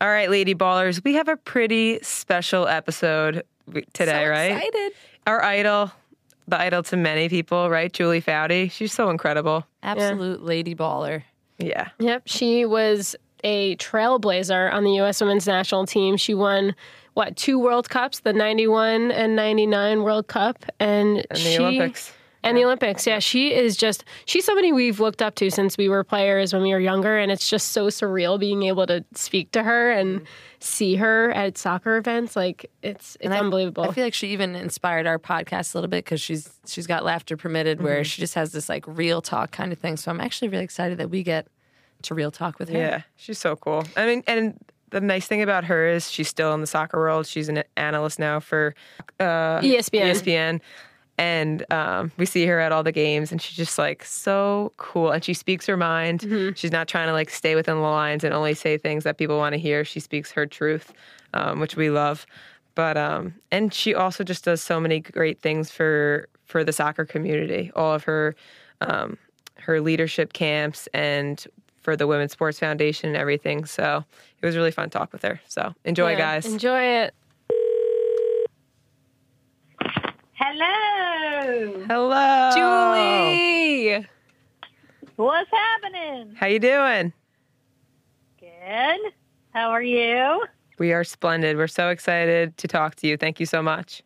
All 0.00 0.08
right, 0.08 0.30
Lady 0.30 0.54
Ballers, 0.54 1.02
we 1.04 1.14
have 1.14 1.28
a 1.28 1.36
pretty 1.36 1.98
special 2.02 2.68
episode 2.68 3.42
w- 3.66 3.84
today, 3.92 4.24
so 4.24 4.30
right? 4.30 4.52
Excited. 4.52 4.92
Our 5.26 5.42
idol, 5.42 5.90
the 6.46 6.60
idol 6.60 6.82
to 6.84 6.96
many 6.96 7.28
people, 7.28 7.68
right? 7.68 7.92
Julie 7.92 8.22
Foudy. 8.22 8.70
She's 8.70 8.92
so 8.92 9.10
incredible. 9.10 9.66
Absolute 9.82 10.42
lady 10.42 10.74
baller. 10.74 11.24
Yeah. 11.58 11.88
Yep, 11.98 12.22
she 12.26 12.64
was 12.64 13.16
a 13.42 13.76
trailblazer 13.76 14.72
on 14.72 14.84
the 14.84 14.92
U.S. 14.94 15.20
women's 15.20 15.46
national 15.46 15.86
team. 15.86 16.16
She 16.16 16.32
won 16.34 16.74
what 17.14 17.36
two 17.36 17.58
World 17.58 17.90
Cups, 17.90 18.20
the 18.20 18.32
'91 18.32 19.10
and 19.10 19.34
'99 19.34 20.04
World 20.04 20.28
Cup, 20.28 20.64
and, 20.78 21.18
And 21.18 21.26
the 21.30 21.36
she, 21.36 21.58
Olympics. 21.58 22.12
And 22.44 22.56
the 22.56 22.64
Olympics, 22.64 23.06
yeah, 23.06 23.18
she 23.18 23.52
is 23.52 23.76
just 23.76 24.04
she's 24.24 24.44
somebody 24.44 24.72
we've 24.72 25.00
looked 25.00 25.20
up 25.22 25.34
to 25.36 25.50
since 25.50 25.76
we 25.76 25.88
were 25.88 26.04
players 26.04 26.52
when 26.52 26.62
we 26.62 26.72
were 26.72 26.78
younger, 26.80 27.18
and 27.18 27.32
it's 27.32 27.50
just 27.50 27.70
so 27.72 27.88
surreal 27.88 28.38
being 28.38 28.62
able 28.62 28.86
to 28.86 29.04
speak 29.14 29.50
to 29.52 29.62
her 29.64 29.90
and 29.90 30.22
see 30.60 30.94
her 30.96 31.30
at 31.32 31.58
soccer 31.58 31.96
events. 31.96 32.36
Like 32.36 32.70
it's 32.82 33.16
it's 33.16 33.24
And 33.24 33.34
I- 33.34 33.38
unbelievable. 33.40 33.84
I 33.84 33.92
feel 33.92 34.04
like 34.04 34.14
she 34.14 34.28
even 34.28 34.54
inspired 34.54 35.06
our 35.06 35.18
podcast 35.18 35.74
a 35.74 35.78
little 35.78 35.88
bit 35.90 36.04
because 36.04 36.20
she's 36.20 36.48
she's 36.66 36.86
got 36.86 37.04
laughter 37.04 37.36
permitted, 37.36 37.82
where 37.82 38.04
she 38.04 38.20
just 38.22 38.34
has 38.34 38.52
this 38.52 38.68
like 38.68 38.84
real 38.86 39.20
talk 39.20 39.50
kind 39.50 39.72
of 39.72 39.78
thing. 39.78 39.96
So 39.96 40.10
I'm 40.10 40.20
actually 40.20 40.48
really 40.48 40.64
excited 40.64 40.98
that 40.98 41.10
we 41.10 41.22
get 41.24 41.48
to 42.02 42.14
real 42.14 42.30
talk 42.30 42.60
with 42.60 42.68
her. 42.68 42.78
Yeah, 42.78 43.02
she's 43.16 43.38
so 43.38 43.56
cool. 43.56 43.84
I 43.96 44.06
mean, 44.06 44.22
and 44.28 44.56
the 44.90 45.00
nice 45.00 45.26
thing 45.26 45.42
about 45.42 45.64
her 45.64 45.86
is 45.88 46.08
she's 46.10 46.28
still 46.28 46.54
in 46.54 46.60
the 46.60 46.66
soccer 46.66 46.98
world. 46.98 47.26
She's 47.26 47.48
an 47.48 47.64
analyst 47.76 48.18
now 48.20 48.38
for 48.40 48.74
uh, 49.20 49.60
ESPN. 49.60 50.12
ESPN. 50.12 50.60
And 51.18 51.70
um, 51.72 52.12
we 52.16 52.26
see 52.26 52.46
her 52.46 52.60
at 52.60 52.70
all 52.70 52.84
the 52.84 52.92
games, 52.92 53.32
and 53.32 53.42
she's 53.42 53.56
just 53.56 53.76
like 53.76 54.04
so 54.04 54.72
cool. 54.76 55.10
And 55.10 55.24
she 55.24 55.34
speaks 55.34 55.66
her 55.66 55.76
mind. 55.76 56.54
She's 56.56 56.70
not 56.70 56.86
trying 56.86 57.08
to 57.08 57.12
like 57.12 57.28
stay 57.28 57.56
within 57.56 57.74
the 57.76 57.82
lines 57.82 58.22
and 58.22 58.32
only 58.32 58.54
say 58.54 58.78
things 58.78 59.02
that 59.04 59.18
people 59.18 59.36
want 59.36 59.54
to 59.54 59.58
hear. 59.58 59.84
She 59.84 59.98
speaks 59.98 60.30
her 60.32 60.46
truth, 60.46 60.92
um, 61.34 61.58
which 61.58 61.74
we 61.76 61.90
love. 61.90 62.24
But 62.76 62.96
um, 62.96 63.34
and 63.50 63.74
she 63.74 63.94
also 63.94 64.22
just 64.22 64.44
does 64.44 64.62
so 64.62 64.78
many 64.78 65.00
great 65.00 65.40
things 65.40 65.72
for 65.72 66.28
for 66.44 66.62
the 66.62 66.72
soccer 66.72 67.04
community. 67.04 67.72
All 67.74 67.92
of 67.92 68.04
her 68.04 68.36
um, 68.80 69.18
her 69.56 69.80
leadership 69.80 70.32
camps 70.32 70.86
and 70.94 71.44
for 71.82 71.96
the 71.96 72.06
Women's 72.06 72.32
Sports 72.32 72.60
Foundation 72.60 73.08
and 73.08 73.16
everything. 73.16 73.64
So 73.64 74.04
it 74.40 74.46
was 74.46 74.54
really 74.56 74.70
fun 74.70 74.90
to 74.90 74.98
talk 74.98 75.12
with 75.12 75.22
her. 75.22 75.40
So 75.48 75.74
enjoy, 75.84 76.12
Yeah, 76.12 76.18
guys. 76.18 76.46
Enjoy 76.46 76.80
it. 76.80 77.14
Hello. 80.60 81.84
Hello, 81.88 82.50
Julie. 83.94 84.06
What's 85.16 85.50
happening? 85.50 86.34
How 86.34 86.46
you 86.48 86.58
doing? 86.58 87.12
Good. 88.40 89.12
How 89.54 89.70
are 89.70 89.82
you? 89.82 90.44
We 90.78 90.92
are 90.92 91.04
splendid. 91.04 91.56
We're 91.56 91.68
so 91.68 91.90
excited 91.90 92.56
to 92.58 92.66
talk 92.68 92.96
to 92.96 93.06
you. 93.06 93.16
Thank 93.16 93.38
you 93.38 93.46
so 93.46 93.62
much. 93.62 94.02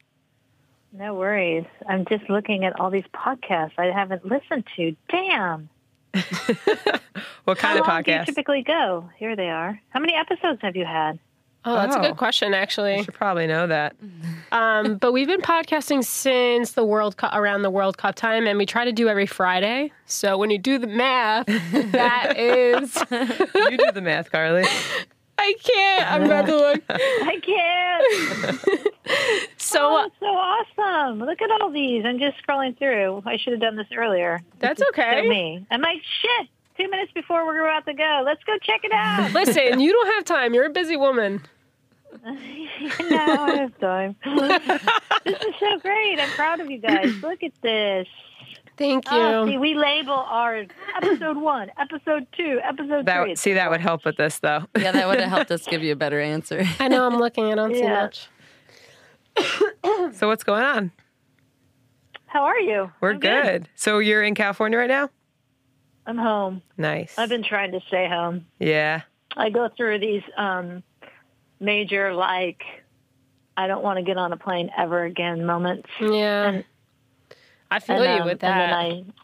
No 0.92 1.14
worries. 1.14 1.64
I'm 1.88 2.04
just 2.04 2.28
looking 2.28 2.64
at 2.66 2.78
all 2.78 2.90
these 2.90 3.04
podcasts 3.14 3.72
I 3.78 3.86
haven't 3.86 4.26
listened 4.26 4.64
to. 4.76 4.94
Damn. 5.08 5.68
What 7.44 7.58
kind 7.58 7.76
How 7.76 7.82
of 7.82 7.88
long 7.88 8.02
do 8.04 8.12
podcast? 8.12 8.26
typically 8.26 8.62
go? 8.62 9.10
Here 9.16 9.34
they 9.34 9.50
are. 9.50 9.80
How 9.88 9.98
many 9.98 10.14
episodes 10.14 10.60
have 10.62 10.76
you 10.76 10.84
had? 10.84 11.18
Oh, 11.64 11.74
that's 11.76 11.94
a 11.94 12.00
Oh. 12.00 12.02
good 12.02 12.16
question, 12.16 12.54
actually. 12.54 12.96
You 12.98 13.04
should 13.04 13.14
probably 13.14 13.46
know 13.46 13.66
that. 13.66 13.94
Um, 14.52 14.96
but 14.98 15.12
we've 15.12 15.26
been 15.28 15.40
podcasting 15.40 16.04
since 16.04 16.72
the 16.72 16.84
World 16.84 17.16
Cup, 17.16 17.32
around 17.34 17.62
the 17.62 17.70
World 17.70 17.96
Cup 17.96 18.14
time, 18.14 18.46
and 18.46 18.58
we 18.58 18.66
try 18.66 18.84
to 18.84 18.92
do 18.92 19.08
every 19.08 19.24
Friday. 19.24 19.90
So 20.04 20.36
when 20.36 20.50
you 20.50 20.58
do 20.58 20.76
the 20.76 20.86
math, 20.86 21.46
that 21.46 22.34
is, 22.38 22.94
You 23.10 23.78
do 23.78 23.90
the 23.92 24.02
math, 24.02 24.30
Carly. 24.30 24.64
I 25.38 25.54
can't. 25.64 26.12
I'm 26.12 26.22
about 26.24 26.44
to 26.46 26.54
look. 26.56 26.82
I 26.90 27.40
can't. 27.40 28.90
So 29.56 29.78
oh, 30.04 30.10
so 30.20 30.26
awesome. 30.26 31.20
Look 31.20 31.40
at 31.40 31.50
all 31.62 31.70
these. 31.70 32.04
I'm 32.04 32.18
just 32.18 32.36
scrolling 32.46 32.76
through. 32.76 33.22
I 33.24 33.38
should 33.38 33.52
have 33.54 33.62
done 33.62 33.76
this 33.76 33.86
earlier. 33.96 34.40
that's 34.58 34.82
okay. 34.90 35.26
me. 35.26 35.66
I'm 35.70 35.80
like, 35.80 36.02
shit. 36.20 36.48
Two 36.78 36.90
minutes 36.90 37.12
before 37.14 37.46
we're 37.46 37.64
about 37.66 37.86
to 37.86 37.94
go. 37.94 38.22
Let's 38.24 38.42
go 38.44 38.52
check 38.62 38.80
it 38.84 38.92
out. 38.92 39.32
Listen, 39.32 39.80
you 39.80 39.92
don't 39.92 40.14
have 40.14 40.24
time. 40.24 40.52
You're 40.52 40.66
a 40.66 40.70
busy 40.70 40.96
woman. 40.96 41.40
no, 42.24 43.16
I 43.44 43.54
have 43.56 43.78
time. 43.78 44.16
this 45.24 45.40
is 45.40 45.54
so 45.58 45.78
great. 45.78 46.20
I'm 46.20 46.28
proud 46.30 46.60
of 46.60 46.70
you 46.70 46.78
guys. 46.78 47.14
Look 47.22 47.42
at 47.42 47.52
this. 47.62 48.06
Thank 48.76 49.10
you. 49.10 49.16
Oh, 49.16 49.46
see, 49.46 49.58
we 49.58 49.74
label 49.74 50.12
our 50.14 50.64
episode 50.96 51.36
one, 51.36 51.70
episode 51.78 52.26
two, 52.36 52.58
episode 52.64 53.06
That 53.06 53.22
three. 53.22 53.36
see 53.36 53.52
that 53.52 53.70
would 53.70 53.80
help 53.80 54.04
with 54.04 54.16
this 54.16 54.38
though. 54.40 54.64
Yeah, 54.78 54.92
that 54.92 55.06
would 55.06 55.20
have 55.20 55.28
helped 55.28 55.50
us 55.50 55.66
give 55.66 55.82
you 55.82 55.92
a 55.92 55.96
better 55.96 56.20
answer. 56.20 56.64
I 56.80 56.88
know 56.88 57.06
I'm 57.06 57.18
looking. 57.18 57.52
I 57.52 57.54
don't 57.54 57.74
see 57.74 57.82
much. 57.86 58.28
So 60.14 60.28
what's 60.28 60.44
going 60.44 60.62
on? 60.62 60.92
How 62.26 62.44
are 62.44 62.58
you? 62.58 62.90
We're 63.00 63.12
I'm 63.12 63.20
good. 63.20 63.68
So 63.76 63.98
you're 63.98 64.22
in 64.22 64.34
California 64.34 64.78
right 64.78 64.88
now? 64.88 65.10
I'm 66.06 66.18
home. 66.18 66.62
Nice. 66.76 67.18
I've 67.18 67.28
been 67.28 67.42
trying 67.42 67.72
to 67.72 67.80
stay 67.88 68.08
home. 68.08 68.46
yeah. 68.58 69.02
I 69.36 69.48
go 69.48 69.68
through 69.74 69.98
these 70.00 70.22
um, 70.36 70.82
major, 71.62 72.12
like, 72.14 72.62
I 73.56 73.66
don't 73.66 73.82
want 73.82 73.98
to 73.98 74.02
get 74.02 74.16
on 74.18 74.32
a 74.32 74.36
plane 74.36 74.70
ever 74.76 75.04
again 75.04 75.46
moments. 75.46 75.88
Yeah. 76.00 76.48
And- 76.48 76.64
I 77.70 77.80
feel 77.80 78.02
and, 78.02 78.16
you 78.16 78.20
um, 78.22 78.28
with 78.28 78.40
that. 78.40 78.50
And 78.50 78.60
then 78.60 79.14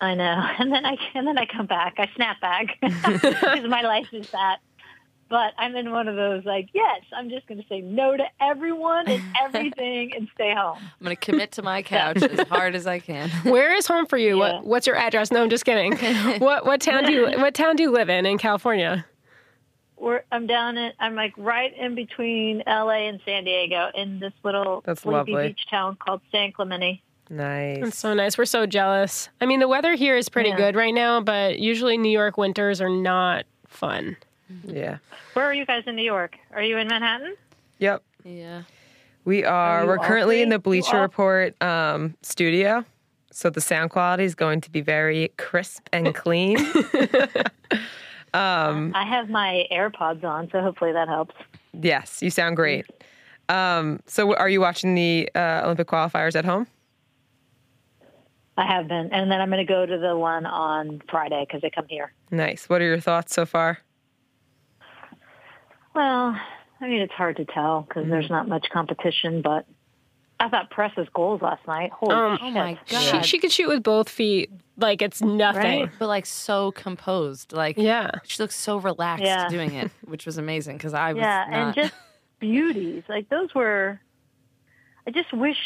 I, 0.00 0.06
I 0.10 0.14
know. 0.14 0.48
And 0.58 0.72
then 0.72 0.84
I 0.84 0.96
and 1.14 1.26
then 1.26 1.38
I 1.38 1.46
come 1.46 1.66
back. 1.66 1.94
I 1.98 2.10
snap 2.16 2.40
back 2.40 2.76
because 2.80 3.68
my 3.68 3.82
life 3.82 4.08
is 4.12 4.28
that. 4.30 4.58
But 5.30 5.52
I'm 5.56 5.74
in 5.74 5.90
one 5.90 6.06
of 6.06 6.16
those 6.16 6.44
like, 6.44 6.68
yes, 6.74 7.00
I'm 7.12 7.30
just 7.30 7.46
going 7.46 7.60
to 7.60 7.66
say 7.68 7.80
no 7.80 8.16
to 8.16 8.24
everyone 8.40 9.08
and 9.08 9.22
everything 9.42 10.12
and 10.14 10.28
stay 10.34 10.54
home. 10.54 10.76
I'm 10.78 11.04
going 11.04 11.16
to 11.16 11.20
commit 11.20 11.52
to 11.52 11.62
my 11.62 11.82
couch 11.82 12.22
as 12.22 12.46
hard 12.48 12.74
as 12.74 12.86
I 12.86 12.98
can. 12.98 13.30
Where 13.44 13.74
is 13.74 13.86
home 13.86 14.06
for 14.06 14.18
you? 14.18 14.38
Yeah. 14.38 14.56
What 14.56 14.66
What's 14.66 14.86
your 14.86 14.96
address? 14.96 15.30
No, 15.30 15.42
I'm 15.42 15.50
just 15.50 15.64
kidding. 15.64 15.96
what 16.40 16.66
What 16.66 16.80
town 16.80 17.04
do 17.04 17.12
you 17.12 17.30
What 17.38 17.54
town 17.54 17.76
do 17.76 17.84
you 17.84 17.90
live 17.92 18.10
in 18.10 18.26
in 18.26 18.38
California? 18.38 19.06
We're, 20.04 20.22
I'm 20.30 20.46
down 20.46 20.76
in, 20.76 20.92
I'm 21.00 21.14
like 21.14 21.32
right 21.36 21.74
in 21.76 21.94
between 21.94 22.62
LA 22.66 23.08
and 23.08 23.20
San 23.24 23.44
Diego 23.44 23.88
in 23.94 24.20
this 24.20 24.32
little 24.42 24.82
That's 24.84 25.00
sleepy 25.02 25.32
lovely. 25.32 25.48
beach 25.48 25.66
town 25.70 25.96
called 25.96 26.20
San 26.30 26.52
Clemente. 26.52 27.02
Nice. 27.30 27.78
It's 27.80 27.98
so 27.98 28.12
nice. 28.12 28.36
We're 28.36 28.44
so 28.44 28.66
jealous. 28.66 29.30
I 29.40 29.46
mean, 29.46 29.60
the 29.60 29.66
weather 29.68 29.94
here 29.94 30.14
is 30.16 30.28
pretty 30.28 30.50
Yeah. 30.50 30.56
good 30.58 30.76
right 30.76 30.92
now, 30.92 31.22
but 31.22 31.58
usually 31.58 31.96
New 31.96 32.10
York 32.10 32.36
winters 32.36 32.82
are 32.82 32.90
not 32.90 33.46
fun. 33.66 34.16
yeah. 34.62 34.98
Where 35.32 35.46
are 35.46 35.54
you 35.54 35.64
guys 35.64 35.84
in 35.86 35.96
New 35.96 36.04
York? 36.04 36.36
Are 36.52 36.62
you 36.62 36.76
in 36.76 36.86
Manhattan? 36.86 37.34
Yep. 37.78 38.02
Yeah. 38.24 38.62
We 39.24 39.42
are. 39.42 39.82
you 39.82 39.86
We're 39.88 39.98
currently 39.98 40.42
in 40.42 40.50
the 40.50 40.58
Bleacher 40.58 41.00
Report 41.00 41.60
um, 41.62 42.14
studio, 42.20 42.84
so 43.30 43.48
the 43.48 43.62
sound 43.62 43.90
quality 43.90 44.24
is 44.24 44.34
going 44.34 44.60
to 44.60 44.70
be 44.70 44.82
very 44.82 45.32
crisp 45.38 45.88
and 45.94 46.14
clean. 46.22 46.58
Um, 48.34 48.92
I 48.94 49.04
have 49.04 49.30
my 49.30 49.64
AirPods 49.70 50.24
on, 50.24 50.50
so 50.50 50.60
hopefully 50.60 50.92
that 50.92 51.08
helps. 51.08 51.34
yes, 51.72 52.20
you 52.20 52.30
sound 52.30 52.56
great. 52.56 52.84
Um, 53.48 54.00
so, 54.06 54.34
are 54.34 54.48
you 54.48 54.60
watching 54.60 54.94
the 54.94 55.30
uh, 55.34 55.62
Olympic 55.64 55.86
qualifiers 55.86 56.34
at 56.34 56.44
home? 56.44 56.66
I 58.56 58.66
have 58.66 58.88
been, 58.88 59.12
and 59.12 59.30
then 59.30 59.40
I'm 59.40 59.50
going 59.50 59.64
to 59.64 59.72
go 59.72 59.86
to 59.86 59.98
the 59.98 60.16
one 60.16 60.46
on 60.46 61.02
Friday 61.10 61.44
because 61.46 61.62
they 61.62 61.70
come 61.70 61.86
here. 61.88 62.12
Nice. 62.30 62.68
What 62.68 62.80
are 62.80 62.84
your 62.84 63.00
thoughts 63.00 63.34
so 63.34 63.46
far? 63.46 63.78
Well, 65.94 66.36
I 66.80 66.88
mean, 66.88 67.00
it's 67.00 67.12
hard 67.12 67.36
to 67.36 67.44
tell 67.44 67.82
because 67.82 68.08
there's 68.08 68.30
not 68.30 68.48
much 68.48 68.66
competition, 68.72 69.42
but 69.42 69.66
I 70.44 70.48
thought 70.50 70.70
Press's 70.70 71.08
goals 71.14 71.40
last 71.42 71.66
night. 71.66 71.90
Holy 71.92 72.14
Um, 72.14 72.36
shit. 72.36 72.46
Oh 72.46 72.50
my 72.50 72.78
She, 72.84 72.94
god. 73.12 73.24
she 73.26 73.38
could 73.38 73.50
shoot 73.52 73.68
with 73.68 73.82
both 73.82 74.08
feet 74.08 74.50
like 74.76 75.00
it's 75.02 75.22
nothing. 75.22 75.80
Right? 75.82 75.90
but 75.98 76.06
like 76.08 76.26
so 76.26 76.70
composed. 76.72 77.52
Like 77.52 77.76
Yeah. 77.78 78.10
she 78.24 78.42
looks 78.42 78.54
so 78.56 78.76
relaxed 78.76 79.24
Yeah. 79.24 79.48
doing 79.48 79.74
it, 79.74 79.90
which 80.04 80.26
was 80.26 80.36
amazing 80.36 80.76
because 80.76 80.92
I 80.94 81.12
was 81.14 81.20
Yeah, 81.22 81.46
and 81.50 81.74
just 81.74 81.94
beauties. 82.40 83.02
Like 83.08 83.28
those 83.28 83.54
were. 83.54 84.00
I 85.06 85.10
just 85.10 85.32
wish. 85.32 85.58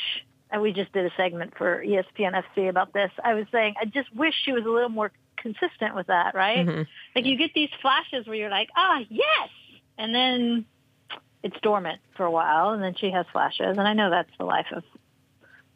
And 0.50 0.62
we 0.62 0.72
just 0.72 0.92
did 0.92 1.04
a 1.04 1.10
segment 1.14 1.52
for 1.58 1.82
ESPN 1.84 2.32
FC 2.42 2.70
about 2.70 2.94
this. 2.94 3.10
I 3.22 3.34
was 3.34 3.44
saying, 3.52 3.74
I 3.80 3.84
just 3.84 4.14
wish 4.14 4.32
she 4.44 4.52
was 4.52 4.64
a 4.64 4.68
little 4.70 4.88
more 4.88 5.12
consistent 5.36 5.94
with 5.94 6.06
that, 6.06 6.34
right? 6.34 6.66
Mhm. 6.66 6.86
Like 7.14 7.26
you 7.26 7.36
get 7.36 7.52
these 7.52 7.68
flashes 7.82 8.26
where 8.26 8.34
you're 8.36 8.48
like, 8.48 8.70
ah, 8.74 9.00
yes, 9.10 9.50
and 9.98 10.14
then 10.14 10.64
it's 11.42 11.56
dormant 11.62 12.00
for 12.16 12.24
a 12.26 12.30
while, 12.30 12.70
and 12.70 12.82
then 12.82 12.94
she 12.94 13.10
has 13.10 13.26
flashes. 13.32 13.76
And 13.78 13.82
I 13.86 13.92
know 13.94 14.10
that's 14.10 14.30
the 14.38 14.44
life 14.44 14.66
of 14.72 14.82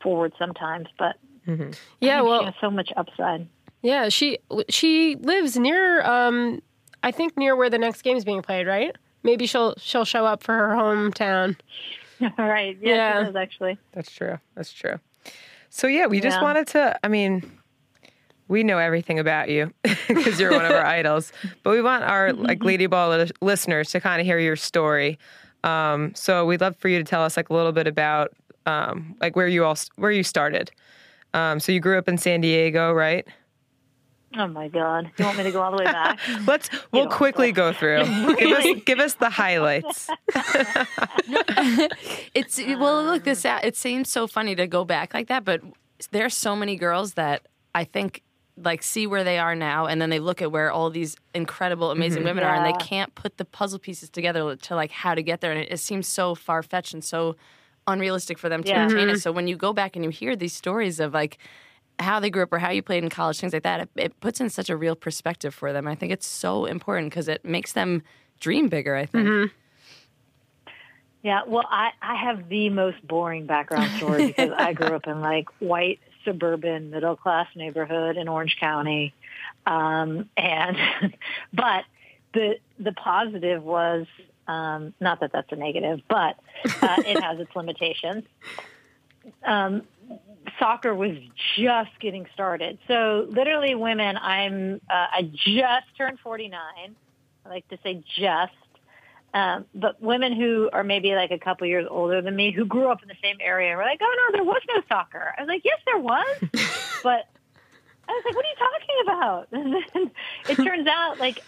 forward 0.02 0.32
sometimes, 0.38 0.88
but 0.98 1.16
Mhm. 1.46 1.72
I 1.72 1.76
Yeah, 2.00 2.16
think 2.18 2.26
she 2.26 2.30
well, 2.30 2.44
has 2.44 2.54
so 2.60 2.70
much 2.70 2.92
upside. 2.96 3.48
yeah, 3.82 4.08
she 4.08 4.38
she 4.68 5.16
lives 5.16 5.56
near 5.56 6.02
um 6.04 6.60
I 7.02 7.10
think 7.10 7.36
near 7.36 7.56
where 7.56 7.68
the 7.70 7.78
next 7.78 8.02
game's 8.02 8.24
being 8.24 8.42
played, 8.42 8.66
right? 8.66 8.94
Maybe 9.22 9.46
she'll 9.46 9.74
she'll 9.78 10.04
show 10.04 10.24
up 10.26 10.42
for 10.42 10.54
her 10.54 10.68
hometown. 10.70 11.56
right? 12.38 12.76
Yeah, 12.80 12.94
Yeah. 12.94 13.18
she 13.20 13.24
does 13.26 13.36
actually. 13.36 13.78
That's 13.92 14.10
true. 14.12 14.38
That's 14.54 14.72
true. 14.72 14.98
So 15.70 15.86
yeah, 15.86 16.06
we 16.06 16.20
just 16.20 16.40
wanted 16.42 16.66
to. 16.68 16.98
I 17.02 17.08
mean, 17.08 17.42
we 18.48 18.62
know 18.62 18.78
everything 18.78 19.18
about 19.18 19.48
you 19.48 19.72
because 20.08 20.38
you're 20.38 20.52
one 20.52 20.64
of 20.66 20.72
our 20.72 20.84
idols. 21.00 21.32
But 21.62 21.70
we 21.70 21.80
want 21.82 22.04
our 22.04 22.32
like 22.32 22.62
Lady 22.62 22.86
Ball 22.86 23.26
listeners 23.40 23.90
to 23.92 24.00
kind 24.00 24.20
of 24.20 24.26
hear 24.26 24.38
your 24.38 24.56
story. 24.56 25.18
Um, 25.64 26.14
so 26.14 26.44
we'd 26.44 26.60
love 26.60 26.76
for 26.76 26.88
you 26.88 26.98
to 26.98 27.04
tell 27.04 27.22
us 27.22 27.36
like 27.36 27.50
a 27.50 27.54
little 27.54 27.72
bit 27.72 27.86
about 27.86 28.32
um, 28.66 29.16
like 29.20 29.36
where 29.36 29.48
you 29.48 29.64
all 29.64 29.76
where 29.96 30.10
you 30.10 30.22
started. 30.22 30.70
Um, 31.34 31.60
so 31.60 31.72
you 31.72 31.80
grew 31.80 31.98
up 31.98 32.08
in 32.08 32.18
San 32.18 32.40
Diego, 32.40 32.92
right? 32.92 33.26
Oh 34.36 34.46
my 34.46 34.68
God! 34.68 35.10
You 35.18 35.26
want 35.26 35.36
me 35.36 35.44
to 35.44 35.50
go 35.50 35.60
all 35.60 35.70
the 35.70 35.76
way 35.78 35.84
back? 35.84 36.18
Let's 36.46 36.70
we'll 36.90 37.08
quickly 37.08 37.52
go 37.52 37.72
through. 37.72 38.04
give 38.36 38.58
us 38.58 38.66
give 38.86 38.98
us 38.98 39.14
the 39.14 39.30
highlights. 39.30 40.08
It's 42.34 42.58
well, 42.58 43.04
look 43.04 43.24
this. 43.24 43.44
It 43.44 43.76
seems 43.76 44.10
so 44.10 44.26
funny 44.26 44.54
to 44.54 44.66
go 44.66 44.84
back 44.84 45.12
like 45.12 45.28
that, 45.28 45.44
but 45.44 45.60
there's 46.10 46.34
so 46.34 46.56
many 46.56 46.76
girls 46.76 47.14
that 47.14 47.46
I 47.74 47.84
think 47.84 48.22
like 48.56 48.82
see 48.82 49.06
where 49.06 49.25
they 49.25 49.38
are 49.38 49.54
now, 49.54 49.87
and 49.87 50.00
then 50.00 50.10
they 50.10 50.19
look 50.19 50.43
at 50.43 50.52
where 50.52 50.70
all 50.70 50.90
these 50.90 51.16
incredible, 51.34 51.90
amazing 51.90 52.19
mm-hmm. 52.19 52.28
women 52.28 52.44
are, 52.44 52.54
and 52.54 52.66
they 52.66 52.84
can't 52.84 53.14
put 53.14 53.38
the 53.38 53.44
puzzle 53.44 53.78
pieces 53.78 54.10
together 54.10 54.56
to 54.56 54.75
like 54.75 54.90
how 54.90 55.14
to 55.14 55.22
get 55.22 55.40
there, 55.40 55.52
and 55.52 55.60
it, 55.60 55.72
it 55.72 55.78
seems 55.78 56.06
so 56.06 56.34
far 56.34 56.62
fetched 56.62 56.93
and 56.93 57.02
so 57.02 57.34
unrealistic 57.87 58.38
for 58.38 58.49
them 58.49 58.62
to 58.62 58.69
Yeah. 58.69 58.87
attain 58.87 59.08
it. 59.08 59.12
Mm-hmm. 59.12 59.16
So 59.16 59.32
when 59.32 59.49
you 59.49 59.56
go 59.56 59.72
back 59.72 59.96
and 59.96 60.04
you 60.04 60.10
hear 60.10 60.37
these 60.37 60.52
stories 60.52 61.00
of 61.00 61.14
like 61.14 61.38
how 61.99 62.20
they 62.20 62.31
grew 62.31 62.43
up 62.43 62.52
or 62.52 62.58
how 62.58 62.70
you 62.70 62.82
played 62.82 63.02
in 63.02 63.10
college, 63.10 63.40
things 63.40 63.52
like 63.52 63.64
that, 63.64 63.81
it, 63.81 63.88
it 63.96 64.20
puts 64.20 64.40
in 64.40 64.50
such 64.50 64.70
a 64.70 64.76
real 64.76 64.94
perspective 64.94 65.55
for 65.55 65.72
them. 65.72 65.88
I 65.88 65.94
think 65.94 66.12
it's 66.12 66.26
so 66.26 66.66
important 66.66 67.10
because 67.10 67.28
it 67.28 67.44
makes 67.44 67.72
them 67.72 68.02
dream 68.38 68.69
bigger. 68.69 68.94
I 68.94 69.06
think. 69.06 69.26
Mm-hmm. 69.26 69.55
Yeah, 71.22 71.43
well, 71.46 71.64
I, 71.70 71.90
I 72.02 72.16
have 72.16 72.48
the 72.48 72.69
most 72.69 73.06
boring 73.06 73.46
background 73.46 73.90
story 73.96 74.26
because 74.26 74.50
I 74.56 74.72
grew 74.72 74.94
up 74.94 75.06
in 75.06 75.20
like 75.20 75.48
white 75.60 76.00
suburban 76.24 76.90
middle 76.90 77.16
class 77.16 77.46
neighborhood 77.54 78.16
in 78.16 78.28
Orange 78.28 78.56
County, 78.58 79.14
um, 79.66 80.28
and 80.36 80.76
but 81.52 81.84
the 82.34 82.58
the 82.78 82.92
positive 82.92 83.62
was 83.62 84.06
um, 84.46 84.94
not 85.00 85.20
that 85.20 85.32
that's 85.32 85.50
a 85.52 85.56
negative, 85.56 86.00
but 86.08 86.38
uh, 86.82 86.96
it 87.06 87.22
has 87.22 87.38
its 87.40 87.54
limitations. 87.54 88.24
Um, 89.44 89.82
soccer 90.58 90.94
was 90.94 91.16
just 91.56 91.90
getting 92.00 92.26
started, 92.34 92.78
so 92.88 93.26
literally, 93.28 93.74
women. 93.74 94.16
I'm 94.16 94.80
uh, 94.88 95.06
I 95.12 95.30
just 95.32 95.86
turned 95.96 96.19
49. 96.20 96.60
I 97.44 97.48
like 97.48 97.69
to 97.69 97.78
say 97.82 98.02
just. 98.19 98.52
Um, 99.34 99.64
but 99.75 100.00
women 100.02 100.34
who 100.34 100.69
are 100.73 100.84
maybe 100.84 101.14
like 101.14 101.31
a 101.31 101.38
couple 101.38 101.67
years 101.67 101.87
older 101.90 102.20
than 102.20 102.37
me 102.37 102.50
who 102.52 102.67
grew 102.67 102.88
up 102.88 103.02
in 103.02 103.08
the 103.08 103.17
same 103.23 103.37
area 103.40 103.75
were 103.76 103.82
like, 103.82 104.00
oh 104.02 104.14
no, 104.29 104.37
there 104.37 104.44
was 104.44 104.61
no 104.69 104.82
soccer. 104.88 105.34
I 105.37 105.43
was 105.43 105.49
like, 105.49 105.62
yes, 105.64 105.79
there 105.87 105.99
was. 105.99 106.37
but 107.02 107.29
I 108.08 108.12
was 108.12 108.23
like, 108.26 108.37
what 108.37 108.44
are 108.44 108.49
you 108.49 108.56
talking 108.58 108.96
about? 109.05 109.49
And 109.52 109.75
then 109.75 110.11
it 110.50 110.56
turns 110.64 110.87
out 110.87 111.19
like, 111.19 111.43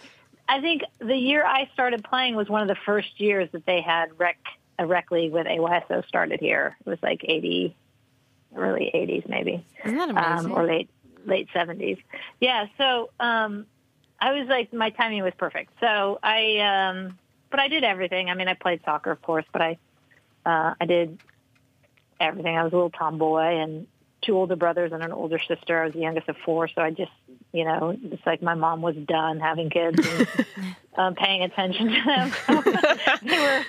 I 0.49 0.61
think 0.61 0.83
the 0.99 1.15
year 1.15 1.45
I 1.45 1.69
started 1.73 2.03
playing 2.03 2.35
was 2.35 2.49
one 2.49 2.61
of 2.61 2.67
the 2.67 2.77
first 2.85 3.19
years 3.19 3.49
that 3.51 3.65
they 3.65 3.81
had 3.81 4.19
rec, 4.19 4.37
a 4.79 4.85
rec 4.87 5.11
league 5.11 5.31
with 5.31 5.45
AYSO 5.45 6.07
started 6.07 6.39
here. 6.39 6.75
It 6.85 6.89
was 6.89 6.99
like 7.03 7.21
80, 7.23 7.75
early 8.55 8.91
80s 8.93 9.29
maybe 9.29 9.65
Isn't 9.83 9.97
that 9.97 10.09
amazing? 10.09 10.51
um, 10.51 10.51
or 10.57 10.65
late 10.65 10.89
late 11.25 11.47
seventies. 11.53 11.97
Yeah, 12.39 12.67
so 12.77 13.09
um, 13.19 13.65
I 14.19 14.31
was 14.31 14.47
like, 14.47 14.71
my 14.73 14.91
timing 14.91 15.23
was 15.23 15.33
perfect. 15.37 15.71
So 15.79 16.19
I, 16.21 16.59
um, 16.59 17.17
but 17.55 17.61
I 17.61 17.69
did 17.69 17.85
everything. 17.85 18.29
I 18.29 18.33
mean, 18.33 18.49
I 18.49 18.53
played 18.53 18.81
soccer, 18.83 19.11
of 19.11 19.21
course, 19.21 19.45
but 19.53 19.61
I, 19.61 19.77
uh, 20.45 20.73
I 20.81 20.85
did 20.85 21.17
everything. 22.19 22.57
I 22.57 22.63
was 22.65 22.73
a 22.73 22.75
little 22.75 22.89
tomboy, 22.89 23.61
and 23.61 23.87
two 24.21 24.35
older 24.35 24.57
brothers 24.57 24.91
and 24.91 25.01
an 25.01 25.13
older 25.13 25.39
sister. 25.47 25.81
I 25.81 25.85
was 25.85 25.93
the 25.93 26.01
youngest 26.01 26.27
of 26.27 26.35
four, 26.43 26.67
so 26.67 26.81
I 26.81 26.91
just, 26.91 27.13
you 27.53 27.63
know, 27.63 27.95
it's 28.11 28.25
like 28.25 28.41
my 28.41 28.55
mom 28.55 28.81
was 28.81 28.97
done 28.97 29.39
having 29.39 29.69
kids 29.69 30.05
and 30.05 30.27
um, 30.97 31.15
paying 31.15 31.43
attention 31.43 31.87
to 31.87 32.01
them. 32.03 32.33
they 33.23 33.39
were 33.39 33.63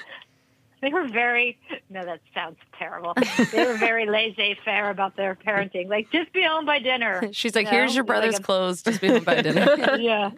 they 0.82 0.92
were 0.92 1.08
very 1.08 1.56
no 1.88 2.04
that 2.04 2.20
sounds 2.34 2.58
terrible 2.78 3.14
they 3.50 3.64
were 3.64 3.78
very 3.78 4.04
laissez-faire 4.10 4.90
about 4.90 5.16
their 5.16 5.34
parenting 5.34 5.88
like 5.88 6.10
just 6.10 6.30
be 6.34 6.42
home 6.42 6.66
by 6.66 6.78
dinner 6.78 7.28
She's 7.32 7.54
like, 7.54 7.64
No, 7.64 7.70
"Here's 7.70 7.94
your 7.94 8.04
like 8.04 8.08
brother's 8.08 8.38
a- 8.38 8.42
clothes. 8.42 8.82
Just 8.82 9.00
be 9.00 9.08
home 9.08 9.24
by 9.24 9.40
dinner." 9.40 9.96
yeah 9.98 10.30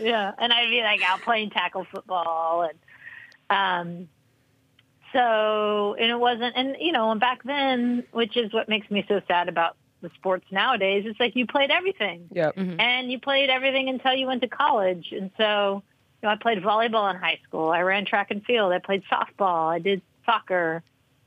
yeah 0.00 0.32
and 0.38 0.52
i'd 0.52 0.68
be 0.70 0.82
like 0.82 1.00
out 1.02 1.22
playing 1.22 1.48
tackle 1.50 1.86
football 1.90 2.62
and 2.62 2.78
um 3.50 4.08
so 5.12 5.94
and 5.98 6.10
it 6.10 6.18
wasn't 6.18 6.54
and 6.56 6.76
you 6.80 6.92
know 6.92 7.10
and 7.10 7.20
back 7.20 7.42
then 7.44 8.04
which 8.12 8.36
is 8.36 8.52
what 8.52 8.68
makes 8.68 8.90
me 8.90 9.04
so 9.08 9.20
sad 9.28 9.48
about 9.48 9.76
the 10.02 10.10
sports 10.16 10.44
nowadays 10.50 11.04
it's 11.06 11.18
like 11.20 11.34
you 11.36 11.46
played 11.46 11.70
everything 11.70 12.28
Yep. 12.32 12.54
and 12.56 13.10
you 13.10 13.18
played 13.18 13.48
everything 13.48 13.88
until 13.88 14.12
you 14.14 14.26
went 14.26 14.42
to 14.42 14.48
college. 14.48 15.08
And 15.12 15.30
so, 15.38 15.82
you 16.22 16.28
know, 16.28 16.32
I 16.32 16.36
played 16.36 16.58
volleyball 16.62 17.08
in 17.10 17.16
high 17.18 17.38
school. 17.48 17.70
I 17.70 17.80
ran 17.80 18.04
track 18.04 18.30
and 18.30 18.44
field. 18.44 18.72
I 18.72 18.78
played 18.78 19.02
softball. 19.10 19.70
I 19.72 19.78
did 19.78 20.02
soccer, 20.26 20.82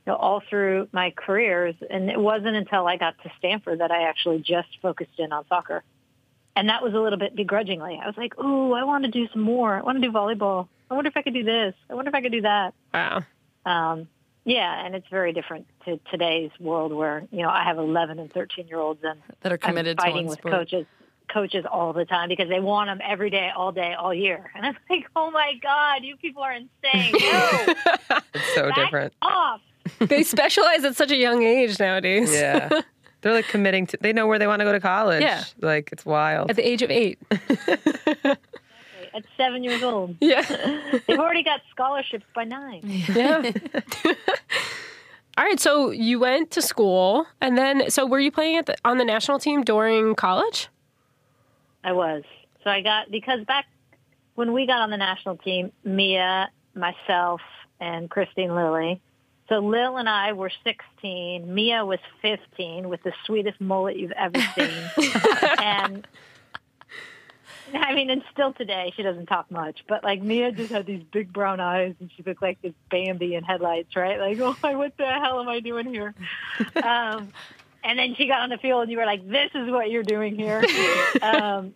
you 0.06 0.12
know, 0.12 0.16
all 0.16 0.40
through 0.48 0.88
my 0.92 1.12
careers. 1.16 1.74
And 1.88 2.10
it 2.10 2.18
wasn't 2.18 2.56
until 2.56 2.86
I 2.86 2.96
got 2.96 3.16
to 3.24 3.30
Stanford 3.38 3.80
that 3.80 3.90
I 3.90 4.02
actually 4.08 4.38
just 4.38 4.68
focused 4.80 5.18
in 5.18 5.32
on 5.32 5.44
soccer. 5.48 5.82
And 6.54 6.68
that 6.68 6.82
was 6.82 6.94
a 6.94 6.98
little 6.98 7.18
bit 7.18 7.34
begrudgingly. 7.34 7.98
I 8.02 8.06
was 8.06 8.16
like, 8.16 8.38
"Ooh, 8.38 8.72
I 8.72 8.84
want 8.84 9.04
to 9.04 9.10
do 9.10 9.26
some 9.32 9.42
more. 9.42 9.74
I 9.76 9.82
want 9.82 10.00
to 10.00 10.06
do 10.06 10.12
volleyball. 10.12 10.68
I 10.90 10.94
wonder 10.94 11.08
if 11.08 11.16
I 11.16 11.22
could 11.22 11.34
do 11.34 11.44
this. 11.44 11.74
I 11.88 11.94
wonder 11.94 12.08
if 12.08 12.14
I 12.14 12.20
could 12.20 12.32
do 12.32 12.42
that." 12.42 12.74
Wow. 12.92 13.22
Um, 13.66 14.08
yeah, 14.44 14.84
and 14.84 14.94
it's 14.94 15.06
very 15.08 15.32
different 15.32 15.66
to 15.84 16.00
today's 16.10 16.50
world 16.58 16.92
where 16.92 17.24
you 17.30 17.42
know 17.42 17.50
I 17.50 17.62
have 17.64 17.78
11 17.78 18.18
and 18.18 18.32
13 18.32 18.68
year 18.68 18.78
olds 18.78 19.00
and 19.04 19.20
that 19.42 19.52
are 19.52 19.58
committed 19.58 19.98
I'm 20.00 20.04
to 20.06 20.10
fighting 20.10 20.26
one 20.26 20.30
with 20.30 20.38
sport. 20.38 20.54
coaches 20.54 20.86
coaches 21.32 21.64
all 21.70 21.92
the 21.92 22.04
time 22.04 22.28
because 22.28 22.48
they 22.48 22.58
want 22.58 22.88
them 22.88 23.00
every 23.08 23.30
day, 23.30 23.50
all 23.54 23.70
day, 23.70 23.94
all 23.94 24.12
year. 24.12 24.50
And 24.56 24.66
I'm 24.66 24.76
like, 24.88 25.06
oh 25.16 25.30
my 25.30 25.52
god, 25.62 26.02
you 26.04 26.16
people 26.16 26.42
are 26.42 26.52
insane. 26.52 27.12
No, 27.12 27.74
It's 28.34 28.54
so 28.54 28.68
back 28.68 28.74
different. 28.76 29.12
off. 29.22 29.60
they 30.00 30.22
specialize 30.22 30.84
at 30.84 30.96
such 30.96 31.10
a 31.10 31.16
young 31.16 31.42
age 31.42 31.78
nowadays. 31.78 32.32
Yeah. 32.34 32.68
They're 33.22 33.34
like 33.34 33.48
committing 33.48 33.86
to 33.88 33.98
they 34.00 34.12
know 34.14 34.26
where 34.26 34.38
they 34.38 34.46
want 34.46 34.60
to 34.60 34.64
go 34.64 34.72
to 34.72 34.80
college. 34.80 35.22
Yeah. 35.22 35.44
Like 35.60 35.90
it's 35.92 36.06
wild. 36.06 36.48
At 36.50 36.56
the 36.56 36.66
age 36.66 36.80
of 36.82 36.90
eight. 36.90 37.18
At 39.14 39.24
seven 39.36 39.64
years 39.64 39.82
old, 39.82 40.16
Yeah. 40.20 40.42
they've 41.06 41.18
already 41.18 41.42
got 41.42 41.60
scholarships 41.70 42.24
by 42.34 42.44
nine. 42.44 42.80
Yeah. 42.84 43.50
All 45.38 45.44
right. 45.44 45.58
So 45.60 45.90
you 45.90 46.18
went 46.20 46.50
to 46.52 46.62
school, 46.62 47.26
and 47.40 47.56
then 47.56 47.90
so 47.90 48.06
were 48.06 48.20
you 48.20 48.30
playing 48.30 48.56
at 48.56 48.66
the, 48.66 48.76
on 48.84 48.98
the 48.98 49.04
national 49.04 49.38
team 49.38 49.62
during 49.62 50.14
college? 50.14 50.68
I 51.82 51.92
was. 51.92 52.22
So 52.62 52.70
I 52.70 52.82
got 52.82 53.10
because 53.10 53.44
back 53.46 53.66
when 54.34 54.52
we 54.52 54.66
got 54.66 54.80
on 54.80 54.90
the 54.90 54.96
national 54.96 55.36
team, 55.38 55.72
Mia, 55.84 56.50
myself, 56.74 57.40
and 57.80 58.10
Kristine 58.10 58.54
Lilly. 58.54 59.00
So 59.48 59.58
Lil 59.58 59.96
and 59.96 60.08
I 60.08 60.32
were 60.32 60.52
16. 60.62 61.52
Mia 61.52 61.84
was 61.84 61.98
15 62.22 62.88
with 62.88 63.02
the 63.02 63.12
sweetest 63.24 63.60
mullet 63.60 63.96
you've 63.96 64.12
ever 64.12 64.38
seen. 64.54 65.10
and 65.58 66.06
I 67.74 67.94
mean, 67.94 68.10
and 68.10 68.22
still 68.32 68.52
today, 68.52 68.92
she 68.96 69.02
doesn't 69.02 69.26
talk 69.26 69.50
much. 69.50 69.84
But 69.88 70.04
like 70.04 70.22
Mia 70.22 70.52
just 70.52 70.72
had 70.72 70.86
these 70.86 71.02
big 71.12 71.32
brown 71.32 71.60
eyes, 71.60 71.94
and 72.00 72.10
she 72.16 72.22
looked 72.22 72.42
like 72.42 72.60
this 72.62 72.72
Bambi 72.90 73.34
in 73.34 73.44
headlights, 73.44 73.96
right? 73.96 74.18
Like, 74.18 74.38
oh, 74.40 74.56
my, 74.62 74.74
what 74.74 74.96
the 74.96 75.06
hell 75.06 75.40
am 75.40 75.48
I 75.48 75.60
doing 75.60 75.86
here? 75.86 76.14
um, 76.82 77.32
and 77.82 77.98
then 77.98 78.14
she 78.16 78.26
got 78.26 78.40
on 78.40 78.50
the 78.50 78.58
field, 78.58 78.82
and 78.82 78.90
you 78.90 78.98
were 78.98 79.06
like, 79.06 79.26
"This 79.26 79.50
is 79.54 79.70
what 79.70 79.90
you're 79.90 80.02
doing 80.02 80.36
here." 80.36 80.62
um, 81.22 81.74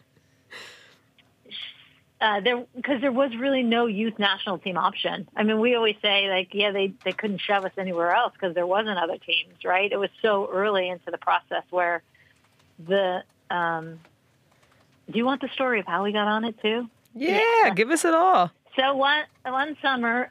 uh, 2.21 2.41
there, 2.41 2.65
because 2.75 3.01
there 3.01 3.13
was 3.13 3.35
really 3.37 3.63
no 3.63 3.87
youth 3.87 4.19
national 4.19 4.59
team 4.59 4.77
option. 4.77 5.29
I 5.37 5.43
mean, 5.43 5.61
we 5.61 5.75
always 5.75 5.97
say 6.03 6.29
like, 6.29 6.49
yeah, 6.53 6.73
they 6.73 6.93
they 7.05 7.13
couldn't 7.13 7.41
shove 7.41 7.65
us 7.65 7.73
anywhere 7.79 8.13
else 8.13 8.33
because 8.35 8.55
there 8.55 8.67
wasn't 8.67 8.99
other 8.99 9.19
teams, 9.19 9.65
right? 9.65 9.91
It 9.91 9.99
was 9.99 10.11
so 10.23 10.49
early 10.53 10.89
into 10.89 11.11
the 11.11 11.19
process 11.19 11.65
where 11.71 12.03
the. 12.79 13.23
Um, 13.51 14.01
do 15.11 15.19
you 15.19 15.25
want 15.25 15.41
the 15.41 15.49
story 15.49 15.81
of 15.81 15.87
how 15.87 16.05
we 16.05 16.13
got 16.13 16.29
on 16.29 16.45
it 16.45 16.61
too? 16.61 16.89
yeah, 17.15 17.71
give 17.75 17.91
us 17.91 18.05
it 18.05 18.15
all. 18.15 18.51
So 18.77 18.95
one 18.95 19.25
one 19.45 19.77
summer, 19.81 20.31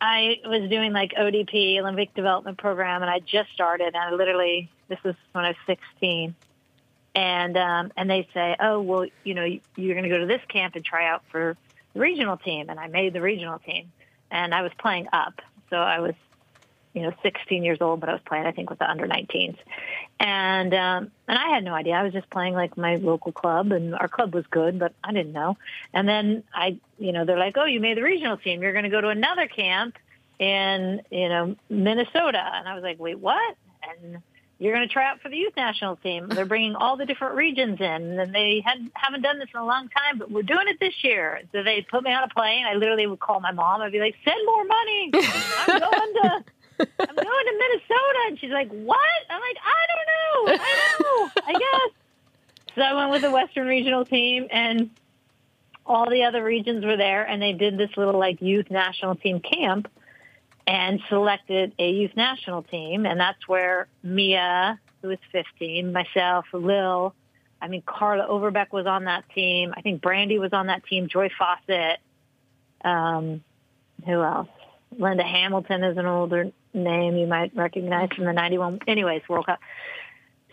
I 0.00 0.36
was 0.44 0.68
doing 0.70 0.92
like 0.92 1.12
ODP 1.12 1.78
Olympic 1.80 2.14
Development 2.14 2.56
Program, 2.56 3.02
and 3.02 3.10
I 3.10 3.18
just 3.20 3.52
started. 3.52 3.88
And 3.88 3.96
I 3.96 4.12
literally, 4.12 4.70
this 4.88 5.02
was 5.02 5.14
when 5.32 5.44
I 5.44 5.48
was 5.48 5.56
16, 5.66 6.34
and 7.14 7.56
um, 7.56 7.92
and 7.96 8.08
they 8.08 8.28
say, 8.32 8.56
oh 8.60 8.80
well, 8.80 9.06
you 9.24 9.34
know, 9.34 9.44
you're 9.44 9.94
going 9.94 10.04
to 10.04 10.08
go 10.08 10.18
to 10.18 10.26
this 10.26 10.42
camp 10.48 10.76
and 10.76 10.84
try 10.84 11.08
out 11.08 11.22
for 11.30 11.56
the 11.94 12.00
regional 12.00 12.36
team, 12.36 12.70
and 12.70 12.78
I 12.78 12.86
made 12.86 13.12
the 13.12 13.20
regional 13.20 13.58
team, 13.58 13.90
and 14.30 14.54
I 14.54 14.62
was 14.62 14.72
playing 14.78 15.08
up, 15.12 15.40
so 15.70 15.76
I 15.76 15.98
was, 15.98 16.14
you 16.94 17.02
know, 17.02 17.12
16 17.22 17.64
years 17.64 17.78
old, 17.80 17.98
but 17.98 18.08
I 18.08 18.12
was 18.12 18.22
playing, 18.24 18.46
I 18.46 18.52
think, 18.52 18.70
with 18.70 18.78
the 18.78 18.88
under 18.88 19.08
19s, 19.08 19.56
and 20.20 20.74
um, 20.74 21.10
and 21.26 21.38
I 21.38 21.48
had 21.48 21.64
no 21.64 21.72
idea. 21.72 21.94
I 21.94 22.02
was 22.02 22.12
just 22.12 22.28
playing 22.28 22.52
like 22.52 22.76
my 22.76 22.96
local 22.96 23.32
club, 23.32 23.72
and 23.72 23.94
our 23.94 24.06
club 24.06 24.34
was 24.34 24.44
good, 24.50 24.78
but 24.78 24.92
I 25.02 25.12
didn't 25.12 25.32
know. 25.32 25.56
And 25.94 26.06
then 26.06 26.44
I, 26.54 26.78
you 26.98 27.12
know, 27.12 27.24
they're 27.24 27.38
like, 27.38 27.56
"Oh, 27.56 27.64
you 27.64 27.80
made 27.80 27.96
the 27.96 28.02
regional 28.02 28.36
team. 28.36 28.62
You're 28.62 28.72
going 28.72 28.84
to 28.84 28.90
go 28.90 29.00
to 29.00 29.08
another 29.08 29.46
camp 29.46 29.96
in, 30.38 31.00
you 31.10 31.28
know, 31.30 31.56
Minnesota." 31.70 32.42
And 32.54 32.68
I 32.68 32.74
was 32.74 32.82
like, 32.82 33.00
"Wait, 33.00 33.18
what?" 33.18 33.56
And 33.82 34.18
you're 34.58 34.74
going 34.74 34.86
to 34.86 34.92
try 34.92 35.08
out 35.08 35.22
for 35.22 35.30
the 35.30 35.38
youth 35.38 35.54
national 35.56 35.96
team. 35.96 36.28
They're 36.28 36.44
bringing 36.44 36.74
all 36.74 36.98
the 36.98 37.06
different 37.06 37.34
regions 37.34 37.80
in, 37.80 38.20
and 38.20 38.34
they 38.34 38.62
hadn't, 38.62 38.92
haven't 38.94 39.22
done 39.22 39.38
this 39.38 39.48
in 39.54 39.58
a 39.58 39.64
long 39.64 39.88
time, 39.88 40.18
but 40.18 40.30
we're 40.30 40.42
doing 40.42 40.68
it 40.68 40.78
this 40.78 40.92
year. 41.02 41.40
So 41.52 41.62
they 41.62 41.80
put 41.80 42.04
me 42.04 42.12
on 42.12 42.24
a 42.24 42.28
plane. 42.28 42.66
I 42.66 42.74
literally 42.74 43.06
would 43.06 43.20
call 43.20 43.40
my 43.40 43.52
mom. 43.52 43.80
I'd 43.80 43.90
be 43.90 44.00
like, 44.00 44.16
send 44.22 44.36
more 44.44 44.64
money. 44.64 45.10
I'm 45.14 45.80
going 45.80 46.14
to, 46.14 46.44
I'm 46.80 47.14
going 47.14 47.46
to 47.46 47.58
Minnesota. 47.58 48.18
And 48.28 48.38
she's 48.38 48.50
like, 48.50 48.70
what? 48.70 48.98
I'm 49.28 49.40
like, 49.40 49.56
I 49.64 49.86
don't 49.88 50.06
know. 50.08 50.64
I 50.64 50.98
know. 51.00 51.42
I 51.46 51.52
guess. 51.52 52.74
So 52.74 52.82
I 52.82 52.94
went 52.94 53.10
with 53.10 53.22
the 53.22 53.30
Western 53.30 53.66
Regional 53.66 54.04
team, 54.04 54.46
and 54.50 54.90
all 55.84 56.08
the 56.08 56.24
other 56.24 56.42
regions 56.42 56.84
were 56.84 56.96
there, 56.96 57.24
and 57.24 57.42
they 57.42 57.52
did 57.52 57.76
this 57.76 57.90
little 57.96 58.18
like 58.18 58.40
youth 58.40 58.70
national 58.70 59.16
team 59.16 59.40
camp 59.40 59.88
and 60.66 61.00
selected 61.08 61.72
a 61.78 61.90
youth 61.90 62.12
national 62.16 62.62
team. 62.62 63.06
And 63.06 63.18
that's 63.18 63.48
where 63.48 63.88
Mia, 64.02 64.78
who 65.02 65.08
was 65.08 65.18
15, 65.32 65.92
myself, 65.92 66.46
Lil, 66.52 67.14
I 67.60 67.68
mean, 67.68 67.82
Carla 67.84 68.26
Overbeck 68.26 68.72
was 68.72 68.86
on 68.86 69.04
that 69.04 69.24
team. 69.34 69.74
I 69.76 69.82
think 69.82 70.00
Brandi 70.00 70.38
was 70.38 70.52
on 70.52 70.68
that 70.68 70.84
team, 70.84 71.08
Joy 71.08 71.28
Fawcett. 71.36 71.98
Um, 72.82 73.42
who 74.06 74.22
else? 74.22 74.48
Linda 74.96 75.24
Hamilton 75.24 75.84
is 75.84 75.98
an 75.98 76.06
older 76.06 76.52
name 76.72 77.16
you 77.16 77.26
might 77.26 77.54
recognize 77.54 78.10
from 78.14 78.24
the 78.24 78.32
91. 78.32 78.80
Anyways, 78.86 79.22
World 79.28 79.46
Cup. 79.46 79.60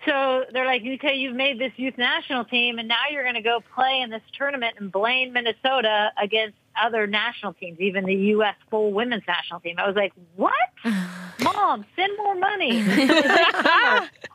So 0.06 0.46
they're 0.54 0.66
like, 0.66 0.84
okay, 0.86 1.16
you've 1.16 1.36
made 1.36 1.60
this 1.60 1.74
youth 1.76 1.98
national 1.98 2.46
team, 2.46 2.80
and 2.80 2.88
now 2.88 3.04
you're 3.12 3.24
going 3.24 3.36
to 3.36 3.42
go 3.42 3.62
play 3.76 4.00
in 4.02 4.10
this 4.10 4.22
tournament 4.38 4.76
in 4.80 4.90
Blaine, 4.90 5.34
Minnesota 5.34 6.12
against 6.22 6.56
other 6.82 7.08
national 7.08 7.54
teams, 7.54 7.80
even 7.80 8.06
the 8.06 8.16
U.S. 8.16 8.56
full 8.70 8.92
women's 8.94 9.24
national 9.28 9.60
team. 9.60 9.76
I 9.78 9.88
was 9.88 9.96
like, 9.96 10.14
what? 10.36 10.54
Mom, 11.42 11.86
send 11.96 12.18
more 12.18 12.36
money. 12.36 12.72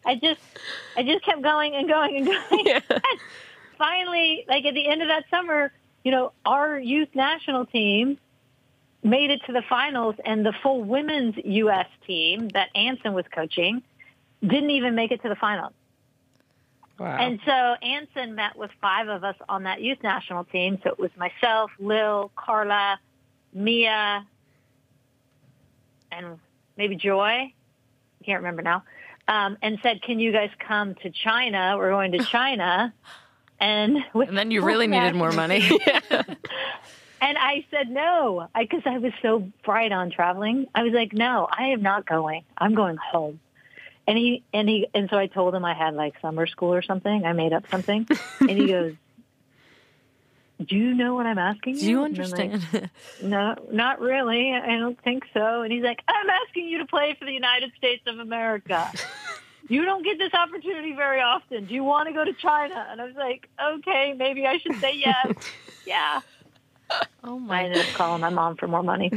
I 0.05 0.19
just, 0.21 0.41
I 0.97 1.03
just 1.05 1.25
kept 1.25 1.43
going 1.43 1.75
and 1.75 1.89
going 1.89 2.17
and 2.17 2.27
going. 2.27 2.67
Yeah. 2.67 2.81
Finally, 3.79 4.45
like 4.49 4.65
at 4.65 4.75
the 4.75 4.87
end 4.89 5.03
of 5.03 5.09
that 5.09 5.25
summer, 5.31 5.73
you 6.05 6.11
know, 6.11 6.33
our 6.45 6.79
youth 6.79 7.09
national 7.15 7.67
team 7.67 8.19
made 9.03 9.31
it 9.31 9.41
to 9.47 9.53
the 9.53 9.63
finals, 9.69 10.15
and 10.25 10.45
the 10.47 10.53
full 10.63 10.83
women's 10.83 11.35
U.S. 11.45 11.89
team 12.07 12.49
that 12.51 12.69
Anson 12.75 13.13
was 13.15 13.25
coaching 13.35 13.83
didn't 14.43 14.71
even 14.71 14.95
make 14.95 15.11
it 15.11 15.23
to 15.23 15.29
the 15.29 15.37
finals. 15.37 15.73
Wow. 16.99 17.17
And 17.17 17.41
so 17.45 17.53
Anson 17.53 18.35
met 18.35 18.57
with 18.57 18.71
five 18.81 19.09
of 19.09 19.25
us 19.25 19.35
on 19.49 19.65
that 19.65 19.81
youth 19.81 19.99
national 20.03 20.45
team. 20.45 20.79
So 20.85 20.91
it 20.91 20.99
was 20.99 21.11
myself, 21.17 21.71
Lil, 21.79 22.31
Carla, 22.37 23.01
Mia, 23.53 24.27
and 26.13 26.39
maybe 26.77 26.97
Joy. 26.97 27.23
I 27.23 28.25
can't 28.25 28.39
remember 28.39 28.63
now. 28.63 28.85
Um, 29.27 29.57
and 29.63 29.79
said, 29.83 30.03
"Can 30.03 30.21
you 30.21 30.33
guys 30.33 30.51
come 30.59 30.95
to 30.97 31.11
China? 31.11 31.75
We're 31.77 31.91
going 31.91 32.13
to 32.13 32.19
China." 32.31 32.93
And, 33.59 33.99
and 34.15 34.37
then 34.37 34.51
you 34.51 34.63
really 34.63 34.89
needed 34.89 35.15
more 35.15 35.31
money. 35.31 35.63
And 37.23 37.39
I 37.39 37.65
said 37.71 37.89
no, 37.89 38.49
because 38.59 38.83
I, 38.85 38.97
I 38.97 38.99
was 38.99 39.13
so 39.23 39.49
bright 39.65 39.93
on 39.93 40.11
traveling. 40.11 40.67
I 40.75 40.83
was 40.83 40.93
like, 40.93 41.13
no, 41.13 41.47
I 41.49 41.69
am 41.69 41.81
not 41.81 42.05
going. 42.05 42.43
I'm 42.59 42.75
going 42.75 42.97
home. 42.97 43.39
And 44.09 44.19
he 44.19 44.43
and 44.53 44.69
he 44.69 44.89
and 44.93 45.09
so 45.09 45.17
I 45.17 45.29
told 45.29 45.55
him 45.55 45.65
I 45.65 45.73
had 45.73 45.95
like 45.95 46.15
summer 46.21 46.49
school 46.49 46.75
or 46.75 46.83
something. 46.83 47.25
I 47.25 47.33
made 47.33 47.53
up 47.53 47.63
something, 47.71 48.09
and 48.41 48.51
he 48.51 48.67
goes, 48.67 48.95
"Do 50.61 50.77
you 50.77 50.95
know 50.95 51.15
what 51.15 51.27
I'm 51.27 51.39
asking 51.39 51.75
you? 51.75 51.81
Do 51.81 51.87
you 51.87 52.03
understand?" 52.03 52.67
Like, 52.73 52.91
no, 53.23 53.55
not 53.71 54.01
really. 54.01 54.53
I 54.53 54.77
don't 54.79 55.01
think 55.01 55.23
so. 55.33 55.63
And 55.63 55.73
he's 55.73 55.85
like, 55.85 56.01
"I'm 56.09 56.29
asking 56.29 56.67
you 56.67 56.79
to 56.79 56.87
play 56.87 57.15
for 57.17 57.27
the 57.27 57.33
United 57.33 57.71
States 57.77 58.03
of 58.09 58.19
America." 58.19 58.91
you 59.69 59.85
don't 59.85 60.03
get 60.03 60.19
this 60.19 60.35
opportunity 60.35 60.95
very 60.95 61.21
often. 61.21 61.67
Do 61.67 61.75
you 61.75 61.85
want 61.85 62.09
to 62.09 62.13
go 62.13 62.25
to 62.25 62.33
China? 62.33 62.89
And 62.91 63.01
I 63.01 63.05
was 63.05 63.15
like, 63.15 63.49
okay, 63.65 64.13
maybe 64.19 64.45
I 64.45 64.59
should 64.59 64.81
say 64.81 64.97
yes. 64.97 65.37
yeah. 65.87 66.21
Oh 67.25 67.39
my! 67.39 67.61
I 67.61 67.65
ended 67.67 67.79
up 67.79 67.87
calling 67.95 68.21
my 68.21 68.31
mom 68.31 68.57
for 68.57 68.67
more 68.67 68.83
money. 68.83 69.13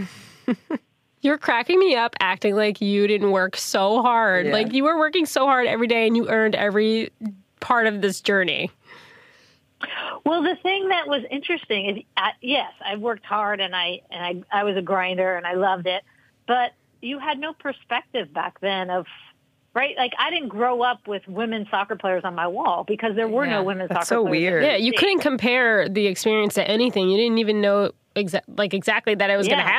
You're 1.21 1.39
cracking 1.39 1.79
me 1.79 1.95
up 1.95 2.15
acting 2.19 2.55
like 2.55 2.79
you 2.79 3.07
didn't 3.07 3.31
work 3.31 3.57
so 3.57 4.03
hard. 4.03 4.45
Yeah. 4.45 4.53
Like 4.53 4.73
you 4.73 4.83
were 4.83 4.99
working 4.99 5.25
so 5.25 5.47
hard 5.47 5.65
every 5.65 5.87
day 5.87 6.05
and 6.05 6.15
you 6.15 6.29
earned 6.29 6.53
every 6.53 7.11
part 7.61 7.87
of 7.87 8.01
this 8.01 8.21
journey. 8.21 8.69
Well, 10.23 10.43
the 10.43 10.55
thing 10.61 10.89
that 10.89 11.07
was 11.07 11.23
interesting 11.31 11.89
is, 11.89 12.03
uh, 12.15 12.29
yes, 12.41 12.71
I 12.85 12.95
worked 12.97 13.25
hard 13.25 13.59
and 13.59 13.75
I 13.75 14.01
and 14.11 14.45
I 14.51 14.59
I 14.59 14.63
was 14.63 14.77
a 14.77 14.83
grinder 14.83 15.35
and 15.35 15.47
I 15.47 15.55
loved 15.55 15.87
it, 15.87 16.03
but 16.47 16.73
you 17.01 17.17
had 17.17 17.39
no 17.39 17.53
perspective 17.53 18.31
back 18.33 18.59
then 18.59 18.89
of 18.91 19.07
right? 19.75 19.95
Like 19.97 20.13
I 20.17 20.29
didn't 20.31 20.47
grow 20.49 20.81
up 20.81 21.07
with 21.07 21.27
women 21.27 21.67
soccer 21.69 21.95
players 21.95 22.23
on 22.23 22.33
my 22.33 22.47
wall 22.47 22.83
because 22.87 23.15
there 23.15 23.27
were 23.27 23.45
Yeah, 23.45 23.57
no 23.57 23.63
women 23.63 23.87
that's 23.89 24.07
soccer 24.09 24.23
so 24.23 24.27
players. 24.27 24.31
weird. 24.51 24.63
Yeah, 24.63 24.75
you 24.77 24.93
couldn't 24.93 25.19
compare 25.19 25.87
the 25.89 26.07
experience 26.07 26.55
to 26.55 26.67
anything. 26.67 27.09
You 27.09 27.17
didn't 27.17 27.37
even 27.39 27.61
know 27.61 27.91
exa- 28.15 28.41
like 28.57 28.73
exactly 28.73 29.13
that 29.15 29.29
it 29.29 29.37
was 29.37 29.47
Yeah. 29.47 29.55
going 29.55 29.65
to 29.65 29.71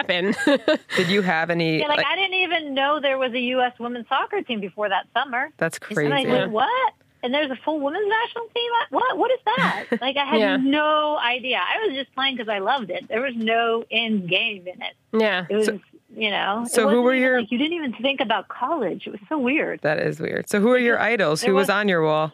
happen. 0.45 0.79
Did 0.97 1.09
you 1.09 1.23
have 1.23 1.51
any? 1.51 1.79
Yeah, 1.81 1.89
like, 1.89 1.97
like, 1.99 2.07
I 2.07 2.15
didn't 2.17 2.35
even 2.35 2.75
know 2.75 3.01
there 3.01 3.19
was 3.19 3.33
a 3.33 3.41
U.S. 3.41 3.73
women's 3.81 4.09
soccer 4.09 4.43
team 4.43 4.61
before 4.61 4.89
that 4.91 5.07
summer. 5.15 5.51
that's 5.57 5.79
And 5.79 5.97
crazy. 5.97 6.13
I 6.13 6.21
was 6.25 6.39
like, 6.43 6.51
what? 6.51 6.93
And 7.23 7.33
there's 7.35 7.51
a 7.51 7.57
full 7.65 7.81
women's 7.81 8.07
national 8.07 8.45
team? 8.55 8.71
What? 8.91 9.17
What 9.19 9.31
is 9.33 9.39
that? 9.57 9.85
Like, 10.01 10.17
I 10.19 10.25
had 10.27 10.39
Yeah. 10.39 10.57
no 10.59 11.17
idea. 11.19 11.59
I 11.59 11.85
was 11.87 11.97
just 11.97 12.15
playing 12.15 12.37
because 12.37 12.49
I 12.49 12.59
loved 12.59 12.91
it. 12.91 13.09
There 13.09 13.23
was 13.23 13.35
no 13.35 13.85
end 13.91 14.29
game 14.29 14.69
in 14.69 14.81
it. 14.83 14.95
yeah. 15.13 15.47
It 15.49 15.57
was, 15.57 15.69
you 16.17 16.31
know. 16.31 16.65
so 16.69 16.89
who 16.89 17.03
were 17.03 17.15
your- 17.15 17.41
Like, 17.41 17.53
you 17.53 17.59
didn't 17.59 17.75
even 17.75 17.93
think 17.95 18.21
about 18.21 18.49
college. 18.49 19.07
It 19.07 19.11
was 19.11 19.21
so 19.29 19.39
weird. 19.39 19.81
that 19.83 19.99
is 20.01 20.19
weird. 20.19 20.49
So 20.49 20.61
who 20.61 20.71
are 20.73 20.79
your 20.79 20.99
idols? 20.99 21.43
There 21.43 21.51
Who 21.51 21.55
was 21.57 21.65
was- 21.65 21.71
on 21.71 21.89
your 21.89 22.03
wall? 22.03 22.33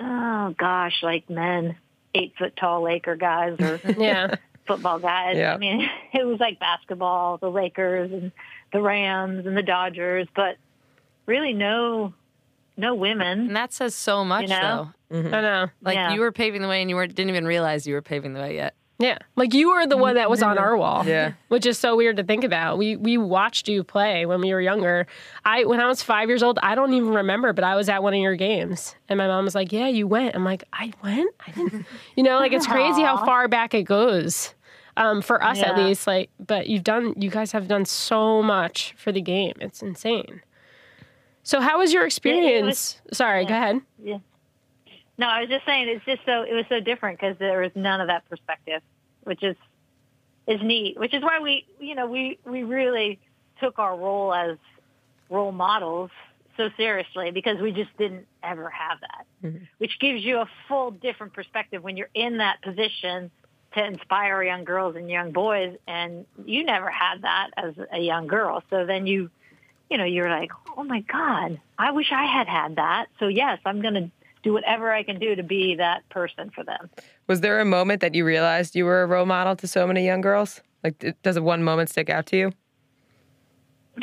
Oh 0.00 0.54
gosh, 0.58 1.02
like 1.02 1.28
men, 1.28 1.76
eight 2.14 2.32
foot 2.38 2.54
tall 2.56 2.82
Laker 2.82 3.16
guys 3.16 3.56
or 3.60 3.80
Yeah. 3.98 4.36
football 4.66 4.98
guys. 4.98 5.36
Yeah. 5.36 5.54
I 5.54 5.58
mean, 5.58 5.88
it 6.12 6.24
was 6.26 6.38
like 6.38 6.60
basketball, 6.60 7.38
the 7.38 7.50
Lakers 7.50 8.12
and 8.12 8.30
the 8.72 8.80
Rams 8.80 9.46
and 9.46 9.56
the 9.56 9.62
Dodgers, 9.62 10.28
but 10.36 10.56
really 11.26 11.52
no, 11.52 12.14
no 12.76 12.94
women. 12.94 13.40
And 13.48 13.56
that 13.56 13.72
says 13.72 13.94
so 13.94 14.24
much, 14.24 14.42
You 14.42 14.48
know? 14.48 14.90
though. 15.10 15.16
Mm-hmm. 15.16 15.34
I 15.34 15.40
know. 15.40 15.66
Like 15.82 15.94
Yeah. 15.96 16.12
you 16.14 16.20
were 16.20 16.32
paving 16.32 16.62
the 16.62 16.68
way, 16.68 16.80
and 16.80 16.88
you 16.90 16.96
were, 16.96 17.06
didn't 17.06 17.30
even 17.30 17.46
realize 17.46 17.86
you 17.86 17.94
were 17.94 18.02
paving 18.02 18.34
the 18.34 18.40
way 18.40 18.54
yet. 18.54 18.74
Yeah. 19.00 19.18
Like 19.36 19.54
you 19.54 19.70
were 19.70 19.86
the 19.86 19.96
one 19.96 20.16
that 20.16 20.28
was 20.28 20.42
on 20.42 20.58
our 20.58 20.76
wall. 20.76 21.04
Yeah. 21.06 21.32
Which 21.48 21.66
is 21.66 21.78
so 21.78 21.96
weird 21.96 22.16
to 22.16 22.24
think 22.24 22.42
about. 22.42 22.78
We 22.78 22.96
we 22.96 23.16
watched 23.16 23.68
you 23.68 23.84
play 23.84 24.26
when 24.26 24.40
we 24.40 24.52
were 24.52 24.60
younger. 24.60 25.06
I 25.44 25.64
when 25.64 25.80
I 25.80 25.86
was 25.86 26.02
5 26.02 26.28
years 26.28 26.42
old, 26.42 26.58
I 26.62 26.74
don't 26.74 26.92
even 26.92 27.10
remember, 27.14 27.52
but 27.52 27.62
I 27.62 27.76
was 27.76 27.88
at 27.88 28.02
one 28.02 28.12
of 28.14 28.20
your 28.20 28.34
games. 28.34 28.96
And 29.08 29.18
my 29.18 29.28
mom 29.28 29.44
was 29.44 29.54
like, 29.54 29.72
"Yeah, 29.72 29.86
you 29.86 30.08
went." 30.08 30.34
I'm 30.34 30.44
like, 30.44 30.64
"I 30.72 30.92
went?" 31.02 31.30
I 31.46 31.52
didn't. 31.52 31.86
You 32.16 32.24
know, 32.24 32.38
like 32.38 32.52
it's 32.52 32.66
crazy 32.66 33.02
how 33.02 33.24
far 33.24 33.46
back 33.46 33.72
it 33.74 33.84
goes. 33.84 34.54
Um, 34.96 35.22
for 35.22 35.40
us 35.44 35.60
at 35.62 35.76
least, 35.76 36.08
like, 36.08 36.28
but 36.44 36.66
you've 36.66 36.82
done, 36.82 37.14
you 37.16 37.30
guys 37.30 37.52
have 37.52 37.68
done 37.68 37.84
so 37.84 38.42
much 38.42 38.94
for 38.96 39.12
the 39.12 39.20
game. 39.20 39.52
It's 39.60 39.80
insane. 39.80 40.42
So, 41.44 41.60
how 41.60 41.78
was 41.78 41.92
your 41.92 42.04
experience? 42.04 43.00
Sorry, 43.12 43.44
go 43.44 43.54
ahead. 43.54 43.80
No, 45.18 45.26
I 45.26 45.40
was 45.40 45.50
just 45.50 45.66
saying 45.66 45.88
it's 45.88 46.04
just 46.04 46.24
so 46.24 46.42
it 46.42 46.54
was 46.54 46.64
so 46.68 46.80
different 46.80 47.18
because 47.20 47.36
there 47.38 47.60
was 47.60 47.72
none 47.74 48.00
of 48.00 48.06
that 48.06 48.28
perspective, 48.30 48.80
which 49.24 49.42
is 49.42 49.56
is 50.46 50.62
neat. 50.62 50.98
Which 50.98 51.12
is 51.12 51.22
why 51.22 51.40
we 51.40 51.66
you 51.80 51.96
know 51.96 52.06
we 52.06 52.38
we 52.44 52.62
really 52.62 53.18
took 53.60 53.80
our 53.80 53.96
role 53.96 54.32
as 54.32 54.56
role 55.28 55.52
models 55.52 56.10
so 56.56 56.70
seriously 56.76 57.32
because 57.32 57.60
we 57.60 57.72
just 57.72 57.94
didn't 57.98 58.26
ever 58.42 58.70
have 58.70 59.00
that, 59.00 59.26
mm-hmm. 59.44 59.64
which 59.78 59.98
gives 59.98 60.24
you 60.24 60.38
a 60.38 60.46
full 60.68 60.92
different 60.92 61.32
perspective 61.32 61.82
when 61.82 61.96
you're 61.96 62.10
in 62.14 62.38
that 62.38 62.62
position 62.62 63.30
to 63.74 63.84
inspire 63.84 64.42
young 64.42 64.64
girls 64.64 64.96
and 64.96 65.10
young 65.10 65.32
boys, 65.32 65.76
and 65.86 66.26
you 66.46 66.64
never 66.64 66.88
had 66.90 67.22
that 67.22 67.50
as 67.56 67.74
a 67.92 67.98
young 67.98 68.28
girl. 68.28 68.62
So 68.70 68.86
then 68.86 69.06
you 69.08 69.30
you 69.90 69.96
know, 69.96 70.04
you're 70.04 70.30
like, 70.30 70.50
oh 70.76 70.84
my 70.84 71.00
God, 71.00 71.60
I 71.78 71.92
wish 71.92 72.12
I 72.12 72.26
had 72.26 72.46
had 72.46 72.76
that. 72.76 73.06
So 73.18 73.26
yes, 73.26 73.58
I'm 73.64 73.80
going 73.80 73.94
to 73.94 74.10
do 74.42 74.52
whatever 74.52 74.92
I 74.92 75.02
can 75.02 75.18
do 75.18 75.34
to 75.34 75.42
be 75.42 75.76
that 75.76 76.08
person 76.08 76.50
for 76.50 76.64
them. 76.64 76.90
Was 77.26 77.40
there 77.40 77.60
a 77.60 77.64
moment 77.64 78.00
that 78.00 78.14
you 78.14 78.24
realized 78.24 78.76
you 78.76 78.84
were 78.84 79.02
a 79.02 79.06
role 79.06 79.26
model 79.26 79.56
to 79.56 79.66
so 79.66 79.86
many 79.86 80.04
young 80.04 80.20
girls? 80.20 80.60
Like, 80.84 81.16
does 81.22 81.36
a 81.36 81.42
one 81.42 81.62
moment 81.62 81.90
stick 81.90 82.08
out 82.08 82.26
to 82.26 82.36
you? 82.36 82.52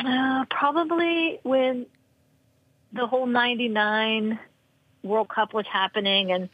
Uh, 0.04 0.44
probably 0.50 1.40
when 1.42 1.86
the 2.92 3.06
whole 3.06 3.26
99 3.26 4.38
World 5.02 5.28
Cup 5.28 5.54
was 5.54 5.64
happening 5.72 6.32
and 6.32 6.48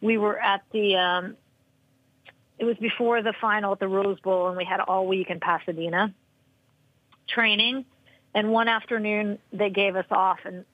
we 0.00 0.16
were 0.18 0.38
at 0.38 0.62
the, 0.72 0.96
um, 0.96 1.36
it 2.58 2.64
was 2.64 2.76
before 2.78 3.22
the 3.22 3.34
final 3.40 3.72
at 3.72 3.80
the 3.80 3.88
Rose 3.88 4.18
Bowl 4.20 4.48
and 4.48 4.56
we 4.56 4.64
had 4.64 4.80
all 4.80 5.06
week 5.06 5.28
in 5.28 5.40
Pasadena 5.40 6.14
training. 7.28 7.84
And 8.34 8.50
one 8.50 8.68
afternoon 8.68 9.38
they 9.52 9.70
gave 9.70 9.96
us 9.96 10.06
off 10.10 10.38
and 10.44 10.64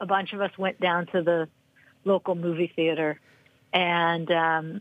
a 0.00 0.06
bunch 0.06 0.32
of 0.32 0.40
us 0.40 0.50
went 0.56 0.80
down 0.80 1.06
to 1.06 1.22
the 1.22 1.48
local 2.04 2.34
movie 2.34 2.72
theater. 2.74 3.20
And, 3.72 4.30
um, 4.30 4.80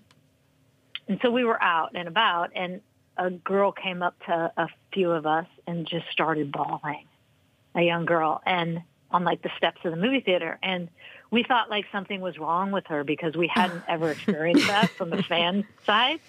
and 1.08 1.20
so 1.22 1.32
we 1.32 1.44
were 1.44 1.62
out 1.62 1.92
and 1.96 2.08
about 2.08 2.52
and 2.56 2.82
a 3.18 3.30
girl 3.30 3.72
came 3.72 4.02
up 4.02 4.16
to 4.28 4.52
a 4.58 4.68
few 4.94 5.12
of 5.12 5.26
us 5.26 5.48
and 5.68 5.86
just 5.88 6.06
started 6.12 6.52
bawling, 6.52 7.06
a 7.76 7.82
young 7.82 8.06
girl. 8.06 8.42
And 8.46 8.82
on 9.12 9.24
like 9.24 9.42
the 9.42 9.50
steps 9.58 9.80
of 9.84 9.92
the 9.92 9.98
movie 9.98 10.20
theater, 10.20 10.58
and 10.62 10.88
we 11.32 11.44
thought 11.44 11.70
like 11.70 11.86
something 11.92 12.22
was 12.22 12.38
wrong 12.38 12.72
with 12.72 12.86
her 12.88 13.04
because 13.04 13.36
we 13.36 13.48
hadn't 13.48 13.84
ever 13.88 14.12
experienced 14.12 14.68
that 14.68 14.90
from 14.92 15.10
the 15.10 15.24
fan 15.24 15.66
side. 15.86 16.20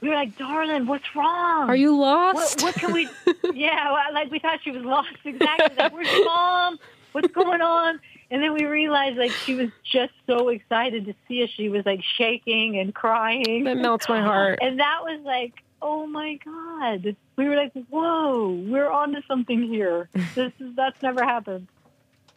We 0.00 0.08
were 0.08 0.14
like, 0.14 0.36
"Darling, 0.38 0.86
what's 0.86 1.14
wrong? 1.14 1.68
Are 1.68 1.76
you 1.76 1.94
What, 1.94 2.34
lost? 2.36 2.62
what 2.62 2.74
can 2.74 2.92
we? 2.92 3.08
yeah, 3.54 3.92
well, 3.92 4.14
like 4.14 4.30
we 4.30 4.38
thought 4.38 4.60
she 4.64 4.70
was 4.72 4.82
lost. 4.82 5.10
Exactly. 5.24 5.76
Like, 5.76 5.92
where's 5.92 6.10
your 6.10 6.24
mom? 6.24 6.78
What's 7.12 7.28
going 7.32 7.60
on? 7.60 8.00
And 8.32 8.42
then 8.42 8.54
we 8.54 8.64
realized 8.64 9.18
like 9.18 9.30
she 9.30 9.54
was 9.54 9.68
just 9.84 10.14
so 10.26 10.48
excited 10.48 11.04
to 11.04 11.14
see 11.28 11.42
us. 11.44 11.50
She 11.50 11.68
was 11.68 11.84
like 11.84 12.00
shaking 12.16 12.78
and 12.78 12.94
crying. 12.94 13.64
That 13.64 13.76
melts 13.76 14.08
my 14.08 14.22
heart. 14.22 14.58
And 14.62 14.80
that 14.80 15.00
was 15.02 15.20
like, 15.22 15.52
oh 15.82 16.06
my 16.06 16.38
god. 16.42 17.14
We 17.36 17.46
were 17.46 17.56
like, 17.56 17.72
whoa, 17.90 18.48
we're 18.66 18.90
onto 18.90 19.20
something 19.28 19.62
here. 19.62 20.08
This 20.34 20.50
is 20.58 20.74
that's 20.74 21.02
never 21.02 21.22
happened. 21.22 21.68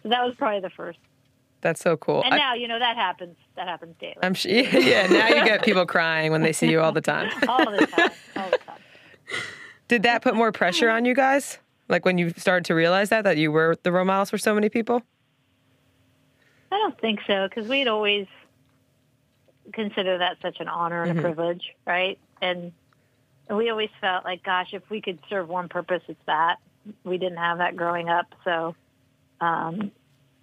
So 0.04 0.10
that 0.10 0.25
was 0.25 0.36
probably 0.36 0.60
the 0.60 0.70
first. 0.70 1.00
That's 1.62 1.80
so 1.80 1.96
cool. 1.96 2.24
And 2.25 2.34
I- 2.34 2.38
now 2.40 2.54
you 2.56 2.68
know 2.68 2.78
that 2.78 2.98
happens. 2.98 3.38
That 3.56 3.70
happens 3.70 3.96
daily, 3.98 4.18
I'm 4.22 4.34
sure. 4.34 4.52
Yeah, 4.52 5.08
now 5.08 5.30
you 5.30 5.46
get 5.46 5.64
people 5.64 5.86
crying 5.86 6.30
when 6.34 6.42
they 6.42 6.52
see 6.52 6.70
you 6.70 6.82
all 6.82 6.92
the 6.92 7.00
time. 7.00 7.32
all 7.48 7.72
the 7.72 7.88
time, 7.88 8.10
all 8.36 8.50
the 8.50 8.58
time. 8.58 8.80
Did 9.88 10.04
that 10.04 10.22
put 10.22 10.36
more 10.36 10.52
pressure 10.52 10.90
on 10.90 11.06
you 11.06 11.16
guys? 11.16 11.58
Like 11.88 12.04
when 12.04 12.18
you 12.18 12.32
started 12.32 12.66
to 12.66 12.75
realize 12.75 13.08
that 13.10 13.24
that 13.24 13.38
you 13.38 13.50
were 13.52 13.78
the 13.84 13.94
role 13.94 14.04
models 14.04 14.30
for 14.30 14.38
so 14.38 14.54
many 14.54 14.68
people? 14.68 15.02
I 16.75 16.79
don't 16.79 17.00
think 17.00 17.22
so 17.25 17.48
because 17.48 17.70
we'd 17.70 17.88
always 17.88 18.27
consider 19.72 20.17
that 20.17 20.38
such 20.41 20.60
an 20.60 20.67
honor 20.67 21.03
and 21.03 21.17
a 21.17 21.22
privilege, 21.22 21.74
right? 21.88 22.20
And 22.41 22.74
we 23.50 23.70
always 23.70 23.91
felt 24.01 24.25
like, 24.25 24.44
gosh, 24.44 24.74
if 24.74 24.89
we 24.89 25.00
could 25.00 25.20
serve 25.29 25.48
one 25.48 25.70
purpose, 25.70 26.01
it's 26.10 26.20
that. 26.25 26.58
We 27.05 27.17
didn't 27.17 27.38
have 27.38 27.60
that 27.60 27.77
growing 27.77 28.10
up, 28.10 28.36
so 28.44 28.75
um, 29.39 29.91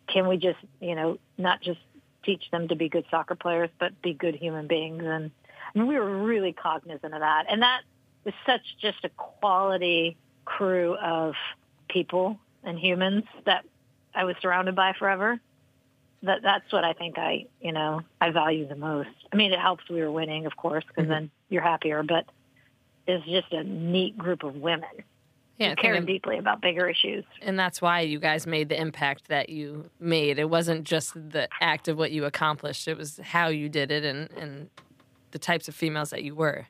can 0.09 0.27
we 0.27 0.39
just, 0.39 0.59
you 0.81 0.95
know, 0.95 1.19
not 1.37 1.61
just 1.61 1.81
teach 2.25 2.51
them 2.51 2.69
to 2.69 2.77
be 2.77 2.89
good 2.89 3.05
soccer 3.11 3.35
players, 3.35 3.69
but 3.79 4.01
be 4.01 4.15
good 4.15 4.35
human 4.35 4.67
beings? 4.67 5.03
And 5.05 5.31
I 5.75 5.79
mean, 5.79 5.87
we 5.87 5.99
were 5.99 6.25
really 6.25 6.55
cognizant 6.55 7.13
of 7.13 7.21
that, 7.21 7.45
and 7.49 7.61
that 7.61 7.83
was 8.25 8.35
such 8.47 8.63
just 8.81 9.05
a 9.05 9.11
quality 9.11 10.17
crew 10.47 10.97
of 10.97 11.35
people 11.89 12.39
and 12.65 12.79
humans 12.79 13.25
that 13.45 13.67
I 14.15 14.25
was 14.25 14.35
surrounded 14.41 14.75
by 14.75 14.95
forever 14.99 15.39
that 16.23 16.43
that's 16.43 16.73
what 16.73 16.85
I 16.85 16.93
think 16.93 17.19
I 17.19 17.47
you 17.61 17.73
know 17.73 18.03
I 18.21 18.31
value 18.31 18.67
the 18.67 18.77
most. 18.77 19.11
I 19.33 19.37
mean, 19.37 19.53
it 19.53 19.59
helps 19.59 19.89
we 19.89 20.01
were 20.01 20.11
winning, 20.11 20.47
of 20.47 20.57
course, 20.57 20.85
because 20.87 21.05
mm-hmm. 21.05 21.13
then 21.13 21.31
you're 21.49 21.63
happier. 21.63 22.03
But 22.03 22.27
it's 23.07 23.25
just 23.27 23.53
a 23.53 23.65
neat 23.65 24.17
group 24.17 24.45
of 24.45 24.57
women 24.57 24.89
Yeah, 25.59 25.67
I 25.67 25.71
who 25.71 25.75
think 25.75 25.81
care 25.81 25.95
it- 25.95 26.07
deeply 26.07 26.39
about 26.39 26.61
bigger 26.61 26.89
issues. 26.89 27.25
and 27.41 27.59
that's 27.59 27.83
why 27.83 28.01
you 28.01 28.19
guys 28.19 28.47
made 28.47 28.69
the 28.69 28.81
impact 28.81 29.29
that 29.29 29.49
you 29.49 29.91
made. 29.99 30.39
It 30.39 30.49
wasn't 30.49 30.85
just 30.85 31.15
the 31.15 31.49
act 31.61 31.89
of 31.89 31.99
what 31.99 32.13
you 32.13 32.25
accomplished; 32.25 32.87
it 32.89 32.97
was 32.97 33.19
how 33.23 33.49
you 33.49 33.69
did 33.69 33.91
it 33.91 34.05
and 34.05 34.31
and 34.33 34.71
the 35.33 35.39
types 35.39 35.67
of 35.67 35.75
females 35.75 36.11
that 36.11 36.23
you 36.23 36.35
were. 36.35 36.67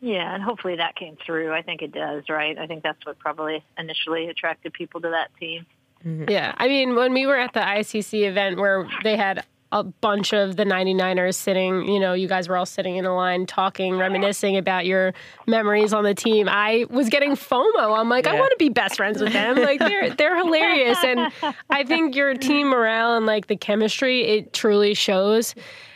Yeah, 0.00 0.34
and 0.34 0.42
hopefully 0.42 0.76
that 0.76 0.96
came 0.96 1.16
through. 1.24 1.52
I 1.52 1.62
think 1.62 1.80
it 1.80 1.92
does, 1.92 2.24
right? 2.28 2.58
I 2.58 2.66
think 2.66 2.82
that's 2.82 3.06
what 3.06 3.20
probably 3.20 3.62
initially 3.78 4.28
attracted 4.28 4.72
people 4.72 5.00
to 5.00 5.10
that 5.10 5.30
team. 5.38 5.64
Mm-hmm. 6.06 6.30
Yeah. 6.30 6.54
I 6.56 6.68
mean, 6.68 6.94
when 6.94 7.12
we 7.12 7.26
were 7.26 7.38
at 7.38 7.52
the 7.52 7.60
ICC 7.60 8.28
event 8.28 8.58
where 8.58 8.88
they 9.04 9.16
had 9.16 9.44
a 9.72 9.82
bunch 9.82 10.34
of 10.34 10.56
the 10.56 10.64
99ers 10.64 11.34
sitting, 11.34 11.88
you 11.88 11.98
know, 11.98 12.12
you 12.12 12.28
guys 12.28 12.46
were 12.46 12.56
all 12.58 12.66
sitting 12.66 12.96
in 12.96 13.06
a 13.06 13.14
line 13.16 13.46
talking, 13.46 13.96
reminiscing 13.96 14.58
about 14.58 14.84
your 14.84 15.14
memories 15.46 15.94
on 15.94 16.04
the 16.04 16.14
team. 16.14 16.46
I 16.48 16.84
was 16.90 17.08
getting 17.08 17.32
FOMO. 17.32 17.98
I'm 17.98 18.10
like, 18.10 18.26
I 18.26 18.38
want 18.38 18.50
to 18.50 18.56
be 18.58 18.68
best 18.68 18.96
friends 18.96 19.22
with 19.22 19.32
them. 19.32 19.56
Like 19.56 19.78
they're 19.78 20.10
they're 20.14 20.36
hilarious 20.36 20.98
and 21.02 21.32
I 21.70 21.84
think 21.84 22.14
your 22.14 22.34
team 22.34 22.68
morale 22.68 23.16
and 23.16 23.24
like 23.24 23.46
the 23.46 23.56
chemistry 23.56 24.22
it 24.22 24.52
truly 24.52 24.92
shows. 24.92 25.54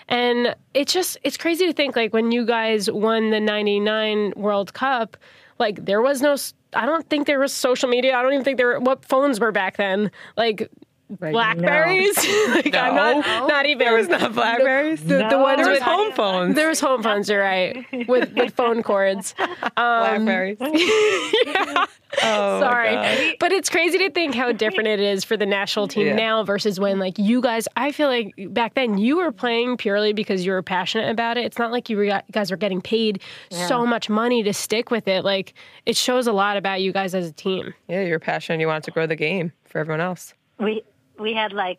And 0.09 0.57
it's 0.73 0.93
just 0.93 1.19
it's 1.23 1.37
crazy 1.37 1.67
to 1.67 1.73
think 1.75 1.97
like 1.97 2.15
when 2.15 2.33
you 2.33 2.47
guys 2.47 2.91
won 2.91 3.31
the 3.31 3.41
99 3.41 4.33
World 4.37 4.73
Cup, 4.73 5.19
like 5.59 5.85
there 5.85 6.01
was 6.01 6.23
no 6.23 6.37
I 6.73 6.85
don't 6.85 7.09
think 7.09 7.27
there 7.27 7.39
was 7.39 7.53
social 7.53 7.89
media. 7.89 8.15
I 8.15 8.23
don't 8.23 8.33
even 8.33 8.45
think 8.45 8.59
there 8.59 8.67
were 8.67 8.81
what 8.81 9.05
phones 9.05 9.41
were 9.41 9.53
back 9.53 9.77
then. 9.77 10.11
Like 10.37 10.71
Blackberries. 11.09 12.17
like 12.51 12.75
I'm 12.75 12.95
No. 12.97 13.21
not 13.21 13.49
not 13.49 13.67
even 13.67 13.79
There 13.79 13.97
was 13.97 14.09
not 14.09 14.33
Blackberries. 14.35 15.03
the, 15.03 15.27
the 15.31 15.39
ones 15.39 15.59
there 15.59 15.69
was 15.69 15.79
with 15.79 15.83
home 15.83 16.13
phones. 16.13 16.55
There 16.57 16.69
was 16.69 16.81
home 16.81 17.03
phones. 17.03 17.29
You're 17.29 17.41
right 17.43 17.87
with 18.09 18.33
with 18.35 18.55
phone 18.55 18.83
cords. 18.83 19.35
Um, 19.79 20.25
Blackberries. 20.25 20.59
Oh, 22.23 22.61
my 22.61 22.61
Sorry, 22.61 23.37
but 23.41 23.53
it's 23.53 23.69
crazy 23.69 23.99
to 23.99 24.11
think 24.11 24.35
how 24.35 24.51
different 24.53 24.89
it 24.89 25.01
is 25.01 25.23
for 25.25 25.37
the 25.37 25.45
national 25.45 25.87
team 25.89 26.07
Yeah. 26.07 26.15
now 26.15 26.45
versus 26.45 26.81
when 26.81 26.99
like 26.99 27.19
you 27.19 27.41
guys. 27.43 27.69
I 27.77 27.93
feel 27.93 28.09
like 28.09 28.33
back 28.51 28.75
then 28.75 28.97
you 28.97 29.19
were 29.19 29.33
playing 29.33 29.77
purely 29.77 30.13
because 30.15 30.47
you 30.47 30.53
were 30.53 30.63
passionate 30.63 31.11
about 31.11 31.37
it. 31.37 31.45
It's 31.45 31.59
not 31.59 31.73
like 31.73 31.91
you, 31.91 31.97
were, 31.97 32.05
you 32.05 32.19
guys 32.33 32.51
were 32.51 32.57
getting 32.57 32.81
paid 32.81 33.21
so 33.51 33.85
much 33.85 34.09
money 34.09 34.43
to 34.45 34.55
stick 34.55 34.91
with 34.91 35.09
it. 35.09 35.25
Like 35.25 35.53
it 35.85 35.97
shows 35.97 36.27
a 36.27 36.33
lot 36.33 36.57
about 36.57 36.81
you 36.81 36.93
guys 36.93 37.15
as 37.15 37.29
a 37.29 37.33
team. 37.33 37.75
Yeah, 37.89 38.03
you're 38.03 38.21
passionate. 38.21 38.61
You 38.61 38.69
want 38.69 38.85
to 38.85 38.91
grow 38.93 39.07
the 39.07 39.17
game 39.17 39.53
for 39.65 39.79
everyone 39.79 40.01
else. 40.01 40.33
We 40.59 40.85
we 41.19 41.33
had 41.35 41.53
like 41.53 41.79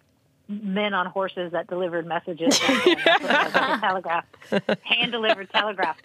men 0.50 0.94
on 0.94 1.06
horses 1.08 1.52
that 1.52 1.68
delivered 1.68 2.06
messages. 2.06 2.58
back 2.60 2.84
then. 2.86 2.98
That's 3.04 3.22
what 3.24 3.32
it 3.32 3.44
was, 3.44 3.54
like 3.54 3.82
telegraph, 3.82 4.26
hand 4.84 5.12
delivered 5.12 5.50
telegraph. 5.52 5.98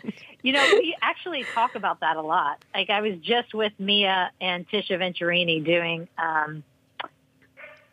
You 0.43 0.53
know, 0.53 0.67
we 0.73 0.97
actually 1.01 1.45
talk 1.45 1.75
about 1.77 2.01
that 2.01 2.17
a 2.17 2.23
lot. 2.23 2.65
Like 2.75 2.91
I 2.91 3.01
was 3.03 3.17
just 3.19 3.55
with 3.55 3.73
Mia 3.79 4.31
and 4.41 4.69
Tisha 4.69 4.99
Venturini 4.99 5.65
doing 5.65 6.09
um, 6.19 6.65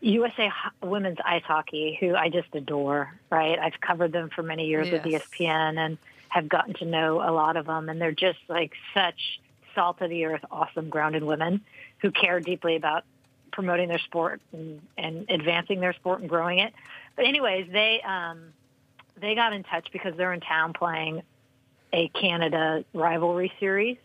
USA 0.01 0.49
Women's 0.81 1.17
Ice 1.23 1.43
Hockey, 1.43 1.97
who 1.99 2.15
I 2.15 2.29
just 2.29 2.47
adore. 2.53 3.13
Right, 3.29 3.59
I've 3.59 3.79
covered 3.79 4.11
them 4.11 4.29
for 4.33 4.41
many 4.43 4.65
years 4.67 4.89
with 4.89 5.05
Yes. 5.05 5.23
ESPN 5.23 5.77
and 5.77 5.97
have 6.29 6.47
gotten 6.47 6.73
to 6.75 6.85
know 6.85 7.21
a 7.21 7.31
lot 7.31 7.57
of 7.57 7.65
them, 7.65 7.89
and 7.89 8.01
they're 8.01 8.11
just 8.11 8.39
like 8.47 8.73
such 8.93 9.39
salt 9.75 10.01
of 10.01 10.09
the 10.09 10.25
earth, 10.25 10.43
awesome, 10.51 10.89
grounded 10.89 11.23
women 11.23 11.61
who 12.01 12.11
care 12.11 12.39
deeply 12.39 12.75
about 12.75 13.03
promoting 13.51 13.89
their 13.89 13.99
sport 13.99 14.41
and, 14.53 14.81
and 14.97 15.25
advancing 15.29 15.79
their 15.79 15.93
sport 15.93 16.21
and 16.21 16.29
growing 16.29 16.59
it. 16.59 16.73
But 17.15 17.25
anyways, 17.25 17.67
they 17.71 18.01
um, 18.01 18.53
they 19.19 19.35
got 19.35 19.53
in 19.53 19.63
touch 19.63 19.87
because 19.91 20.13
they're 20.15 20.33
in 20.33 20.39
town 20.41 20.73
playing 20.73 21.21
a 21.91 22.07
Canada 22.09 22.85
rivalry 22.93 23.51
series, 23.59 23.97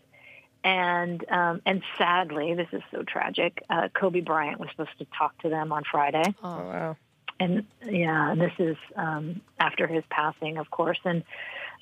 and 0.63 1.23
um, 1.29 1.61
and 1.65 1.81
sadly, 1.97 2.53
this 2.55 2.67
is 2.71 2.81
so 2.91 3.03
tragic. 3.03 3.63
Uh, 3.69 3.89
Kobe 3.93 4.21
Bryant 4.21 4.59
was 4.59 4.69
supposed 4.71 4.97
to 4.99 5.05
talk 5.17 5.37
to 5.43 5.49
them 5.49 5.71
on 5.71 5.83
Friday, 5.89 6.33
Oh 6.43 6.57
wow. 6.57 6.97
and 7.39 7.65
yeah, 7.87 8.33
this 8.35 8.53
is 8.59 8.77
um, 8.95 9.41
after 9.59 9.87
his 9.87 10.03
passing, 10.09 10.57
of 10.57 10.69
course. 10.71 10.99
And 11.05 11.23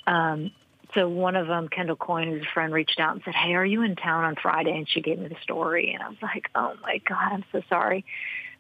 um, 0.06 0.52
so 0.94 1.08
one 1.08 1.36
of 1.36 1.48
them, 1.48 1.68
Kendall 1.70 1.96
Coyne, 1.96 2.30
who's 2.30 2.44
a 2.44 2.54
friend, 2.54 2.74
reached 2.74 3.00
out 3.00 3.14
and 3.14 3.22
said, 3.24 3.36
"Hey, 3.36 3.54
are 3.54 3.66
you 3.66 3.82
in 3.82 3.96
town 3.96 4.24
on 4.24 4.36
Friday?" 4.36 4.76
And 4.76 4.88
she 4.88 5.02
gave 5.02 5.20
me 5.20 5.28
the 5.28 5.38
story, 5.42 5.92
and 5.94 6.04
I 6.04 6.10
was 6.10 6.18
like, 6.22 6.50
"Oh 6.56 6.74
my 6.82 7.00
god, 7.00 7.34
I'm 7.34 7.46
so 7.52 7.62
sorry. 7.70 8.06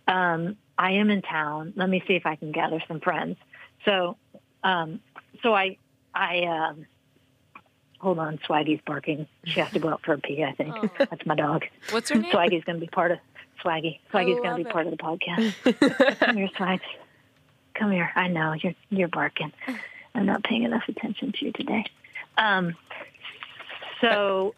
Um, 0.07 0.57
I 0.77 0.93
am 0.93 1.09
in 1.09 1.21
town. 1.21 1.73
Let 1.75 1.89
me 1.89 2.03
see 2.07 2.15
if 2.15 2.25
I 2.25 2.35
can 2.35 2.51
gather 2.51 2.81
some 2.87 2.99
friends." 2.99 3.37
So, 3.85 4.17
um, 4.63 4.99
so 5.41 5.53
I, 5.53 5.77
I. 6.13 6.41
Um, 6.41 6.85
Hold 7.99 8.19
on, 8.19 8.37
Swaggy's 8.39 8.81
barking. 8.85 9.27
She 9.45 9.61
has 9.61 9.71
to 9.71 9.79
go 9.79 9.87
out 9.87 10.01
for 10.03 10.11
a 10.11 10.17
pee, 10.17 10.43
I 10.43 10.51
think. 10.51 10.75
Oh. 10.75 10.89
That's 10.97 11.25
my 11.25 11.35
dog. 11.35 11.63
What's 11.91 12.09
her 12.09 12.15
name? 12.19 12.29
Swaggy's 12.33 12.65
going 12.65 12.77
to 12.77 12.81
be 12.81 12.87
part 12.87 13.11
of 13.11 13.19
Swaggy. 13.63 13.99
Swaggy's 14.11 14.41
going 14.41 14.57
to 14.57 14.63
be 14.65 14.69
it. 14.69 14.73
part 14.73 14.87
of 14.87 14.91
the 14.91 14.97
podcast. 14.97 16.19
Come 16.19 16.35
here, 16.35 16.49
Swags. 16.57 16.83
Come 17.75 17.91
here. 17.91 18.11
I 18.13 18.27
know 18.27 18.51
you're 18.61 18.75
you're 18.89 19.07
barking. 19.07 19.53
I'm 20.13 20.25
not 20.25 20.43
paying 20.43 20.63
enough 20.63 20.83
attention 20.89 21.31
to 21.31 21.45
you 21.45 21.53
today. 21.53 21.85
Um, 22.37 22.75
so 24.01 24.55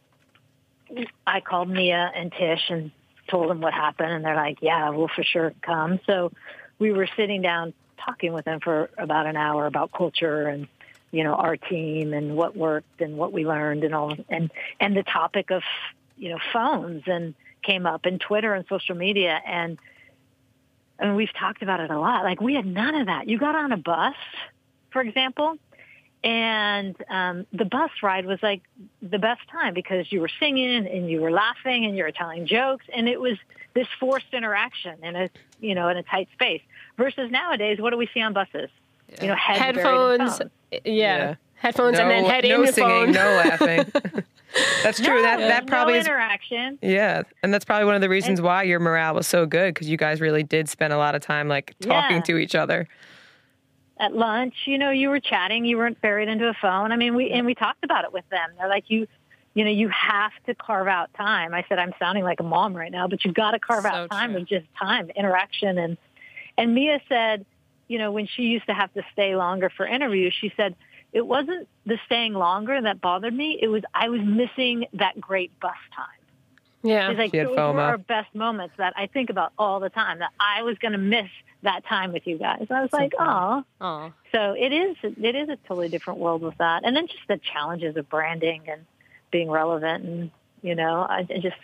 I 1.25 1.41
called 1.41 1.69
Mia 1.69 2.11
and 2.15 2.31
Tish 2.31 2.69
and 2.69 2.91
told 3.29 3.49
them 3.49 3.61
what 3.61 3.73
happened, 3.73 4.11
and 4.11 4.25
they're 4.25 4.35
like, 4.35 4.59
"Yeah, 4.61 4.89
we'll 4.89 5.07
for 5.07 5.23
sure 5.23 5.53
come." 5.61 5.99
So 6.05 6.31
we 6.79 6.91
were 6.91 7.07
sitting 7.15 7.41
down 7.41 7.73
talking 8.05 8.33
with 8.33 8.45
them 8.45 8.59
for 8.59 8.89
about 8.97 9.25
an 9.25 9.35
hour 9.35 9.65
about 9.65 9.91
culture 9.91 10.47
and 10.47 10.67
you 11.11 11.23
know 11.23 11.33
our 11.33 11.57
team 11.57 12.13
and 12.13 12.35
what 12.35 12.55
worked 12.55 13.01
and 13.01 13.17
what 13.17 13.31
we 13.31 13.45
learned 13.45 13.83
and 13.83 13.95
all 13.95 14.15
and 14.29 14.51
and 14.79 14.95
the 14.95 15.03
topic 15.03 15.51
of 15.51 15.63
you 16.17 16.29
know 16.29 16.39
phones 16.53 17.03
and 17.07 17.33
came 17.63 17.85
up 17.85 18.05
and 18.05 18.19
Twitter 18.19 18.53
and 18.53 18.65
social 18.67 18.95
media 18.95 19.39
and 19.45 19.79
I 20.99 21.05
mean 21.05 21.15
we've 21.15 21.33
talked 21.33 21.61
about 21.61 21.79
it 21.79 21.89
a 21.89 21.99
lot. 21.99 22.23
Like 22.23 22.41
we 22.41 22.53
had 22.53 22.65
none 22.65 22.95
of 22.95 23.07
that. 23.07 23.27
You 23.27 23.39
got 23.39 23.55
on 23.55 23.71
a 23.71 23.77
bus, 23.77 24.15
for 24.91 25.01
example, 25.01 25.57
and 26.25 26.95
um, 27.09 27.45
the 27.53 27.65
bus 27.65 27.91
ride 28.01 28.25
was 28.25 28.39
like 28.41 28.63
the 29.01 29.19
best 29.19 29.41
time 29.51 29.73
because 29.75 30.11
you 30.11 30.19
were 30.19 30.29
singing 30.39 30.87
and 30.87 31.09
you 31.09 31.21
were 31.21 31.31
laughing 31.31 31.85
and 31.85 31.95
you 31.95 32.03
were 32.03 32.11
telling 32.11 32.47
jokes 32.47 32.85
and 32.93 33.07
it 33.07 33.21
was 33.21 33.37
this 33.75 33.87
forced 33.99 34.33
interaction 34.33 35.03
in 35.03 35.15
a 35.15 35.29
you 35.61 35.75
know 35.75 35.87
in 35.87 35.97
a 35.97 36.03
tight 36.03 36.27
space. 36.33 36.61
Versus 36.97 37.29
nowadays, 37.29 37.79
what 37.79 37.91
do 37.91 37.97
we 37.97 38.07
see 38.13 38.21
on 38.21 38.33
buses? 38.33 38.69
You 39.21 39.27
know, 39.27 39.35
heads 39.35 39.59
Headphones. 39.59 40.37
phones. 40.39 40.51
Yeah. 40.83 41.35
Headphones 41.55 41.99
and 41.99 42.09
then 42.09 42.23
No, 42.23 42.29
head 42.29 42.43
no 42.45 42.55
in 42.55 42.63
your 42.63 42.73
singing, 42.73 42.89
phone. 43.05 43.11
no 43.13 43.19
laughing. 43.45 43.91
that's 44.83 44.99
true. 44.99 45.21
that 45.21 45.37
that 45.39 45.67
probably 45.67 45.93
no 45.95 45.99
is 45.99 46.05
interaction. 46.07 46.79
Yeah, 46.81 47.23
and 47.43 47.53
that's 47.53 47.65
probably 47.65 47.85
one 47.85 47.95
of 47.95 48.01
the 48.01 48.09
reasons 48.09 48.41
why 48.41 48.63
your 48.63 48.79
morale 48.79 49.13
was 49.13 49.27
so 49.27 49.45
good 49.45 49.73
because 49.73 49.89
you 49.89 49.97
guys 49.97 50.21
really 50.21 50.43
did 50.43 50.69
spend 50.69 50.91
a 50.93 50.97
lot 50.97 51.13
of 51.15 51.21
time 51.21 51.47
like 51.47 51.75
talking 51.81 52.17
Yeah. 52.17 52.23
to 52.23 52.37
each 52.37 52.55
other. 52.55 52.87
At 53.97 54.15
lunch, 54.15 54.53
you 54.65 54.77
know, 54.77 54.89
you 54.89 55.09
were 55.09 55.19
chatting, 55.19 55.65
you 55.65 55.77
weren't 55.77 56.01
buried 56.01 56.27
into 56.27 56.47
a 56.47 56.53
phone. 56.61 56.91
I 56.91 56.97
mean, 56.97 57.15
we 57.15 57.31
and 57.31 57.45
we 57.45 57.55
talked 57.55 57.83
about 57.83 58.03
it 58.03 58.11
with 58.13 58.27
them. 58.29 58.49
They're 58.57 58.67
like, 58.67 58.85
you, 58.89 59.07
you 59.53 59.63
know, 59.63 59.71
you 59.71 59.89
have 59.89 60.31
to 60.47 60.55
carve 60.55 60.87
out 60.87 61.13
time. 61.13 61.53
I 61.53 61.65
said, 61.69 61.79
I'm 61.79 61.93
sounding 61.97 62.23
like 62.23 62.39
a 62.39 62.43
mom 62.43 62.75
right 62.75 62.91
now, 62.91 63.07
but 63.07 63.23
you've 63.23 63.35
got 63.35 63.51
to 63.51 63.59
carve 63.59 63.83
So 63.83 63.89
out 63.89 64.09
time 64.09 64.31
true. 64.31 64.41
of 64.41 64.47
just 64.47 64.65
time, 64.77 65.09
interaction, 65.15 65.77
and 65.77 65.97
and 66.57 66.73
Mia 66.73 67.01
said, 67.07 67.45
you 67.87 67.97
know, 67.97 68.11
when 68.11 68.27
she 68.27 68.43
used 68.43 68.65
to 68.67 68.73
have 68.73 68.93
to 68.93 69.03
stay 69.13 69.35
longer 69.35 69.69
for 69.69 69.85
interviews, 69.85 70.33
she 70.39 70.51
said 70.57 70.75
it 71.13 71.25
wasn't 71.25 71.67
the 71.85 71.97
staying 72.05 72.33
longer 72.33 72.81
that 72.81 72.99
bothered 72.99 73.33
me. 73.33 73.57
It 73.61 73.69
was 73.69 73.83
I 73.93 74.09
was 74.09 74.21
missing 74.21 74.87
that 74.93 75.19
great 75.19 75.57
bus 75.61 75.71
time. 75.95 76.05
Yeah. 76.85 77.09
It's 77.09 77.17
like 77.17 77.31
She 77.31 77.37
had 77.37 77.47
those 77.47 77.55
FOMO. 77.57 77.73
were 77.73 77.81
our 77.81 77.97
best 77.97 78.33
moments 78.35 78.75
that 78.77 78.93
I 78.95 79.07
think 79.07 79.29
about 79.29 79.51
all 79.57 79.79
the 79.79 79.89
time. 79.89 80.19
That 80.19 80.31
I 80.39 80.61
was 80.61 80.77
going 80.77 80.91
to 80.91 80.97
miss 80.97 81.29
that 81.63 81.83
time 81.85 82.13
with 82.13 82.27
you 82.27 82.37
guys. 82.37 82.67
I 82.69 82.81
was 82.81 82.93
like, 82.93 83.13
oh. 83.19 83.63
Oh, 83.81 84.13
So 84.31 84.53
it 84.57 84.71
is 84.71 84.95
it 85.03 85.35
is 85.35 85.49
a 85.49 85.57
totally 85.67 85.89
different 85.89 86.19
world 86.19 86.41
with 86.41 86.57
that, 86.59 86.83
and 86.85 86.95
then 86.95 87.07
just 87.07 87.27
the 87.27 87.37
challenges 87.37 87.97
of 87.97 88.07
branding 88.09 88.61
and 88.67 88.85
being 89.31 89.49
relevant, 89.49 90.05
and 90.05 90.31
you 90.61 90.75
know, 90.75 91.01
I, 91.01 91.25
and 91.29 91.41
just 91.41 91.57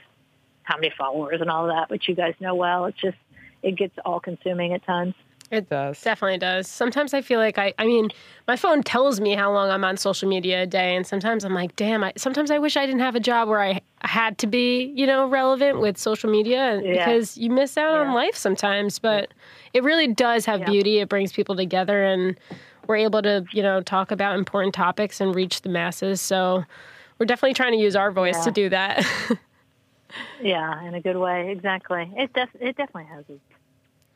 how 0.63 0.77
many 0.77 0.91
followers 0.97 1.41
and 1.41 1.49
all 1.49 1.69
of 1.69 1.75
that, 1.75 1.89
which 1.89 2.07
you 2.07 2.15
guys 2.15 2.33
know 2.39 2.55
well. 2.55 2.85
It's 2.85 2.99
just 2.99 3.17
it 3.61 3.75
gets 3.75 3.97
all 4.03 4.19
consuming 4.19 4.73
at 4.73 4.83
times. 4.85 5.13
It 5.51 5.69
does. 5.69 6.01
Definitely 6.01 6.37
does. 6.37 6.65
Sometimes 6.67 7.13
I 7.13 7.21
feel 7.21 7.37
like 7.39 7.57
I, 7.57 7.73
I 7.77 7.85
mean, 7.85 8.09
my 8.47 8.55
phone 8.55 8.81
tells 8.83 9.19
me 9.19 9.35
how 9.35 9.51
long 9.51 9.69
I'm 9.69 9.83
on 9.83 9.97
social 9.97 10.29
media 10.29 10.63
a 10.63 10.65
day, 10.65 10.95
and 10.95 11.05
sometimes 11.05 11.43
I'm 11.43 11.53
like, 11.53 11.75
damn. 11.75 12.03
I, 12.05 12.13
sometimes 12.15 12.51
I 12.51 12.57
wish 12.57 12.77
I 12.77 12.85
didn't 12.85 13.01
have 13.01 13.15
a 13.15 13.19
job 13.19 13.49
where 13.49 13.61
I 13.61 13.81
had 13.99 14.37
to 14.39 14.47
be, 14.47 14.93
you 14.95 15.05
know, 15.05 15.27
relevant 15.27 15.81
with 15.81 15.97
social 15.97 16.31
media 16.31 16.79
Yeah. 16.81 16.93
because 17.05 17.37
you 17.37 17.49
miss 17.49 17.77
out 17.77 17.97
on 17.97 18.13
life 18.13 18.35
sometimes. 18.35 18.97
But 18.97 19.33
it 19.73 19.83
really 19.83 20.07
does 20.07 20.45
have 20.45 20.61
Yeah. 20.61 20.69
beauty. 20.69 20.99
It 20.99 21.09
brings 21.09 21.33
people 21.33 21.57
together, 21.57 22.01
and 22.01 22.39
we're 22.87 22.95
able 22.95 23.21
to, 23.21 23.43
you 23.51 23.61
know, 23.61 23.81
talk 23.81 24.09
about 24.11 24.37
important 24.37 24.73
topics 24.73 25.19
and 25.19 25.35
reach 25.35 25.63
the 25.63 25.69
masses. 25.69 26.21
So 26.21 26.63
we're 27.19 27.25
definitely 27.25 27.55
trying 27.55 27.73
to 27.73 27.77
use 27.77 27.97
our 27.97 28.11
voice 28.11 28.37
Yeah. 28.37 28.43
to 28.45 28.51
do 28.51 28.69
that. 28.69 29.05
Yeah, 30.41 30.83
in 30.83 30.93
a 30.93 30.99
good 30.99 31.15
way, 31.15 31.51
exactly. 31.51 32.11
It 32.17 32.33
def- 32.33 32.49
it 32.59 32.75
definitely 32.75 33.05
has 33.15 33.23
its, 33.29 33.39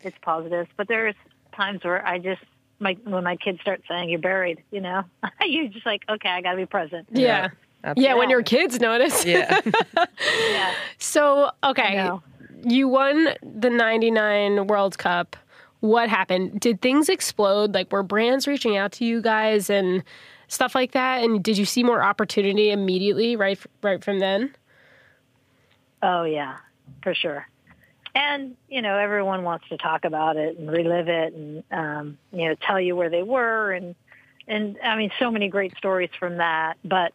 its 0.06 0.18
positives, 0.22 0.70
but 0.78 0.88
there's 0.88 1.16
times 1.56 1.84
where 1.84 2.06
I 2.06 2.20
just 2.20 2.42
my 2.80 2.98
when 3.04 3.24
my 3.24 3.36
kids 3.38 3.62
start 3.62 3.82
saying 3.88 4.10
you're 4.10 4.20
buried, 4.20 4.64
you 4.72 4.82
know, 4.82 5.04
you're 5.42 5.68
just 5.68 5.86
like, 5.86 6.04
okay, 6.10 6.30
I 6.30 6.42
got 6.42 6.52
to 6.52 6.58
be 6.58 6.66
present. 6.66 7.08
yeah. 7.12 7.50
Absolutely. 7.84 8.04
Yeah, 8.10 8.14
when 8.16 8.30
your 8.32 8.42
kids 8.42 8.80
notice. 8.80 9.26
Yeah. 9.26 9.62
Yeah, 10.50 10.74
So, 10.98 11.52
okay. 11.64 12.10
You 12.64 12.88
won 12.88 13.30
the 13.44 13.70
99 13.70 14.66
World 14.66 14.98
Cup. 14.98 15.36
What 15.82 16.10
happened? 16.10 16.60
Did 16.60 16.82
things 16.82 17.10
explode? 17.10 17.76
Like, 17.76 17.92
were 17.92 18.02
brands 18.02 18.48
reaching 18.48 18.76
out 18.76 18.92
to 18.94 19.06
you 19.06 19.22
guys 19.22 19.70
and 19.70 20.04
stuff 20.48 20.74
like 20.74 20.94
that? 20.94 21.24
And 21.24 21.44
did 21.44 21.60
you 21.60 21.66
see 21.66 21.84
more 21.84 22.02
opportunity 22.02 22.72
immediately 22.72 23.36
right, 23.36 23.60
right 23.84 24.04
from 24.04 24.18
then? 24.18 24.56
Oh 26.02 26.24
yeah, 26.24 26.58
for 27.04 27.14
sure. 27.14 27.48
And 28.16 28.56
you 28.70 28.82
know, 28.82 28.98
everyone 28.98 29.44
wants 29.44 29.68
to 29.70 29.78
talk 29.78 30.06
about 30.06 30.38
it 30.38 30.58
and 30.58 30.72
relive 30.72 31.10
it, 31.10 31.34
and 31.34 31.64
um, 31.70 32.18
you 32.32 32.48
know, 32.48 32.56
tell 32.66 32.80
you 32.80 32.96
where 32.96 33.10
they 33.10 33.24
were, 33.24 33.74
and 33.74 33.94
and 34.48 34.78
I 34.82 34.96
mean, 34.96 35.12
so 35.20 35.30
many 35.30 35.50
great 35.50 35.76
stories 35.78 36.10
from 36.18 36.38
that. 36.38 36.78
But 36.84 37.12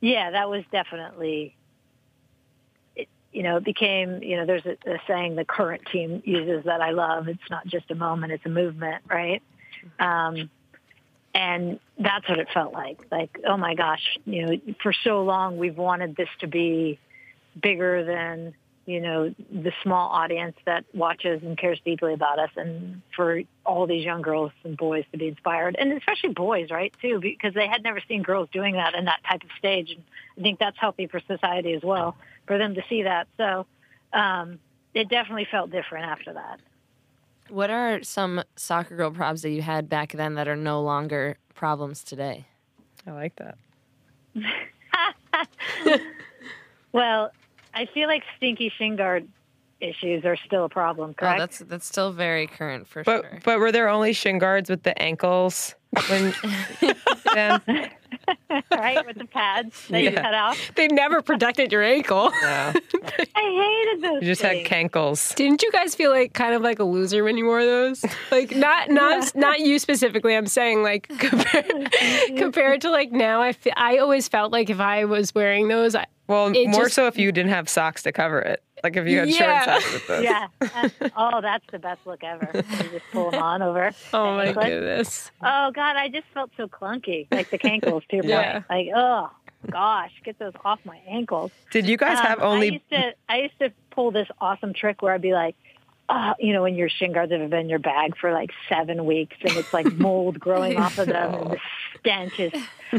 yeah, 0.00 0.32
that 0.32 0.50
was 0.50 0.64
definitely. 0.72 1.54
It, 2.96 3.08
you 3.32 3.44
know, 3.44 3.58
it 3.58 3.64
became, 3.64 4.22
you 4.22 4.36
know, 4.36 4.46
there's 4.46 4.66
a, 4.66 4.76
a 4.90 4.98
saying 5.06 5.36
the 5.36 5.44
current 5.44 5.82
team 5.92 6.20
uses 6.24 6.64
that 6.64 6.80
I 6.80 6.90
love. 6.90 7.28
It's 7.28 7.50
not 7.50 7.66
just 7.66 7.90
a 7.92 7.94
moment, 7.94 8.32
it's 8.32 8.44
a 8.44 8.50
movement, 8.50 9.04
right? 9.08 9.42
Um, 10.00 10.50
and 11.32 11.80
that's 11.98 12.28
what 12.28 12.38
it 12.38 12.48
felt 12.54 12.72
like. 12.72 13.00
Like, 13.10 13.40
oh 13.46 13.56
my 13.56 13.74
gosh, 13.74 14.18
you 14.24 14.46
know, 14.46 14.60
for 14.82 14.92
so 14.92 15.22
long 15.22 15.58
we've 15.58 15.76
wanted 15.76 16.16
this 16.16 16.28
to 16.40 16.46
be 16.46 16.98
bigger 17.60 18.04
than 18.04 18.54
you 18.86 19.00
know 19.00 19.34
the 19.50 19.72
small 19.82 20.10
audience 20.10 20.56
that 20.66 20.84
watches 20.94 21.42
and 21.42 21.56
cares 21.58 21.80
deeply 21.84 22.12
about 22.12 22.38
us 22.38 22.50
and 22.56 23.02
for 23.14 23.42
all 23.64 23.86
these 23.86 24.04
young 24.04 24.22
girls 24.22 24.52
and 24.64 24.76
boys 24.76 25.04
to 25.12 25.18
be 25.18 25.28
inspired 25.28 25.76
and 25.78 25.92
especially 25.92 26.30
boys 26.30 26.70
right 26.70 26.94
too 27.00 27.18
because 27.20 27.54
they 27.54 27.66
had 27.66 27.82
never 27.82 28.00
seen 28.08 28.22
girls 28.22 28.48
doing 28.52 28.74
that 28.74 28.94
in 28.94 29.04
that 29.06 29.20
type 29.28 29.42
of 29.42 29.50
stage 29.58 29.90
and 29.90 30.02
i 30.38 30.42
think 30.42 30.58
that's 30.58 30.78
healthy 30.78 31.06
for 31.06 31.20
society 31.26 31.72
as 31.72 31.82
well 31.82 32.16
for 32.46 32.58
them 32.58 32.74
to 32.74 32.82
see 32.88 33.02
that 33.02 33.26
so 33.36 33.66
um 34.12 34.58
it 34.92 35.08
definitely 35.08 35.46
felt 35.50 35.70
different 35.70 36.04
after 36.04 36.32
that 36.32 36.60
what 37.48 37.70
are 37.70 38.02
some 38.02 38.42
soccer 38.56 38.96
girl 38.96 39.10
problems 39.10 39.42
that 39.42 39.50
you 39.50 39.62
had 39.62 39.88
back 39.88 40.12
then 40.12 40.34
that 40.34 40.48
are 40.48 40.56
no 40.56 40.82
longer 40.82 41.36
problems 41.54 42.02
today? 42.02 42.46
I 43.06 43.12
like 43.12 43.36
that. 43.36 43.58
well 46.92 47.30
i 47.74 47.86
feel 47.92 48.08
like 48.08 48.22
stinky 48.36 48.72
shin 48.78 48.96
guard 48.96 49.28
issues 49.80 50.24
are 50.24 50.36
still 50.46 50.64
a 50.64 50.68
problem 50.68 51.10
Oh, 51.10 51.14
correct 51.14 51.38
that's 51.38 51.58
that's 51.60 51.86
still 51.86 52.12
very 52.12 52.46
current 52.46 52.86
for 52.86 53.02
But 53.04 53.22
sure. 53.22 53.38
but 53.44 53.58
were 53.58 53.72
there 53.72 53.88
only 53.88 54.12
shin 54.12 54.38
guards 54.38 54.70
with 54.70 54.82
the 54.82 54.96
ankles 55.00 55.74
when 56.08 56.32
then? 57.34 57.60
right 58.70 59.04
with 59.06 59.18
the 59.18 59.24
pads 59.26 59.86
that 59.88 60.02
you 60.02 60.12
cut 60.12 60.34
off 60.34 60.58
They 60.74 60.88
never 60.88 61.22
protected 61.22 61.70
your 61.72 61.82
ankle. 61.82 62.30
No. 62.42 62.72
I 63.36 63.92
hated 63.94 64.02
those. 64.02 64.22
You 64.22 64.28
just 64.28 64.42
had 64.42 64.66
things. 64.66 64.68
cankles. 64.68 65.34
Didn't 65.34 65.62
you 65.62 65.70
guys 65.70 65.94
feel 65.94 66.10
like 66.10 66.32
kind 66.32 66.54
of 66.54 66.62
like 66.62 66.78
a 66.78 66.84
loser 66.84 67.22
when 67.24 67.36
you 67.36 67.46
wore 67.46 67.64
those? 67.64 68.04
Like 68.30 68.54
not 68.56 68.90
not 68.90 69.34
not 69.36 69.60
you 69.60 69.78
specifically. 69.78 70.34
I'm 70.36 70.46
saying 70.46 70.82
like 70.82 71.08
compared, 71.18 71.92
compared 72.36 72.80
to 72.82 72.90
like 72.90 73.12
now. 73.12 73.40
I 73.42 73.54
I 73.76 73.98
always 73.98 74.28
felt 74.28 74.52
like 74.52 74.70
if 74.70 74.80
I 74.80 75.04
was 75.04 75.34
wearing 75.34 75.68
those, 75.68 75.94
I, 75.94 76.06
Well, 76.26 76.48
It 76.48 76.68
more 76.68 76.84
just- 76.84 76.94
so 76.94 77.06
if 77.06 77.18
you 77.18 77.30
didn't 77.30 77.52
have 77.52 77.68
socks 77.68 78.02
to 78.04 78.12
cover 78.12 78.40
it. 78.40 78.62
Like 78.84 78.96
if 78.98 79.08
you 79.08 79.18
had 79.20 79.30
Yeah. 79.30 79.64
short 79.64 79.64
socks 79.82 79.92
with 79.94 80.06
those. 80.06 80.24
Yeah. 80.24 80.46
That's- 80.60 81.10
oh, 81.16 81.40
that's 81.40 81.64
the 81.72 81.78
best 81.78 82.00
look 82.06 82.22
ever. 82.22 82.50
You 82.54 82.62
just 82.90 83.04
pull 83.12 83.30
them 83.30 83.42
on 83.42 83.62
over. 83.62 83.90
oh 84.12 84.36
my 84.36 84.46
Anklet. 84.48 84.66
goodness. 84.66 85.30
Oh 85.42 85.70
God, 85.74 85.96
I 85.96 86.08
just 86.08 86.26
felt 86.34 86.50
so 86.58 86.68
clunky, 86.68 87.26
like 87.32 87.50
the 87.50 87.58
cankles 87.58 88.06
to 88.08 88.16
your 88.16 88.26
Yeah. 88.26 88.52
point. 88.60 88.64
Like, 88.70 88.88
oh 88.94 89.30
gosh, 89.70 90.12
get 90.22 90.38
those 90.38 90.52
off 90.66 90.78
my 90.84 90.98
ankles. 91.08 91.50
Did 91.70 91.88
you 91.88 91.96
guys 91.96 92.18
have 92.20 92.38
Um, 92.40 92.44
I 92.44 92.46
only 92.52 92.72
used 92.74 92.90
to, 92.90 93.14
I 93.28 93.38
used 93.38 93.58
to 93.60 93.72
pull 93.90 94.10
this 94.10 94.28
awesome 94.40 94.74
trick 94.74 95.00
where 95.00 95.14
I'd 95.14 95.22
be 95.22 95.32
like, 95.32 95.56
oh, 96.10 96.34
you 96.38 96.52
know, 96.52 96.60
when 96.62 96.74
your 96.74 96.90
shin 96.90 97.12
guards 97.14 97.32
have 97.32 97.48
been 97.48 97.60
in 97.60 97.68
your 97.70 97.78
bag 97.78 98.18
for 98.18 98.32
like 98.32 98.50
seven 98.68 99.06
weeks 99.06 99.36
and 99.40 99.56
it's 99.56 99.72
like 99.72 99.90
mold 99.94 100.38
growing 100.38 100.76
off 100.80 100.98
of 100.98 101.06
them 101.06 101.32
and 101.34 101.50
the 101.52 101.58
stench 102.00 102.38
is. 102.38 102.52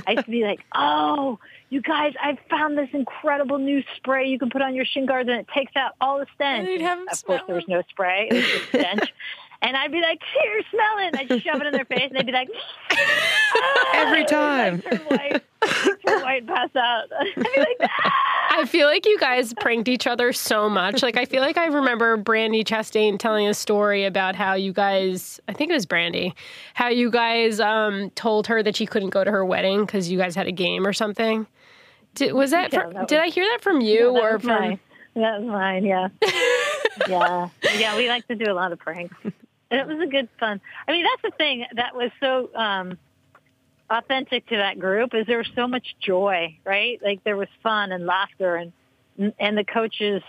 I 0.08 0.14
used 0.14 0.26
to 0.26 0.32
be 0.32 0.44
like, 0.44 0.62
oh, 0.74 1.38
you 1.70 1.82
guys, 1.82 2.14
I 2.22 2.38
found 2.50 2.78
this 2.78 2.90
incredible 2.94 3.58
new 3.58 3.84
spray 3.98 4.28
you 4.28 4.38
can 4.40 4.50
put 4.50 4.62
on 4.62 4.76
your 4.76 4.86
shin 4.86 5.06
guards 5.06 5.30
and 5.30 5.40
it 5.40 5.48
takes 5.54 5.76
out 5.76 5.94
all 6.00 6.20
the 6.20 6.28
stench. 6.36 6.60
And 6.62 6.68
you'd 6.70 6.82
have 6.82 7.00
'em 7.00 7.06
of 7.12 7.26
course, 7.26 7.42
there 7.48 7.56
was 7.56 7.68
no 7.68 7.82
spray; 7.90 8.28
it 8.30 8.34
was 8.36 8.46
just 8.48 8.68
stench. 8.70 9.14
And 9.62 9.76
I'd 9.76 9.92
be 9.92 10.02
like, 10.02 10.20
"Here, 10.44 10.62
smell 10.70 10.98
it!" 11.00 11.16
And 11.16 11.32
I'd 11.32 11.42
shove 11.42 11.60
it 11.62 11.66
in 11.68 11.74
their 11.74 11.86
face, 11.86 12.10
and 12.10 12.18
they'd 12.20 12.26
be 12.26 12.32
like, 12.34 12.50
"Ah!" 12.92 13.92
Every 13.96 14.20
Like, 14.20 14.28
time. 14.28 14.82
turn 14.82 14.98
white, 15.08 15.44
turn 16.06 16.22
white, 16.22 16.46
pass 16.46 16.70
out. 16.76 17.06
I'd 17.20 17.34
be 17.36 17.42
like, 17.60 17.78
"Ah!" 17.82 18.45
I 18.58 18.66
feel 18.66 18.88
like 18.88 19.06
you 19.06 19.20
guys 19.20 19.54
pranked 19.54 19.88
each 19.88 20.08
other 20.08 20.32
so 20.34 20.70
much. 20.70 21.04
Like 21.04 21.18
I 21.18 21.26
feel 21.26 21.42
like 21.42 21.58
I 21.58 21.66
remember 21.66 22.18
Brandi 22.18 22.64
Chastain 22.64 23.20
telling 23.20 23.48
a 23.48 23.54
story 23.54 24.06
about 24.06 24.36
how 24.36 24.54
you 24.54 24.72
guys, 24.72 25.40
I 25.48 25.54
think 25.54 25.72
it 25.72 25.74
was 25.74 25.86
Brandi, 25.86 26.34
how 26.74 26.88
you 26.88 27.12
guys 27.12 27.60
um, 27.60 28.10
told 28.12 28.48
her 28.48 28.64
that 28.64 28.76
she 28.76 28.86
couldn't 28.86 29.10
go 29.10 29.24
to 29.24 29.32
her 29.32 29.46
wedding 29.46 29.86
because 29.86 30.10
you 30.10 30.18
guys 30.18 30.36
had 30.36 30.48
a 30.48 30.52
game 30.52 30.88
or 30.88 30.94
something. 30.94 31.46
Did, 32.16 32.34
was 32.34 32.52
that? 32.52 32.72
Yeah, 32.72 32.84
fr- 32.84 32.94
that 32.94 33.08
did 33.10 33.20
I 33.20 33.28
hear 33.28 33.44
that 33.52 33.62
from 33.62 33.82
you 33.82 34.14
That 34.14 34.22
or 34.22 34.40
from? 34.40 34.48
mine. 34.48 34.80
That 35.16 35.42
was 35.42 35.48
mine. 35.50 35.86
Yeah, 35.86 36.08
yeah, 37.08 37.50
yeah. 37.78 37.98
We 37.98 38.08
like 38.08 38.28
to 38.28 38.36
do 38.36 38.52
a 38.52 38.54
lot 38.54 38.72
of 38.72 38.80
pranks, 38.80 39.16
and 39.24 39.34
it 39.72 39.86
was 39.88 40.00
a 40.00 40.08
good 40.08 40.30
fun. 40.40 40.62
I 40.88 40.92
mean, 40.94 41.04
that's 41.06 41.22
the 41.34 41.38
thing 41.38 41.66
that 41.74 41.94
was 41.96 42.12
so 42.22 42.50
um, 42.56 42.98
authentic 43.90 44.48
to 44.48 44.58
that 44.58 44.80
group 44.80 45.14
is 45.14 45.28
there 45.28 45.38
was 45.38 45.50
so 45.56 45.68
much 45.68 45.96
joy, 46.00 46.58
right? 46.64 47.00
Like 47.04 47.24
there 47.24 47.38
was 47.38 47.48
fun 47.64 47.92
and 47.92 48.06
laughter, 48.06 48.56
and 48.56 48.74
and 49.40 49.58
the 49.58 49.64
coaches, 49.64 50.22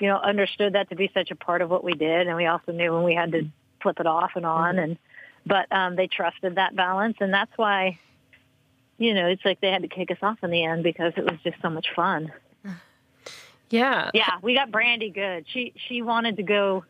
you 0.00 0.08
know, 0.08 0.16
understood 0.16 0.74
that 0.74 0.90
to 0.90 0.96
be 0.96 1.10
such 1.14 1.30
a 1.30 1.36
part 1.36 1.62
of 1.62 1.70
what 1.70 1.84
we 1.84 1.92
did, 1.92 2.26
and 2.26 2.36
we 2.36 2.46
also 2.46 2.72
knew 2.72 2.92
when 2.92 3.04
we 3.04 3.14
had 3.14 3.32
to 3.32 3.48
flip 3.82 4.00
it 4.00 4.06
off 4.06 4.32
and 4.36 4.46
on, 4.46 4.78
and 4.78 4.98
but 5.46 5.70
um, 5.72 5.96
they 5.96 6.06
trusted 6.06 6.56
that 6.56 6.76
balance, 6.76 7.16
and 7.20 7.32
that's 7.32 7.52
why. 7.56 7.98
You 9.00 9.14
know, 9.14 9.28
it's 9.28 9.44
like 9.44 9.60
they 9.60 9.70
had 9.70 9.82
to 9.82 9.88
kick 9.88 10.10
us 10.10 10.16
off 10.22 10.38
in 10.42 10.50
the 10.50 10.64
end 10.64 10.82
because 10.82 11.12
it 11.16 11.22
was 11.22 11.38
just 11.44 11.62
so 11.62 11.70
much 11.70 11.86
fun. 11.94 12.32
Yeah. 13.70 14.10
Yeah, 14.14 14.30
we 14.40 14.54
got 14.54 14.70
Brandi 14.70 15.14
good. 15.14 15.44
She 15.52 15.74
she 15.88 16.00
wanted 16.00 16.38
to 16.38 16.42
go. 16.42 16.84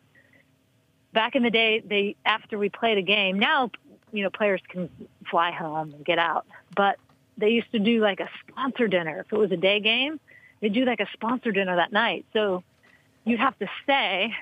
Back 1.13 1.35
in 1.35 1.43
the 1.43 1.51
day, 1.51 1.81
they 1.81 2.15
after 2.25 2.57
we 2.57 2.69
played 2.69 2.99
a 2.99 3.03
game. 3.03 3.41
Now, 3.41 3.73
you 4.13 4.23
know, 4.23 4.31
players 4.31 4.61
can 4.69 4.89
fly 5.31 5.51
home 5.51 5.95
and 5.95 6.05
get 6.05 6.19
out. 6.19 6.47
But 6.75 6.99
they 7.37 7.51
used 7.51 7.71
to 7.73 7.79
do 7.79 8.01
like 8.01 8.21
a 8.21 8.29
sponsor 8.41 8.89
dinner. 8.89 9.21
If 9.21 9.33
it 9.33 9.39
was 9.39 9.53
a 9.53 9.57
day 9.57 9.81
game, 9.81 10.21
they'd 10.61 10.73
do 10.73 10.85
like 10.85 11.01
a 11.01 11.07
sponsor 11.13 11.53
dinner 11.53 11.77
that 11.77 11.93
night. 11.93 12.27
So 12.33 12.63
you'd 13.25 13.41
have 13.41 13.59
to 13.59 13.69
stay 13.85 14.35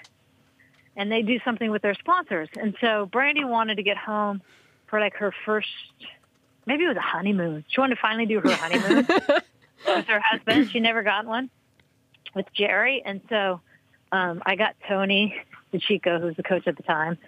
and 0.96 1.12
they'd 1.12 1.26
do 1.26 1.38
something 1.44 1.70
with 1.70 1.82
their 1.82 1.94
sponsors. 1.94 2.48
And 2.58 2.74
so 2.80 3.06
Brandi 3.06 3.46
wanted 3.46 3.76
to 3.76 3.82
get 3.82 3.98
home 3.98 4.40
for 4.86 4.98
like 4.98 5.14
her 5.16 5.32
first, 5.44 5.68
maybe 6.64 6.84
it 6.84 6.88
was 6.88 6.96
a 6.96 7.00
honeymoon. 7.00 7.64
She 7.68 7.80
wanted 7.80 7.96
to 7.96 8.00
finally 8.00 8.26
do 8.26 8.40
her 8.40 8.50
honeymoon 8.52 9.06
with 9.86 10.06
her 10.06 10.20
husband. 10.20 10.70
She 10.70 10.80
never 10.80 11.02
got 11.02 11.26
one 11.26 11.50
with 12.34 12.46
Jerry. 12.54 13.02
And 13.04 13.20
so 13.28 13.60
um, 14.10 14.42
I 14.46 14.56
got 14.56 14.74
Tony 14.88 15.36
DiCicco, 15.72 16.20
who 16.20 16.26
was 16.26 16.36
the 16.36 16.42
coach 16.42 16.66
at 16.66 16.76
the 16.76 16.82
time, 16.82 17.18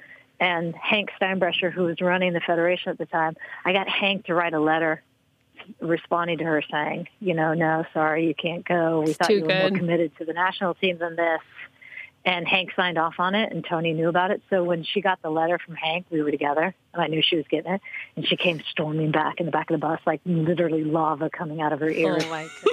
and 0.40 0.74
Hank 0.74 1.10
Steinbrecher, 1.20 1.72
who 1.72 1.84
was 1.84 2.00
running 2.00 2.32
the 2.32 2.40
federation 2.40 2.90
at 2.90 2.98
the 2.98 3.06
time. 3.06 3.36
I 3.64 3.72
got 3.72 3.88
Hank 3.88 4.26
to 4.26 4.34
write 4.34 4.54
a 4.54 4.60
letter 4.60 5.02
responding 5.80 6.38
to 6.38 6.44
her 6.44 6.62
saying, 6.70 7.08
you 7.20 7.34
know, 7.34 7.54
no, 7.54 7.84
sorry, 7.92 8.26
you 8.26 8.34
can't 8.34 8.64
go. 8.64 9.00
We 9.00 9.10
It's 9.10 9.18
thought 9.18 9.30
you 9.30 9.42
were 9.42 9.48
good. 9.48 9.72
more 9.72 9.78
committed 9.78 10.16
to 10.18 10.24
the 10.24 10.32
national 10.32 10.74
team 10.74 10.98
than 10.98 11.16
this. 11.16 11.40
And 12.24 12.46
Hank 12.46 12.70
signed 12.76 12.98
off 12.98 13.14
on 13.20 13.34
it, 13.34 13.52
and 13.52 13.64
Tony 13.64 13.94
knew 13.94 14.08
about 14.08 14.30
it. 14.30 14.42
So 14.50 14.62
when 14.62 14.84
she 14.84 15.00
got 15.00 15.22
the 15.22 15.30
letter 15.30 15.58
from 15.58 15.76
Hank, 15.76 16.06
we 16.10 16.20
were 16.20 16.30
together, 16.30 16.74
and 16.92 17.02
I 17.02 17.06
knew 17.06 17.22
she 17.22 17.36
was 17.36 17.46
getting 17.48 17.72
it. 17.72 17.80
And 18.16 18.26
she 18.26 18.36
came 18.36 18.60
storming 18.70 19.12
back 19.12 19.40
in 19.40 19.46
the 19.46 19.52
back 19.52 19.70
of 19.70 19.80
the 19.80 19.86
bus, 19.86 20.00
like 20.04 20.20
literally 20.26 20.84
lava 20.84 21.30
coming 21.30 21.60
out 21.60 21.72
of 21.72 21.80
her 21.80 21.88
ears 21.88 22.24
Oh 22.26 22.30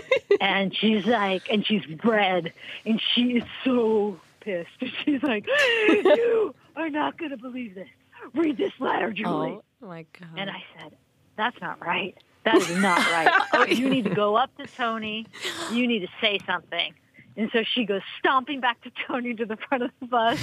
and 0.41 0.75
she's 0.75 1.05
like, 1.05 1.43
and 1.49 1.65
she's 1.65 1.83
red, 2.03 2.53
and 2.85 3.01
she 3.13 3.37
is 3.37 3.43
so 3.63 4.19
pissed. 4.41 4.69
She's 5.05 5.23
like, 5.23 5.47
you 5.47 6.53
are 6.75 6.89
not 6.89 7.17
going 7.17 7.31
to 7.31 7.37
believe 7.37 7.75
this. 7.75 7.87
Read 8.33 8.57
this 8.57 8.71
letter, 8.79 9.11
Julie. 9.11 9.59
Oh 9.81 9.87
my 9.87 10.05
god. 10.19 10.29
And 10.37 10.49
I 10.49 10.63
said, 10.77 10.95
that's 11.37 11.59
not 11.61 11.85
right. 11.85 12.15
That 12.43 12.55
is 12.55 12.69
not 12.77 12.97
right. 12.97 13.41
Oh, 13.53 13.65
you 13.65 13.89
need 13.89 14.05
to 14.05 14.13
go 14.13 14.35
up 14.35 14.55
to 14.57 14.67
Tony. 14.67 15.25
You 15.71 15.87
need 15.87 15.99
to 15.99 16.07
say 16.21 16.39
something. 16.45 16.93
And 17.37 17.49
so 17.51 17.63
she 17.63 17.85
goes 17.85 18.01
stomping 18.19 18.61
back 18.61 18.81
to 18.83 18.91
Tony 19.07 19.33
to 19.33 19.45
the 19.45 19.57
front 19.57 19.83
of 19.83 19.91
the 19.99 20.07
bus, 20.07 20.39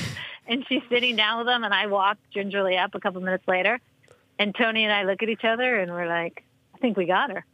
and 0.46 0.64
she's 0.68 0.82
sitting 0.90 1.16
down 1.16 1.38
with 1.38 1.48
him. 1.48 1.64
And 1.64 1.72
I 1.72 1.86
walk 1.86 2.18
gingerly 2.32 2.76
up 2.76 2.94
a 2.94 3.00
couple 3.00 3.20
minutes 3.22 3.46
later, 3.48 3.80
and 4.38 4.54
Tony 4.54 4.84
and 4.84 4.92
I 4.92 5.04
look 5.04 5.22
at 5.22 5.28
each 5.28 5.44
other, 5.44 5.78
and 5.78 5.90
we're 5.90 6.06
like, 6.06 6.44
I 6.74 6.78
think 6.78 6.96
we 6.96 7.06
got 7.06 7.30
her. 7.30 7.44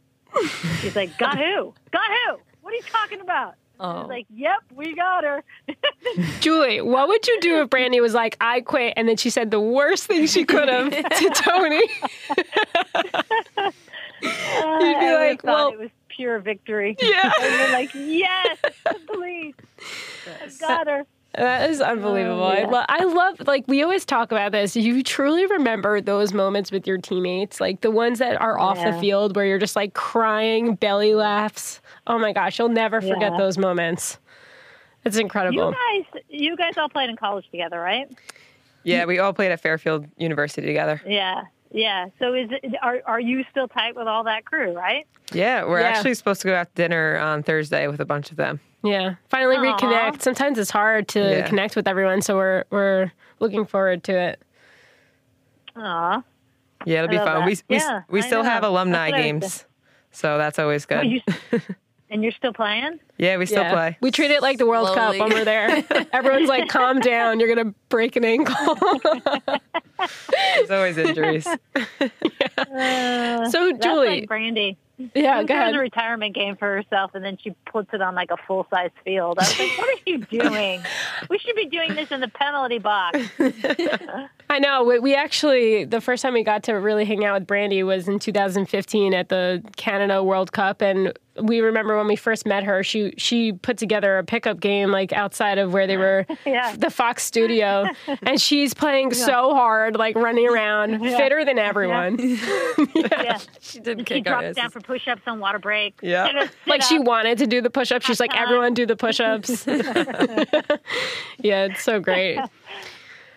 She's 0.81 0.95
like, 0.95 1.17
got 1.17 1.37
who? 1.37 1.73
Got 1.91 2.09
who? 2.27 2.37
What 2.61 2.73
are 2.73 2.77
you 2.77 2.83
talking 2.91 3.21
about? 3.21 3.55
Oh. 3.81 4.05
Like, 4.09 4.25
yep, 4.33 4.59
we 4.75 4.93
got 4.93 5.23
her. 5.23 5.43
Julie, 6.41 6.81
what 6.81 7.07
would 7.07 7.25
you 7.27 7.39
do 7.39 7.61
if 7.61 7.69
Brandi 7.69 8.01
was 8.01 8.13
like, 8.13 8.35
I 8.41 8.59
quit, 8.61 8.93
and 8.97 9.07
then 9.07 9.15
she 9.17 9.29
said 9.29 9.51
the 9.51 9.59
worst 9.59 10.05
thing 10.05 10.25
she 10.27 10.43
could 10.43 10.67
have 10.67 10.91
to 10.91 11.29
Tony? 11.33 11.81
You'd 14.21 14.99
be 14.99 15.13
like, 15.13 15.43
well- 15.43 15.69
it 15.71 15.79
was 15.79 15.89
pure 16.09 16.39
victory. 16.39 16.97
Yeah. 16.99 17.31
And 17.41 17.53
you're 17.53 17.71
like, 17.71 17.91
yes, 17.95 18.57
please. 19.07 19.55
I 20.27 20.49
got 20.59 20.87
her. 20.87 21.05
That 21.35 21.69
is 21.69 21.79
unbelievable. 21.79 22.41
Oh, 22.43 22.47
I, 22.47 22.63
lo- 22.63 22.85
I 22.89 23.03
love, 23.03 23.47
like, 23.47 23.63
we 23.67 23.83
always 23.83 24.03
talk 24.03 24.31
about 24.31 24.51
this. 24.51 24.75
You 24.75 25.03
truly 25.03 25.45
remember 25.45 26.01
those 26.01 26.33
moments 26.33 26.71
with 26.71 26.87
your 26.87 26.97
teammates, 26.97 27.61
like 27.61 27.81
the 27.81 27.91
ones 27.91 28.17
that 28.19 28.41
are 28.41 28.57
off 28.59 28.83
the 28.83 28.93
field 28.99 29.35
where 29.35 29.45
you're 29.45 29.59
just 29.59 29.75
like 29.75 29.93
crying, 29.93 30.73
belly 30.75 31.13
laughs. 31.13 31.81
Oh 32.07 32.17
my 32.17 32.33
gosh, 32.33 32.57
you'll 32.57 32.69
never 32.69 32.99
forget 32.99 33.31
Yeah. 33.33 33.37
those 33.37 33.57
moments. 33.59 34.17
It's 35.05 35.17
incredible. 35.17 35.69
You 35.69 36.03
guys, 36.13 36.23
you 36.29 36.57
guys 36.57 36.77
all 36.77 36.89
played 36.89 37.09
in 37.11 37.15
college 37.15 37.49
together, 37.51 37.79
right? 37.79 38.09
Yeah, 38.83 39.05
we 39.05 39.19
all 39.19 39.31
played 39.33 39.51
at 39.51 39.61
Fairfield 39.61 40.07
University 40.17 40.65
together. 40.65 40.99
Yeah, 41.05 41.43
yeah. 41.71 42.07
So 42.19 42.33
is 42.33 42.49
it, 42.51 42.75
are 42.81 43.01
are 43.05 43.19
you 43.19 43.43
still 43.51 43.67
tight 43.67 43.95
with 43.95 44.07
all 44.07 44.23
that 44.25 44.45
crew, 44.45 44.73
right? 44.73 45.05
Yeah, 45.31 45.65
we're 45.65 45.81
Yeah. 45.81 45.87
actually 45.89 46.13
supposed 46.15 46.41
to 46.41 46.47
go 46.47 46.55
out 46.55 46.67
to 46.67 46.81
dinner 46.81 47.17
on 47.17 47.43
Thursday 47.43 47.87
with 47.87 47.99
a 47.99 48.05
bunch 48.05 48.31
of 48.31 48.37
them. 48.37 48.59
Yeah, 48.83 49.15
finally 49.29 49.57
Aw. 49.57 49.77
reconnect. 49.77 50.21
Sometimes 50.21 50.57
it's 50.57 50.71
hard 50.71 51.07
to 51.09 51.19
Yeah. 51.19 51.47
connect 51.47 51.75
with 51.75 51.87
everyone, 51.87 52.21
so 52.21 52.35
we're 52.37 52.63
we're 52.69 53.11
looking 53.39 53.65
forward 53.65 54.03
to 54.05 54.13
it. 54.17 54.41
Aw. 55.75 56.23
Yeah, 56.85 56.99
it'll 57.03 57.09
be 57.09 57.17
I 57.17 57.23
love 57.23 57.27
fun. 57.27 57.39
that. 57.41 57.45
We 57.45 57.75
we, 57.75 57.75
Yeah, 57.81 58.01
we 58.09 58.21
still 58.21 58.43
have 58.43 58.63
alumni 58.63 59.11
That's 59.11 59.11
what 59.11 59.19
I 59.19 59.23
games, 59.23 59.65
so 60.11 60.37
that's 60.37 60.59
always 60.59 60.85
oh, 60.85 60.87
good. 60.87 60.97
Oh, 60.97 61.01
you, 61.01 61.21
and 62.09 62.23
you're 62.23 62.31
still 62.31 62.53
playing? 62.53 62.99
yeah, 63.17 63.37
we 63.37 63.45
still 63.45 63.63
Yeah. 63.63 63.73
play. 63.73 63.97
We 64.01 64.11
treat 64.11 64.31
it 64.31 64.41
like 64.41 64.57
the 64.57 64.65
World 64.65 64.87
Cup 64.95 65.15
Slowly. 65.15 65.19
when 65.19 65.29
we're 65.31 65.45
there. 65.45 65.83
Everyone's 66.13 66.49
like, 66.49 66.69
"Calm 66.69 66.99
down, 66.99 67.39
you're 67.39 67.53
gonna 67.53 67.73
break 67.89 68.15
an 68.15 68.25
ankle." 68.25 68.55
There's 70.55 70.71
always 70.71 70.97
injuries. 70.97 71.45
Uh, 71.47 71.57
so, 73.49 73.71
that's 73.71 73.83
Julie, 73.83 74.21
like 74.21 74.29
Brandi. 74.29 74.77
yeah, 75.13 75.41
She 75.41 75.47
go 75.47 75.55
throws 75.55 75.59
ahead. 75.59 75.75
a 75.75 75.79
retirement 75.79 76.35
game 76.35 76.55
for 76.55 76.73
herself, 76.75 77.11
and 77.15 77.23
then 77.23 77.37
she 77.41 77.51
puts 77.71 77.93
it 77.93 78.01
on 78.01 78.15
like 78.15 78.31
a 78.31 78.37
full 78.47 78.65
size 78.69 78.91
field. 79.03 79.39
I 79.39 79.43
was 79.43 79.59
like, 79.59 79.77
"What 79.77 79.89
are 79.89 80.01
you 80.05 80.17
doing? 80.19 80.81
we 81.29 81.37
should 81.39 81.55
be 81.55 81.65
doing 81.65 81.95
this 81.95 82.11
in 82.11 82.21
the 82.21 82.27
penalty 82.29 82.79
box." 82.79 83.19
I 84.51 84.57
know. 84.57 84.83
We, 84.83 84.97
we 84.99 85.15
actually, 85.15 85.85
the 85.85 86.01
first 86.01 86.23
time 86.23 86.33
we 86.33 86.43
got 86.43 86.63
to 86.63 86.73
really 86.73 87.05
hang 87.05 87.23
out 87.23 87.39
with 87.39 87.47
Brandi 87.47 87.85
was 87.85 88.07
in 88.07 88.17
2015 88.17 89.13
at 89.13 89.29
the 89.29 89.63
Canada 89.75 90.23
World 90.23 90.51
Cup. 90.51 90.81
And 90.81 91.13
we 91.39 91.59
remember 91.61 91.95
when 91.95 92.07
we 92.07 92.15
first 92.15 92.47
met 92.47 92.63
her, 92.63 92.83
she 92.83 93.13
she 93.15 93.53
put 93.53 93.77
together 93.77 94.17
a 94.17 94.23
pickup 94.23 94.59
game 94.59 94.89
like 94.89 95.13
outside 95.13 95.59
of 95.59 95.71
where 95.71 95.85
they 95.85 95.97
were, 96.05 96.25
Yeah. 96.47 96.75
the 96.75 96.89
Fox 96.89 97.23
studio. 97.23 97.85
and 98.23 98.41
she's 98.41 98.73
playing 98.73 99.13
so 99.13 99.53
hard, 99.53 99.95
like 99.95 100.15
running 100.15 100.49
around, 100.49 101.03
Yeah. 101.03 101.17
fitter 101.17 101.45
than 101.45 101.59
everyone. 101.59 102.17
Yeah. 102.95 103.37
she 103.61 103.79
did 103.79 103.99
She 103.99 104.03
kick 104.05 104.27
our 104.27 104.41
drops 104.41 104.55
down 104.55 104.71
for 104.71 104.79
push-ups 104.81 105.21
on 105.27 105.39
water 105.39 105.59
break. 105.59 105.93
Yeah. 106.01 106.47
Like 106.65 106.81
she 106.81 106.97
wanted 106.97 107.37
to 107.37 107.45
do 107.47 107.61
the 107.61 107.69
push 107.69 107.91
ups. 107.91 108.05
She's 108.07 108.19
like, 108.19 108.31
uh-huh. 108.33 108.43
everyone 108.43 108.73
do 108.73 108.85
the 108.87 108.95
push 108.95 109.19
ups. 109.19 109.67
yeah, 111.37 111.65
it's 111.65 111.83
so 111.83 111.99
great. 111.99 112.39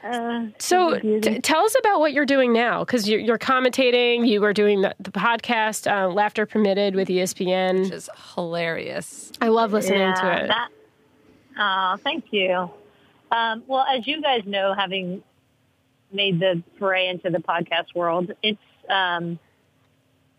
Uh, 0.02 0.46
So 0.58 0.98
t- 0.98 1.40
tell 1.40 1.64
us 1.64 1.76
about 1.78 2.00
what 2.00 2.12
you're 2.12 2.26
doing 2.26 2.52
now, 2.52 2.80
because 2.84 3.08
you're, 3.08 3.20
you're 3.20 3.38
commentating. 3.38 4.26
You 4.26 4.40
were 4.40 4.52
doing 4.52 4.82
the, 4.82 4.94
the 4.98 5.12
podcast, 5.12 5.90
uh, 5.90 6.08
Laughter 6.08 6.46
Permitted 6.46 6.94
with 6.94 7.08
ESPN. 7.08 7.84
Which 7.84 7.92
is 7.92 8.10
hilarious. 8.34 9.30
I 9.40 9.48
love 9.48 9.72
listening 9.72 10.00
yeah, 10.00 10.14
to 10.14 10.44
it. 10.44 10.48
That, 10.48 10.68
oh, 11.58 11.96
thank 12.02 12.26
you. 12.32 12.70
Um, 13.30 13.62
well, 13.66 13.84
as 13.88 14.06
you 14.06 14.20
guys 14.20 14.42
know, 14.44 14.74
having 14.74 15.22
made 16.12 16.40
the 16.40 16.62
foray 16.78 17.08
into 17.08 17.30
the 17.30 17.38
podcast 17.38 17.94
world, 17.94 18.32
it's 18.42 18.60
um, 18.90 19.38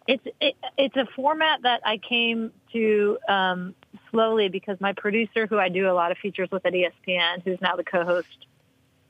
it's 0.08 0.24
it, 0.40 0.56
it's 0.78 0.96
a 0.96 1.08
format 1.16 1.62
that 1.64 1.82
I 1.86 1.98
came 1.98 2.52
to 2.74 3.18
um, 3.28 3.76
slowly 4.12 4.50
because 4.50 4.80
my 4.80 4.94
producer, 4.94 5.48
who 5.48 5.58
I 5.58 5.70
do 5.70 5.90
a 5.90 5.94
lot 5.94 6.12
of 6.12 6.18
features 6.18 6.50
with 6.52 6.66
at 6.66 6.74
ESPN, 6.74 7.44
who's 7.44 7.60
now 7.62 7.76
the 7.76 7.84
co-host 7.84 8.46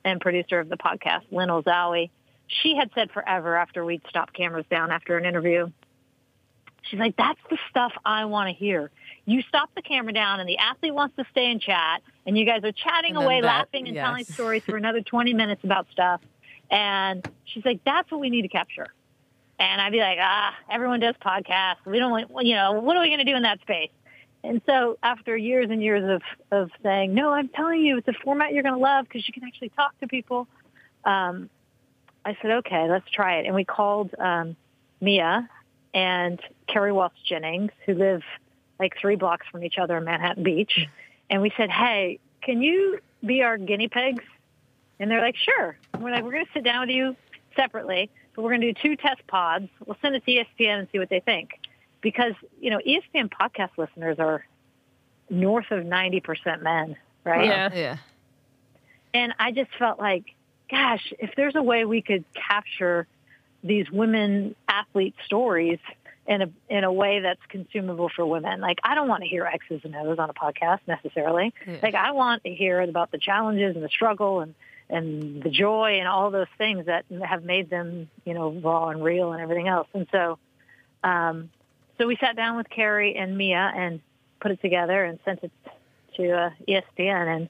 and 0.06 0.20
producer 0.20 0.60
of 0.60 0.70
the 0.70 0.78
podcast, 0.78 1.24
Lynn 1.32 1.50
Olzawi, 1.50 2.10
she 2.48 2.76
had 2.76 2.90
said 2.94 3.12
forever 3.12 3.56
after 3.56 3.84
we'd 3.86 4.02
stopped 4.10 4.34
cameras 4.34 4.66
down 4.70 4.92
after 4.92 5.18
an 5.18 5.26
interview, 5.26 5.70
she's 6.84 7.00
like, 7.00 7.16
"That's 7.16 7.40
the 7.50 7.58
stuff 7.70 7.94
I 8.06 8.26
want 8.26 8.50
to 8.50 8.54
hear." 8.54 8.92
You 9.26 9.42
stop 9.44 9.70
the 9.76 9.82
camera 9.82 10.14
down 10.14 10.40
and 10.40 10.50
the 10.50 10.58
athlete 10.58 10.94
wants 10.94 11.16
to 11.16 11.26
stay 11.32 11.50
and 11.50 11.62
chat 11.62 12.02
and 12.26 12.38
you 12.38 12.46
guys 12.46 12.64
are 12.64 12.74
chatting 12.74 13.16
away, 13.16 13.42
that- 13.42 13.48
laughing 13.48 13.88
and 13.88 13.96
yes. 13.96 14.06
telling 14.06 14.26
stories 14.36 14.64
for 14.64 14.76
another 14.76 15.02
20 15.02 15.34
minutes 15.34 15.64
about 15.64 15.88
stuff. 15.92 16.22
And 16.70 17.28
she's 17.46 17.64
like, 17.64 17.82
that's 17.86 18.10
what 18.12 18.20
we 18.20 18.30
need 18.30 18.42
to 18.42 18.48
capture. 18.48 18.88
And 19.60 19.80
I'd 19.80 19.92
be 19.92 20.00
like, 20.00 20.18
ah, 20.20 20.54
everyone 20.70 21.00
does 21.00 21.16
podcasts. 21.24 21.86
We 21.86 22.00
don't 22.00 22.12
want, 22.12 22.46
you 22.46 22.56
know, 22.56 22.74
what 22.74 22.98
are 22.98 23.02
we 23.02 23.08
going 23.08 23.20
to 23.20 23.32
do 23.32 23.36
in 23.36 23.44
that 23.44 23.62
space? 23.62 23.92
And 24.44 24.62
so 24.66 24.98
after 25.02 25.38
years 25.38 25.70
and 25.70 25.82
years 25.82 26.04
of, 26.04 26.22
of 26.52 26.72
saying, 26.84 27.14
no, 27.14 27.32
I'm 27.32 27.48
telling 27.48 27.82
you, 27.82 27.98
it's 27.98 28.08
a 28.08 28.14
format 28.24 28.54
you're 28.54 28.64
going 28.64 28.76
to 28.76 28.82
love 28.82 29.06
because 29.06 29.26
you 29.28 29.34
can 29.34 29.44
actually 29.46 29.70
talk 29.70 29.98
to 30.02 30.08
people. 30.08 30.48
Um, 31.06 31.50
I 32.26 32.38
said, 32.42 32.52
okay, 32.52 32.90
let's 32.90 33.10
try 33.10 33.38
it. 33.38 33.46
And 33.46 33.56
we 33.56 33.64
called 33.64 34.14
um, 34.20 34.56
Mia 35.00 35.50
and 35.94 36.42
Kerri 36.68 36.94
Walsh 36.94 37.14
Jennings, 37.26 37.72
who 37.86 37.94
live 37.94 38.22
like 38.80 38.94
three 39.00 39.16
blocks 39.16 39.46
from 39.50 39.64
each 39.64 39.78
other 39.78 39.98
in 39.98 40.04
Manhattan 40.04 40.44
Beach. 40.44 40.88
And 41.30 41.42
we 41.42 41.52
said, 41.56 41.70
hey, 41.70 42.20
can 42.42 42.62
you 42.62 43.00
be 43.26 43.44
our 43.44 43.58
guinea 43.58 43.88
pigs? 43.88 44.24
And 45.00 45.10
they're 45.10 45.22
like, 45.22 45.36
sure. 45.38 45.78
And 45.94 46.04
we're 46.04 46.12
like, 46.12 46.24
we're 46.24 46.32
going 46.32 46.46
to 46.46 46.52
sit 46.54 46.64
down 46.64 46.82
with 46.82 46.96
you 46.96 47.16
separately, 47.56 48.10
but 48.36 48.42
we're 48.42 48.52
going 48.52 48.62
to 48.62 48.74
do 48.74 48.80
two 48.82 48.96
test 48.96 49.26
pods. 49.28 49.70
We'll 49.86 49.98
send 50.02 50.16
it 50.16 50.26
to 50.26 50.32
ESPN 50.32 50.80
and 50.80 50.88
see 50.92 51.00
what 51.00 51.10
they 51.10 51.20
think. 51.20 51.60
Because, 52.04 52.34
you 52.60 52.70
know, 52.70 52.80
ESPN 52.80 53.32
podcast 53.32 53.72
listeners 53.78 54.20
are 54.20 54.46
north 55.30 55.72
of 55.72 55.84
90% 55.84 56.62
men, 56.62 56.96
right? 57.24 57.46
Yeah. 57.46 57.74
Yeah. 57.74 57.98
And 59.16 59.34
I 59.40 59.52
just 59.52 59.72
felt 59.80 60.00
like, 60.00 60.26
gosh, 60.70 61.14
if 61.18 61.32
there's 61.36 61.56
a 61.56 61.64
way 61.64 61.86
we 61.86 62.02
could 62.02 62.26
capture 62.34 63.08
these 63.64 63.90
women 63.90 64.56
athlete 64.68 65.16
stories 65.26 65.80
in 66.26 66.42
a 66.42 66.50
in 66.70 66.84
a 66.84 66.92
way 66.92 67.20
that's 67.20 67.42
consumable 67.50 68.10
for 68.10 68.26
women. 68.26 68.62
Like 68.62 68.80
I 68.84 68.96
don't 68.96 69.08
want 69.08 69.24
to 69.24 69.30
hear 69.30 69.46
X's 69.46 69.82
and 69.84 69.96
O's 69.96 70.20
on 70.20 70.30
a 70.30 70.34
podcast 70.34 70.80
necessarily. 70.88 71.54
Yeah. 71.66 71.78
Like 71.82 71.96
I 71.96 72.12
want 72.12 72.44
to 72.44 72.54
hear 72.54 72.82
about 72.82 73.12
the 73.12 73.18
challenges 73.18 73.76
and 73.76 73.84
the 73.84 73.90
struggle 73.90 74.42
and 74.42 74.56
and 74.90 75.42
the 75.42 75.50
joy 75.50 76.00
and 76.00 76.08
all 76.08 76.30
those 76.30 76.48
things 76.58 76.86
that 76.86 77.06
have 77.24 77.44
made 77.44 77.70
them, 77.70 78.10
you 78.26 78.34
know, 78.34 78.52
raw 78.52 78.90
and 78.90 79.04
real 79.04 79.34
and 79.34 79.42
everything 79.42 79.68
else. 79.68 79.88
And 79.94 80.08
so 80.12 80.38
um 81.04 81.50
so 81.98 82.08
we 82.08 82.18
sat 82.18 82.36
down 82.36 82.58
with 82.58 82.68
Kerri 82.70 83.18
and 83.18 83.38
Mia 83.38 83.72
and 83.76 84.02
put 84.40 84.52
it 84.52 84.62
together 84.62 85.04
and 85.04 85.20
sent 85.26 85.44
it 85.44 85.52
to 86.18 86.32
uh, 86.32 86.50
ESPN. 86.68 87.36
And 87.36 87.50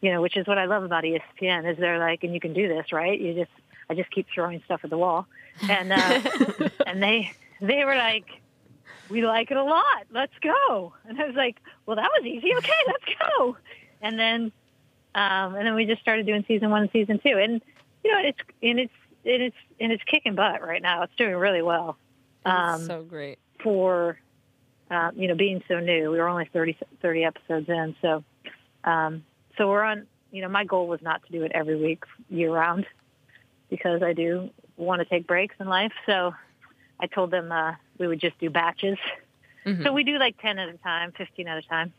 you 0.00 0.12
know, 0.12 0.20
which 0.20 0.36
is 0.36 0.46
what 0.46 0.58
I 0.58 0.66
love 0.66 0.82
about 0.82 1.04
ESPN 1.04 1.70
is 1.70 1.78
they're 1.78 1.98
like, 1.98 2.24
and 2.24 2.34
you 2.34 2.40
can 2.40 2.52
do 2.52 2.68
this, 2.68 2.92
right? 2.92 3.18
You 3.18 3.34
just 3.34 3.50
I 3.88 3.94
just 3.94 4.10
keep 4.10 4.26
throwing 4.32 4.62
stuff 4.64 4.80
at 4.84 4.90
the 4.90 4.98
wall, 4.98 5.26
and 5.68 5.92
uh, 5.92 6.20
and 6.86 7.02
they 7.02 7.32
they 7.60 7.84
were 7.84 7.96
like, 7.96 8.26
we 9.08 9.24
like 9.24 9.50
it 9.50 9.56
a 9.56 9.64
lot. 9.64 10.06
Let's 10.10 10.34
go. 10.40 10.92
And 11.08 11.20
I 11.20 11.26
was 11.26 11.36
like, 11.36 11.56
well, 11.86 11.96
that 11.96 12.10
was 12.18 12.26
easy. 12.26 12.54
Okay, 12.56 12.72
let's 12.86 13.04
go. 13.18 13.56
And 14.02 14.18
then 14.18 14.52
um, 15.14 15.54
and 15.54 15.66
then 15.66 15.74
we 15.74 15.86
just 15.86 16.02
started 16.02 16.26
doing 16.26 16.44
season 16.46 16.70
one 16.70 16.82
and 16.82 16.90
season 16.92 17.18
two, 17.18 17.38
and 17.38 17.62
you 18.04 18.12
know, 18.12 18.20
it's 18.20 18.38
and 18.62 18.78
it's 18.78 18.92
and 19.24 19.42
it's 19.42 19.56
and 19.80 19.92
it's 19.92 20.04
kicking 20.04 20.34
butt 20.34 20.62
right 20.62 20.82
now. 20.82 21.02
It's 21.02 21.16
doing 21.16 21.34
really 21.34 21.62
well. 21.62 21.96
Um, 22.44 22.84
so 22.84 23.02
great. 23.02 23.38
For 23.62 24.18
uh, 24.90 25.10
you 25.14 25.28
know 25.28 25.34
being 25.34 25.62
so 25.68 25.80
new. 25.80 26.10
We 26.10 26.18
were 26.18 26.28
only 26.28 26.48
30, 26.52 26.76
30 27.02 27.24
episodes 27.24 27.68
in, 27.68 27.96
so 28.02 28.24
um, 28.84 29.24
so 29.58 29.68
we're 29.68 29.82
on. 29.82 30.06
You 30.32 30.42
know, 30.42 30.48
my 30.48 30.64
goal 30.64 30.86
was 30.86 31.00
not 31.02 31.24
to 31.26 31.32
do 31.32 31.44
it 31.44 31.52
every 31.54 31.76
week 31.76 32.04
year 32.28 32.52
round 32.52 32.86
because 33.70 34.02
I 34.02 34.12
do 34.12 34.50
want 34.76 35.00
to 35.00 35.04
take 35.04 35.26
breaks 35.26 35.54
in 35.58 35.68
life. 35.68 35.92
So 36.04 36.34
I 37.00 37.06
told 37.06 37.30
them 37.30 37.50
uh, 37.52 37.74
we 37.98 38.06
would 38.06 38.20
just 38.20 38.38
do 38.38 38.50
batches. 38.50 38.98
So 39.82 39.92
we 39.92 40.04
do 40.04 40.18
like 40.18 40.40
ten 40.40 40.58
at 40.58 40.68
a 40.68 40.76
time, 40.78 41.12
fifteen 41.12 41.48
at 41.48 41.58
a 41.58 41.62
time. 41.62 41.92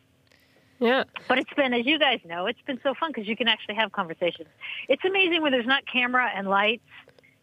Yeah. 0.80 1.06
But 1.28 1.39
it's 1.39 1.54
been, 1.56 1.74
as 1.74 1.86
you 1.86 1.98
guys 1.98 2.20
know, 2.26 2.46
it's 2.46 2.62
been 2.62 2.80
so 2.84 2.93
fun 2.93 3.12
because 3.12 3.28
you 3.28 3.36
can 3.36 3.48
actually 3.48 3.76
have 3.76 3.91
conversations. 3.91 4.48
It's 4.88 5.04
amazing 5.04 5.41
when 5.41 5.52
there's 5.52 5.65
not 5.65 5.84
camera 5.91 6.30
and 6.34 6.48
lights 6.48 6.84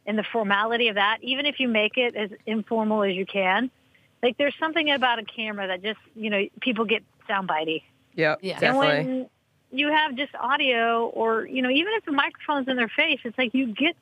and 0.07 0.19
the 0.19 0.25
formality 0.33 0.89
of 0.89 0.97
that, 0.97 1.19
even 1.23 1.47
if 1.47 1.59
you 1.59 1.69
make 1.69 1.97
it 1.97 2.15
as 2.15 2.31
informal 2.47 3.03
as 3.03 3.15
you 3.15 3.27
can. 3.27 3.71
Like 4.25 4.39
there's 4.39 4.55
something 4.59 4.91
about 4.91 5.19
a 5.21 5.25
camera 5.25 5.69
that 5.69 5.83
just, 5.83 6.01
you 6.17 6.31
know, 6.31 6.43
people 6.63 6.85
get 6.87 7.05
soundbitey. 7.29 7.83
Yep, 8.15 8.39
Yeah. 8.43 8.59
And 8.63 8.77
when 8.79 9.29
you 9.71 9.89
have 9.93 10.17
just 10.17 10.35
audio 10.35 11.07
or, 11.09 11.45
you 11.47 11.61
know, 11.61 11.69
even 11.71 11.93
if 11.95 12.05
the 12.07 12.13
microphone's 12.13 12.67
in 12.69 12.77
their 12.77 12.89
face, 12.89 13.21
it's 13.25 13.37
like 13.37 13.53
you 13.55 13.67
get 13.75 13.97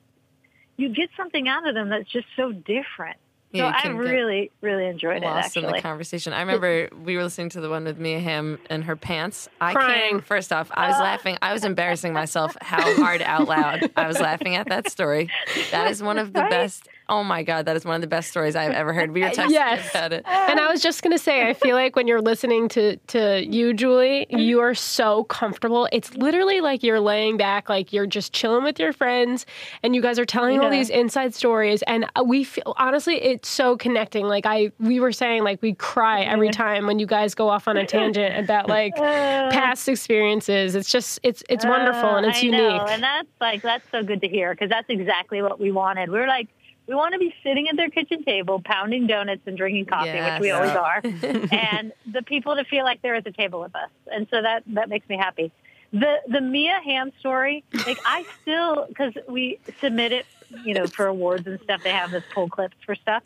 you 0.77 0.89
get 0.89 1.09
something 1.17 1.47
out 1.47 1.67
of 1.67 1.75
them 1.75 1.89
that's 1.89 2.09
just 2.09 2.25
so 2.35 2.51
different. 2.51 3.17
Yeah, 3.51 3.79
so 3.83 3.89
I 3.89 3.91
really, 3.91 4.49
really 4.61 4.87
enjoyed 4.87 5.17
it 5.17 5.25
Lost 5.27 5.55
in 5.57 5.63
the 5.63 5.79
conversation. 5.79 6.33
I 6.33 6.39
remember 6.39 6.89
we 7.03 7.15
were 7.15 7.23
listening 7.23 7.49
to 7.49 7.61
the 7.61 7.69
one 7.69 7.83
with 7.83 7.99
Mia 7.99 8.19
Hamm 8.19 8.57
and 8.67 8.83
her 8.85 8.95
pants. 8.95 9.47
I 9.61 9.73
Crying. 9.73 10.09
came 10.09 10.21
first 10.21 10.51
off. 10.51 10.71
I 10.73 10.87
was 10.87 10.95
uh. 10.97 11.03
laughing. 11.03 11.37
I 11.39 11.53
was 11.53 11.63
embarrassing 11.63 12.13
myself 12.13 12.57
how 12.61 12.81
hard 12.95 13.21
out 13.21 13.47
loud 13.47 13.91
I 13.95 14.07
was 14.07 14.19
laughing 14.19 14.55
at 14.55 14.69
that 14.69 14.89
story. 14.89 15.29
That 15.69 15.91
is 15.91 16.01
one 16.01 16.17
of 16.17 16.33
the 16.33 16.39
Right? 16.41 16.49
best. 16.49 16.87
Oh 17.09 17.23
my 17.23 17.43
god, 17.43 17.65
that 17.65 17.75
is 17.75 17.83
one 17.83 17.95
of 17.95 18.01
the 18.01 18.07
best 18.07 18.29
stories 18.29 18.55
I've 18.55 18.71
ever 18.71 18.93
heard. 18.93 19.11
We 19.11 19.21
were 19.21 19.29
texting 19.29 19.49
Yes. 19.51 19.89
about 19.89 20.13
it. 20.13 20.23
And 20.25 20.59
I 20.59 20.71
was 20.71 20.81
just 20.81 21.03
gonna 21.03 21.17
say, 21.17 21.47
I 21.47 21.53
feel 21.53 21.75
like 21.75 21.95
when 21.95 22.07
you're 22.07 22.21
listening 22.21 22.69
to 22.69 22.95
to 22.97 23.45
you, 23.45 23.73
Julie, 23.73 24.25
you 24.29 24.61
are 24.61 24.73
so 24.73 25.25
comfortable. 25.25 25.87
It's 25.91 26.15
literally 26.15 26.61
like 26.61 26.81
you're 26.81 27.01
laying 27.01 27.35
back, 27.37 27.67
like 27.67 27.91
you're 27.91 28.07
just 28.07 28.31
chilling 28.33 28.63
with 28.63 28.79
your 28.79 28.93
friends, 28.93 29.45
and 29.83 29.93
you 29.95 30.01
guys 30.01 30.17
are 30.17 30.25
telling 30.25 30.59
all 30.59 30.69
these 30.69 30.89
inside 30.89 31.33
stories. 31.35 31.81
And 31.83 32.05
we 32.25 32.43
feel 32.43 32.73
honestly, 32.77 33.15
it's 33.21 33.49
so 33.49 33.75
connecting. 33.75 34.25
Like 34.27 34.45
I, 34.45 34.71
we 34.79 34.99
were 34.99 35.11
saying, 35.11 35.43
like 35.43 35.61
we 35.61 35.73
cry 35.73 36.21
every 36.21 36.49
time 36.51 36.87
when 36.87 36.99
you 36.99 37.05
guys 37.05 37.35
go 37.35 37.49
off 37.49 37.67
on 37.67 37.75
a 37.77 37.85
tangent 37.85 38.37
about 38.37 38.69
like 38.69 38.95
past 39.51 39.89
experiences. 39.89 40.75
It's 40.75 40.89
just, 40.91 41.19
it's 41.23 41.43
it's 41.49 41.65
wonderful 41.65 42.15
and 42.15 42.25
Uh, 42.25 42.29
it's 42.29 42.39
I 42.39 42.45
unique. 42.45 42.59
Know. 42.81 42.85
And 42.87 43.03
that's 43.03 43.27
like 43.41 43.61
that's 43.61 43.85
so 43.91 44.03
good 44.03 44.21
to 44.21 44.27
hear 44.27 44.53
because 44.53 44.69
that's 44.69 44.89
exactly 44.89 45.41
what 45.41 45.59
we 45.59 45.71
wanted. 45.71 46.09
We 46.09 46.17
were 46.19 46.27
like, 46.27 46.47
we 46.87 46.95
want 46.95 47.13
to 47.13 47.19
be 47.19 47.33
sitting 47.43 47.67
at 47.69 47.75
their 47.77 47.89
kitchen 47.89 48.23
table, 48.23 48.61
pounding 48.63 49.07
donuts 49.07 49.41
and 49.45 49.57
drinking 49.57 49.85
coffee, 49.85 50.21
which 50.21 50.39
we 50.39 50.47
Yes. 50.47 50.55
always 50.55 50.75
are, 50.75 51.03
and 51.51 51.93
the 52.11 52.21
people 52.23 52.55
to 52.55 52.65
feel 52.65 52.83
like 52.83 53.01
they're 53.01 53.15
at 53.15 53.23
the 53.23 53.31
table 53.31 53.59
with 53.61 53.75
us. 53.75 53.89
And 54.11 54.27
so 54.29 54.41
that 54.41 54.63
that 54.67 54.89
makes 54.89 55.07
me 55.09 55.17
happy. 55.17 55.51
The 55.91 56.17
the 56.27 56.41
Mia 56.41 56.79
Hamm 56.83 57.11
story, 57.19 57.63
like 57.85 57.99
I 58.05 58.25
still 58.41 58.85
because 58.87 59.13
we 59.27 59.59
submit 59.81 60.11
it, 60.11 60.25
you 60.63 60.73
know, 60.73 60.89
for 60.89 61.07
awards 61.07 61.47
and 61.47 61.59
stuff. 61.63 61.81
They 61.83 61.91
have 61.91 62.11
this 62.11 62.23
pull 62.33 62.49
clips 62.49 62.75
for 62.85 62.95
stuff. 62.95 63.23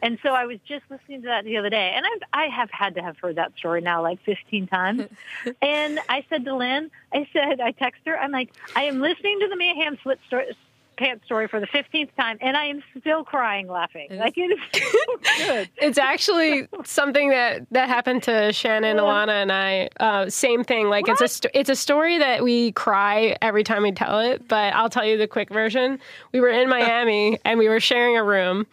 And 0.00 0.18
so 0.22 0.30
I 0.30 0.44
was 0.44 0.58
just 0.68 0.84
listening 0.90 1.22
to 1.22 1.28
that 1.28 1.44
the 1.44 1.56
other 1.56 1.70
day, 1.70 1.92
and 1.96 2.04
I've, 2.04 2.22
I 2.32 2.46
have 2.54 2.70
had 2.70 2.96
to 2.96 3.02
have 3.02 3.16
heard 3.18 3.36
that 3.36 3.52
story 3.56 3.80
now 3.80 4.02
like 4.02 4.20
15 4.24 4.66
times. 4.66 5.08
and 5.62 6.00
I 6.08 6.22
said 6.28 6.44
to 6.44 6.54
Lynn, 6.54 6.90
I 7.14 7.26
said, 7.32 7.60
I 7.62 7.70
text 7.70 8.02
her, 8.04 8.18
I'm 8.18 8.30
like, 8.30 8.50
I 8.74 8.84
am 8.84 9.00
listening 9.00 9.40
to 9.40 9.48
the 9.48 9.56
Mia 9.56 9.74
slit 10.02 10.20
story, 10.26 10.54
pants 10.96 11.24
story 11.24 11.48
for 11.48 11.60
the 11.60 11.66
15th 11.66 12.10
time, 12.16 12.38
and 12.40 12.56
I 12.56 12.66
am 12.66 12.82
still 12.98 13.24
crying 13.24 13.68
laughing. 13.68 14.08
Like, 14.10 14.34
it 14.36 14.50
is 14.52 14.58
so 14.82 15.16
good. 15.46 15.70
It's 15.76 15.98
actually 15.98 16.68
something 16.84 17.30
that 17.30 17.66
that 17.70 17.88
happened 17.88 18.22
to 18.24 18.52
Shannon, 18.52 18.96
Alana, 18.96 19.42
and 19.42 19.52
I. 19.52 19.88
Uh, 20.00 20.28
same 20.30 20.64
thing. 20.64 20.88
Like 20.88 21.06
it's 21.08 21.44
a 21.44 21.58
it's 21.58 21.70
a 21.70 21.76
story 21.76 22.18
that 22.18 22.42
we 22.42 22.72
cry 22.72 23.36
every 23.42 23.62
time 23.62 23.82
we 23.82 23.92
tell 23.92 24.20
it. 24.20 24.48
But 24.48 24.74
I'll 24.74 24.90
tell 24.90 25.04
you 25.04 25.16
the 25.16 25.26
quick 25.28 25.50
version. 25.50 25.98
We 26.32 26.40
were 26.40 26.48
in 26.48 26.68
Miami 26.76 27.38
and 27.44 27.58
we 27.58 27.68
were 27.68 27.80
sharing 27.80 28.16
a 28.16 28.24
room, 28.24 28.66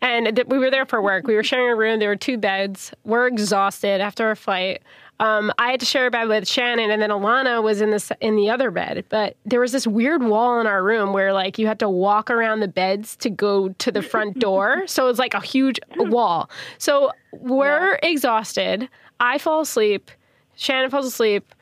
and 0.00 0.34
th- 0.34 0.48
we 0.48 0.58
were 0.58 0.70
there 0.70 0.86
for 0.86 1.00
work. 1.02 1.26
We 1.26 1.34
were 1.34 1.44
sharing 1.44 1.68
a 1.70 1.76
room. 1.76 2.00
There 2.00 2.08
were 2.08 2.16
two 2.16 2.38
beds. 2.38 2.92
We're 3.04 3.26
exhausted 3.26 4.00
after 4.00 4.26
our 4.26 4.36
flight. 4.36 4.82
Um, 5.18 5.52
I 5.58 5.70
had 5.70 5.80
to 5.80 5.86
share 5.86 6.06
a 6.06 6.10
bed 6.10 6.28
with 6.28 6.46
Shannon, 6.46 6.90
and 6.90 7.00
then 7.00 7.10
Alana 7.10 7.62
was 7.62 7.80
in 7.80 7.90
this 7.90 8.12
in 8.20 8.36
the 8.36 8.50
other 8.50 8.70
bed. 8.70 9.04
But 9.08 9.36
there 9.46 9.60
was 9.60 9.72
this 9.72 9.86
weird 9.86 10.22
wall 10.22 10.60
in 10.60 10.66
our 10.66 10.82
room 10.82 11.12
where 11.12 11.32
like 11.32 11.58
you 11.58 11.66
had 11.66 11.78
to 11.78 11.88
walk 11.88 12.30
around 12.30 12.60
the 12.60 12.68
beds 12.68 13.16
to 13.16 13.30
go 13.30 13.70
to 13.70 13.90
the 13.90 14.02
front 14.02 14.38
door. 14.38 14.86
so 14.86 15.04
it 15.04 15.08
was 15.08 15.18
like 15.18 15.34
a 15.34 15.40
huge 15.40 15.80
wall. 15.96 16.50
So 16.78 17.12
we're 17.32 17.98
exhausted. 18.02 18.88
I 19.18 19.38
fall 19.38 19.62
asleep. 19.62 20.10
Shannon 20.56 20.90
falls 20.90 21.06
asleep. 21.06 21.54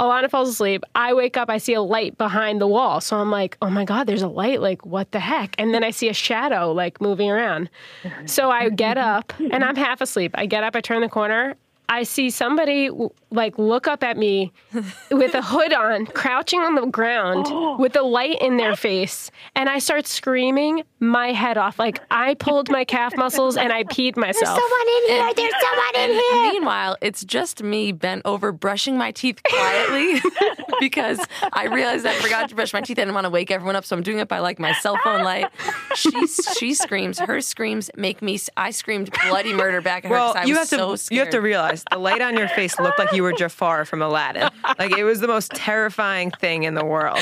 Alana 0.00 0.28
falls 0.28 0.48
asleep. 0.48 0.82
I 0.94 1.14
wake 1.14 1.36
up. 1.36 1.48
I 1.48 1.58
see 1.58 1.74
a 1.74 1.82
light 1.82 2.18
behind 2.18 2.60
the 2.60 2.66
wall. 2.66 3.00
So 3.00 3.18
I'm 3.18 3.30
like, 3.30 3.56
oh 3.62 3.70
my 3.70 3.84
God, 3.84 4.06
there's 4.06 4.22
a 4.22 4.28
light. 4.28 4.60
Like, 4.60 4.84
what 4.84 5.12
the 5.12 5.20
heck? 5.20 5.54
And 5.58 5.72
then 5.72 5.84
I 5.84 5.90
see 5.90 6.08
a 6.08 6.14
shadow 6.14 6.72
like 6.72 7.00
moving 7.00 7.30
around. 7.30 7.70
So 8.24 8.50
I 8.50 8.68
get 8.70 8.98
up 9.14 9.32
and 9.38 9.62
I'm 9.62 9.76
half 9.76 10.00
asleep. 10.00 10.32
I 10.34 10.46
get 10.46 10.64
up, 10.64 10.74
I 10.74 10.80
turn 10.80 11.02
the 11.02 11.08
corner. 11.08 11.54
I 11.92 12.04
see 12.04 12.30
somebody 12.30 12.88
like 13.30 13.58
look 13.58 13.86
up 13.86 14.02
at 14.02 14.16
me 14.16 14.50
with 15.10 15.34
a 15.34 15.42
hood 15.42 15.74
on, 15.74 16.06
crouching 16.06 16.60
on 16.60 16.74
the 16.74 16.86
ground 16.86 17.46
oh. 17.50 17.76
with 17.78 17.94
a 17.96 18.02
light 18.02 18.38
in 18.40 18.56
their 18.56 18.76
face. 18.76 19.30
And 19.54 19.68
I 19.68 19.78
start 19.78 20.06
screaming 20.06 20.84
my 21.00 21.32
head 21.32 21.58
off. 21.58 21.78
Like 21.78 22.00
I 22.10 22.32
pulled 22.34 22.70
my 22.70 22.84
calf 22.86 23.14
muscles 23.14 23.58
and 23.58 23.72
I 23.74 23.84
peed 23.84 24.16
myself. 24.16 24.58
There's 24.58 24.70
someone 24.70 24.88
in 24.88 25.08
here. 25.08 25.34
There's 25.36 25.52
someone 25.60 26.10
in 26.10 26.10
here. 26.18 26.52
Meanwhile, 26.52 26.96
it's 27.02 27.24
just 27.24 27.62
me 27.62 27.92
bent 27.92 28.22
over 28.24 28.52
brushing 28.52 28.96
my 28.96 29.10
teeth 29.10 29.42
quietly 29.42 30.22
because 30.80 31.20
I 31.52 31.66
realized 31.66 32.06
I 32.06 32.14
forgot 32.14 32.48
to 32.48 32.54
brush 32.54 32.72
my 32.72 32.80
teeth. 32.80 32.98
I 32.98 33.02
didn't 33.02 33.14
want 33.14 33.26
to 33.26 33.30
wake 33.30 33.50
everyone 33.50 33.76
up, 33.76 33.84
so 33.84 33.94
I'm 33.94 34.02
doing 34.02 34.18
it 34.18 34.28
by 34.28 34.38
like 34.38 34.58
my 34.58 34.72
cell 34.74 34.98
phone 35.04 35.24
light. 35.24 35.50
She 35.94 36.10
she 36.58 36.72
screams. 36.72 37.18
Her 37.18 37.42
screams 37.42 37.90
make 37.96 38.22
me. 38.22 38.38
I 38.56 38.70
screamed 38.70 39.10
bloody 39.28 39.52
murder 39.52 39.82
back 39.82 40.06
at 40.06 40.08
her 40.08 40.14
Well, 40.14 40.32
because 40.32 40.46
I 40.46 40.48
you 40.48 40.54
was 40.54 40.70
have 40.70 40.78
to 40.78 40.84
so 40.84 40.96
scared. 40.96 41.16
you 41.16 41.20
have 41.20 41.30
to 41.30 41.40
realize 41.40 41.81
the 41.90 41.98
light 41.98 42.20
on 42.22 42.36
your 42.36 42.48
face 42.48 42.78
looked 42.78 42.98
like 42.98 43.12
you 43.12 43.22
were 43.22 43.32
Jafar 43.32 43.84
from 43.84 44.02
Aladdin. 44.02 44.48
Like 44.78 44.96
it 44.96 45.04
was 45.04 45.20
the 45.20 45.28
most 45.28 45.52
terrifying 45.52 46.30
thing 46.30 46.62
in 46.64 46.74
the 46.74 46.84
world. 46.84 47.18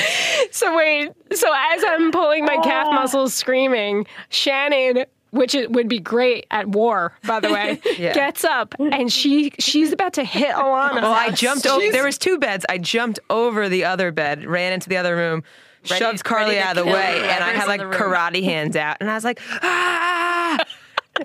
So 0.51 0.75
wait, 0.75 1.11
so 1.33 1.47
as 1.53 1.83
I'm 1.87 2.11
pulling 2.11 2.45
my 2.45 2.57
calf 2.57 2.87
muscles 2.87 3.33
screaming, 3.33 4.05
Shannon 4.29 5.05
which 5.31 5.55
it 5.55 5.71
would 5.71 5.87
be 5.87 5.97
great 5.99 6.45
at 6.51 6.67
war, 6.67 7.13
by 7.25 7.39
the 7.39 7.49
way, 7.49 7.79
Yeah. 7.97 8.13
gets 8.13 8.43
up 8.43 8.75
and 8.79 9.09
she 9.09 9.53
she's 9.59 9.93
about 9.93 10.11
to 10.15 10.25
hit 10.25 10.53
Alana. 10.53 10.95
Well, 10.95 11.13
I 11.13 11.29
jumped 11.29 11.65
over. 11.65 11.89
There 11.89 12.03
was 12.03 12.17
two 12.17 12.37
beds. 12.37 12.65
I 12.67 12.77
jumped 12.77 13.17
over 13.29 13.69
the 13.69 13.85
other 13.85 14.11
bed, 14.11 14.45
ran 14.45 14.73
into 14.73 14.89
the 14.89 14.97
other 14.97 15.15
room, 15.15 15.43
Ready- 15.89 16.03
shoved 16.03 16.25
Carly 16.25 16.59
out 16.59 16.77
of 16.77 16.85
the 16.85 16.91
way, 16.91 17.21
and 17.29 17.43
I 17.45 17.51
had 17.53 17.67
like 17.67 17.79
karate 17.79 18.43
hands 18.43 18.75
out, 18.75 18.97
and 18.99 19.09
I 19.09 19.15
was 19.15 19.23
like, 19.23 19.39
ah. 19.63 20.59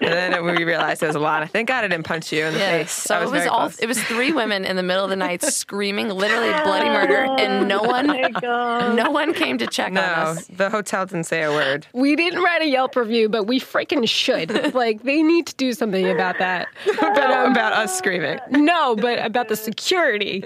And 0.01 0.03
then 0.13 0.45
we 0.45 0.65
realized 0.65 1.03
it 1.03 1.07
was 1.07 1.15
a 1.17 1.21
lot. 1.21 1.49
Thank 1.51 1.69
God 1.69 1.85
I 1.85 1.89
didn't 1.89 2.05
punch 2.07 2.33
you 2.33 2.45
in 2.45 2.55
the 2.55 2.59
Yeah, 2.59 2.79
face. 2.79 2.91
so 2.93 3.17
I 3.19 3.23
it 3.23 3.31
was 3.31 3.47
all. 3.47 3.61
close. 3.61 3.79
It 3.79 3.87
was 3.87 4.03
three 4.05 4.33
women 4.33 4.65
in 4.65 4.77
the 4.77 4.83
middle 4.83 5.05
of 5.05 5.11
the 5.11 5.17
night 5.17 5.43
screaming, 5.45 6.09
literally 6.09 6.51
bloody 6.65 6.89
murder, 6.89 7.25
and 7.39 7.69
no 7.69 7.83
one, 7.83 8.11
Oh 8.45 8.93
no 8.95 9.11
one 9.11 9.33
came 9.33 9.59
to 9.59 9.67
check 9.67 9.89
on 9.89 9.95
no, 9.95 10.01
us. 10.03 10.47
the 10.49 10.71
hotel 10.71 11.07
didn't 11.07 11.25
say 11.25 11.43
a 11.45 11.53
word. 11.53 11.87
we 11.93 12.17
didn't 12.17 12.43
write 12.43 12.63
a 12.63 12.67
Yelp 12.67 12.97
review, 12.97 13.29
but 13.29 13.45
we 13.45 13.61
freaking 13.61 14.09
should. 14.09 14.75
like 14.75 15.03
they 15.03 15.23
need 15.23 15.47
to 15.47 15.55
do 15.55 15.73
something 15.73 16.09
about 16.11 16.39
that. 16.39 16.69
But 16.97 17.31
um, 17.31 17.53
about 17.53 17.73
us 17.73 17.97
screaming. 17.97 18.39
no, 18.51 18.97
but 18.97 19.25
about 19.25 19.49
the 19.49 19.57
security. 19.57 20.43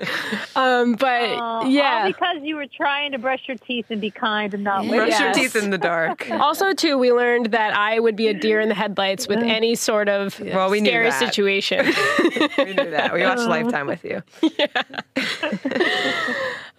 Um, 0.55 0.95
but 0.95 1.23
Oh, 1.41 1.67
yeah. 1.67 2.03
All 2.03 2.07
because 2.09 2.37
you 2.43 2.57
were 2.57 2.67
trying 2.67 3.13
to 3.13 3.19
brush 3.19 3.41
your 3.49 3.57
teeth 3.57 3.87
and 3.91 4.01
be 4.01 4.11
kind 4.11 4.53
and 4.55 4.65
not 4.65 4.85
Yeah. 4.85 4.91
wait. 4.91 4.97
Brush 4.99 5.21
your 5.21 5.33
teeth 5.33 5.57
in 5.57 5.71
the 5.71 5.79
dark. 5.79 6.29
Also, 6.31 6.73
too, 6.75 6.99
we 6.99 7.13
learned 7.13 7.47
that 7.47 7.75
I 7.77 7.99
would 7.99 8.17
be 8.17 8.29
a 8.29 8.35
deer 8.35 8.61
in 8.61 8.69
the 8.69 8.75
headlights 8.75 9.27
with 9.31 9.43
any 9.43 9.75
sort 9.75 10.09
of 10.09 10.39
Well, 10.41 10.71
we 10.71 10.81
knew 10.81 10.91
scary 10.91 11.11
that. 11.11 11.19
situation. 11.19 11.87
We 12.59 12.75
knew 12.75 12.91
that. 12.91 13.13
We 13.15 13.23
watched 13.23 13.43
Lifetime 13.43 13.87
with 13.87 14.05
you. 14.05 14.23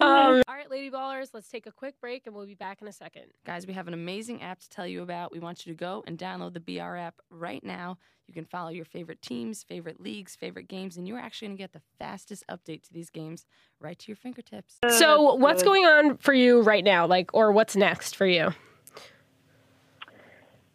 Um, 0.01 0.41
all 0.47 0.55
right, 0.55 0.69
Lady 0.71 0.89
Ballers, 0.89 1.27
let's 1.31 1.47
take 1.47 1.67
a 1.67 1.71
quick 1.71 1.93
break 2.01 2.25
and 2.25 2.35
we'll 2.35 2.47
be 2.47 2.55
back 2.55 2.81
in 2.81 2.87
a 2.87 2.91
second. 2.91 3.25
Guys, 3.45 3.67
we 3.67 3.73
have 3.73 3.87
an 3.87 3.93
amazing 3.93 4.41
app 4.41 4.59
to 4.61 4.67
tell 4.67 4.87
you 4.87 5.03
about. 5.03 5.31
We 5.31 5.37
want 5.37 5.63
you 5.63 5.71
to 5.71 5.77
go 5.77 6.03
and 6.07 6.17
download 6.17 6.55
the 6.55 6.59
BR 6.59 6.95
app 6.95 7.19
right 7.29 7.63
now. 7.63 7.99
You 8.27 8.33
can 8.33 8.45
follow 8.45 8.69
your 8.69 8.85
favorite 8.85 9.21
teams, 9.21 9.61
favorite 9.61 10.01
leagues, 10.01 10.35
favorite 10.35 10.67
games, 10.67 10.97
and 10.97 11.07
you're 11.07 11.19
actually 11.19 11.49
going 11.49 11.57
to 11.57 11.63
get 11.63 11.73
the 11.73 11.81
fastest 11.99 12.43
update 12.49 12.81
to 12.87 12.93
these 12.93 13.11
games 13.11 13.45
right 13.79 13.99
to 13.99 14.07
your 14.07 14.15
fingertips. 14.15 14.79
So, 14.89 15.35
what's 15.35 15.61
going 15.61 15.85
on 15.85 16.17
for 16.17 16.33
you 16.33 16.63
right 16.63 16.83
now? 16.83 17.05
Like, 17.05 17.29
or 17.35 17.51
what's 17.51 17.75
next 17.75 18.15
for 18.15 18.25
you? 18.25 18.55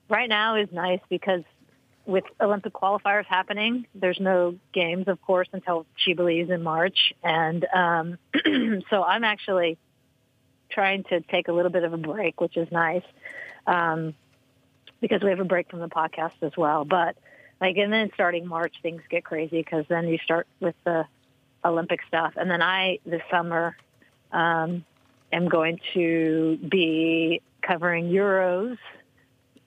Right 0.09 0.29
now 0.29 0.55
is 0.55 0.69
nice 0.71 1.01
because 1.09 1.43
with 2.07 2.25
Olympic 2.41 2.73
qualifiers 2.73 3.27
happening, 3.27 3.87
there's 3.95 4.21
no 4.21 4.57
games, 4.73 5.09
of 5.09 5.21
course, 5.23 5.49
until 5.53 5.87
Believes 6.15 6.51
in 6.51 6.63
March. 6.63 7.13
And 7.23 7.67
um, 7.75 8.19
so 8.91 9.03
I'm 9.03 9.25
actually 9.25 9.77
trying 10.71 11.05
to 11.05 11.21
take 11.21 11.49
a 11.49 11.53
little 11.53 11.71
bit 11.71 11.83
of 11.83 11.93
a 11.93 11.97
break, 11.97 12.41
which 12.41 12.57
is 12.57 12.71
nice 12.71 13.03
um, 13.67 14.15
because 15.01 15.23
we 15.23 15.31
have 15.31 15.41
a 15.41 15.45
break 15.45 15.69
from 15.71 15.81
the 15.81 15.89
podcast 15.89 16.33
as 16.43 16.53
well. 16.57 16.85
But 16.85 17.17
like, 17.61 17.77
and 17.77 17.93
then 17.93 18.11
starting 18.15 18.47
March, 18.47 18.75
things 18.83 19.03
get 19.11 19.25
crazy 19.25 19.59
because 19.59 19.85
then 19.89 20.07
you 20.09 20.19
start 20.19 20.47
with 20.61 20.75
the 20.85 21.07
Olympic 21.65 22.01
stuff. 22.07 22.35
And 22.37 22.51
then 22.51 22.63
I, 22.63 22.99
this 23.05 23.23
summer, 23.31 23.77
um, 24.33 24.85
am 25.33 25.49
going 25.49 25.81
to 25.95 26.59
be 26.69 27.43
covering 27.63 28.11
Euros 28.11 28.79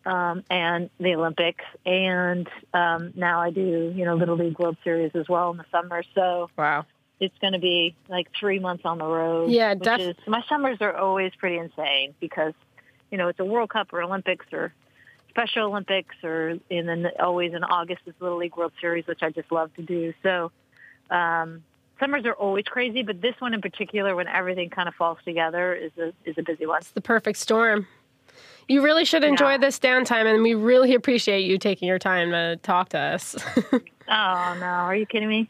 um, 0.09 0.43
and 0.49 0.89
the 0.99 1.13
Olympics, 1.15 1.63
and 1.85 2.47
um, 2.73 3.13
now 3.15 3.39
I 3.41 3.51
do 3.51 3.93
you 3.95 4.05
know 4.05 4.15
Little 4.15 4.37
League 4.37 4.57
World 4.59 4.77
Series 4.83 5.11
as 5.13 5.29
well 5.29 5.51
in 5.51 5.57
the 5.57 5.65
summer. 5.71 6.03
So 6.15 6.49
Wow. 6.57 6.85
it's 7.19 7.37
going 7.39 7.53
to 7.53 7.59
be 7.59 7.95
like 8.07 8.27
three 8.39 8.59
months 8.59 8.83
on 8.85 8.97
the 8.97 9.05
road. 9.05 9.51
Yeah, 9.51 9.73
which 9.75 9.83
def- 9.83 9.99
is 9.99 10.15
my 10.27 10.43
summers 10.49 10.77
are 10.81 10.95
always 10.95 11.31
pretty 11.37 11.57
insane 11.57 12.15
because 12.19 12.53
you 13.11 13.17
know 13.17 13.27
it's 13.27 13.39
a 13.39 13.45
World 13.45 13.69
Cup 13.69 13.93
or 13.93 14.01
Olympics 14.01 14.47
or 14.51 14.73
Special 15.29 15.67
Olympics 15.67 16.15
or 16.23 16.57
and 16.71 16.89
then 16.89 17.07
always 17.19 17.53
in 17.53 17.63
August 17.63 18.01
is 18.07 18.15
Little 18.19 18.39
League 18.39 18.57
World 18.57 18.73
Series, 18.81 19.05
which 19.05 19.21
I 19.21 19.29
just 19.29 19.51
love 19.51 19.73
to 19.75 19.83
do. 19.83 20.13
So 20.23 20.51
um, 21.11 21.63
summers 21.99 22.25
are 22.25 22.33
always 22.33 22.65
crazy, 22.65 23.03
but 23.03 23.21
this 23.21 23.35
one 23.39 23.53
in 23.53 23.61
particular, 23.61 24.15
when 24.15 24.27
everything 24.27 24.71
kind 24.71 24.87
of 24.87 24.95
falls 24.95 25.19
together, 25.23 25.75
is 25.75 25.91
a 25.99 26.13
is 26.25 26.35
a 26.39 26.41
busy 26.41 26.65
one. 26.65 26.79
It's 26.79 26.91
the 26.91 27.01
perfect 27.01 27.37
storm. 27.37 27.87
You 28.69 28.81
really 28.83 29.03
should 29.03 29.23
enjoy 29.25 29.51
Yeah. 29.51 29.57
this 29.57 29.79
downtime, 29.79 30.31
and 30.33 30.41
we 30.43 30.53
really 30.53 30.93
appreciate 30.95 31.41
you 31.41 31.57
taking 31.57 31.87
your 31.87 31.99
time 31.99 32.31
to 32.31 32.55
talk 32.63 32.89
to 32.89 32.99
us. 32.99 33.35
Oh 34.11 34.57
no, 34.59 34.65
are 34.65 34.95
you 34.95 35.05
kidding 35.05 35.29
me? 35.29 35.47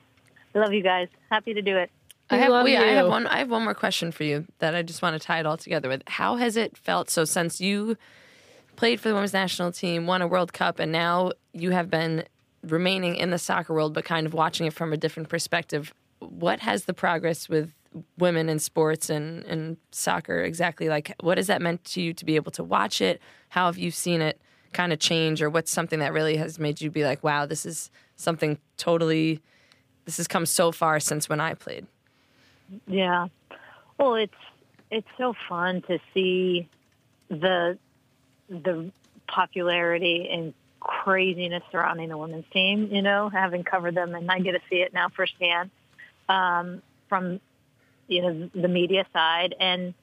I 0.54 0.60
love 0.60 0.74
you 0.74 0.84
guys. 0.84 1.08
Happy 1.32 1.54
to 1.54 1.62
do 1.62 1.78
it. 1.78 1.90
I 2.30 2.36
have, 2.36 2.52
love 2.52 2.66
wait, 2.66 2.76
I 2.76 2.88
have 2.88 3.08
one. 3.08 3.26
I 3.26 3.38
have 3.38 3.50
one 3.50 3.64
more 3.64 3.74
question 3.74 4.12
for 4.12 4.26
you 4.26 4.46
that 4.58 4.76
I 4.76 4.82
just 4.82 5.02
want 5.02 5.14
to 5.20 5.26
tie 5.26 5.40
it 5.40 5.46
all 5.46 5.56
together 5.56 5.88
with. 5.88 6.04
How 6.08 6.36
has 6.36 6.58
it 6.58 6.76
felt? 6.76 7.10
So 7.10 7.24
since 7.24 7.62
you 7.62 7.96
played 8.76 9.00
for 9.00 9.08
the 9.08 9.14
women's 9.16 9.32
national 9.32 9.72
team, 9.72 10.08
won 10.08 10.22
a 10.22 10.28
World 10.28 10.52
Cup, 10.52 10.78
and 10.80 10.92
now 10.92 11.32
you 11.54 11.72
have 11.72 11.90
been 11.90 12.26
remaining 12.62 13.16
in 13.16 13.30
the 13.30 13.40
soccer 13.40 13.74
world, 13.74 13.94
but 13.94 14.04
kind 14.04 14.28
of 14.28 14.34
watching 14.34 14.68
it 14.68 14.74
from 14.74 14.92
a 14.92 14.98
different 14.98 15.30
perspective. 15.30 15.94
What 16.20 16.60
has 16.60 16.84
the 16.84 16.94
progress 16.94 17.48
with 17.48 17.72
women 18.18 18.50
in 18.50 18.60
sports 18.60 19.10
and, 19.10 19.44
and 19.46 19.78
soccer 19.92 20.42
exactly 20.42 20.90
like? 20.90 21.14
What 21.22 21.38
has 21.38 21.48
that 21.48 21.62
meant 21.62 21.84
to 21.86 22.02
you 22.02 22.14
to 22.14 22.26
be 22.26 22.36
able 22.36 22.52
to 22.52 22.64
watch 22.64 23.02
it? 23.02 23.22
How 23.50 23.66
have 23.66 23.78
you 23.78 23.92
seen 23.92 24.22
it 24.22 24.40
kind 24.74 24.94
of 24.94 25.00
change, 25.00 25.42
or 25.42 25.50
what's 25.50 25.72
something 25.72 26.00
that 26.00 26.14
really 26.14 26.38
has 26.38 26.60
made 26.60 26.82
you 26.82 26.92
be 26.92 27.04
like, 27.04 27.24
wow, 27.24 27.46
this 27.46 27.66
is 27.66 27.90
something 28.16 28.58
totally. 28.78 29.42
This 30.06 30.18
has 30.18 30.28
come 30.28 30.46
so 30.46 30.72
far 30.72 31.00
since 31.00 31.28
when 31.28 31.40
I 31.40 31.54
played. 31.54 31.88
Yeah. 32.88 33.28
Well, 33.98 34.16
it's 34.16 34.34
it's 34.92 35.08
so 35.18 35.34
fun 35.48 35.82
to 35.84 36.00
see 36.14 36.70
the 37.30 37.78
the 38.50 38.92
popularity 39.28 40.30
and 40.32 40.54
craziness 40.80 41.64
surrounding 41.72 42.10
the 42.10 42.18
women's 42.18 42.46
team. 42.52 42.90
You 42.92 43.02
know, 43.02 43.30
having 43.30 43.64
covered 43.64 43.96
them, 43.96 44.16
and 44.16 44.30
I 44.32 44.40
get 44.40 44.54
to 44.54 44.62
see 44.70 44.78
it 44.78 44.94
now 44.94 45.10
firsthand 45.10 45.72
um, 46.28 46.82
from 47.08 47.40
you 48.10 48.22
know 48.22 48.50
the 48.54 48.68
media 48.68 49.06
side, 49.14 49.56
and 49.60 49.94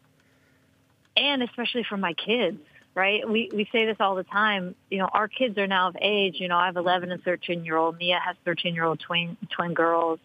and 1.16 1.42
especially 1.42 1.84
for 1.84 1.96
my 1.96 2.14
kids. 2.14 2.58
Right? 2.94 3.28
We 3.28 3.50
we 3.52 3.68
say 3.72 3.84
this 3.84 3.98
all 4.00 4.14
the 4.14 4.24
time. 4.24 4.74
You 4.90 4.98
know, 4.98 5.08
our 5.12 5.28
kids 5.28 5.58
are 5.58 5.66
now 5.66 5.88
of 5.88 5.96
age. 6.00 6.36
You 6.38 6.48
know, 6.48 6.56
I 6.56 6.64
have 6.64 6.78
11 6.78 7.12
and 7.12 7.22
13 7.22 7.62
year 7.62 7.76
old. 7.76 7.98
Mia 7.98 8.18
has 8.18 8.36
13 8.46 8.74
year 8.74 8.84
old 8.84 9.00
twin 9.00 9.36
twin 9.50 9.74
girls. 9.74 10.18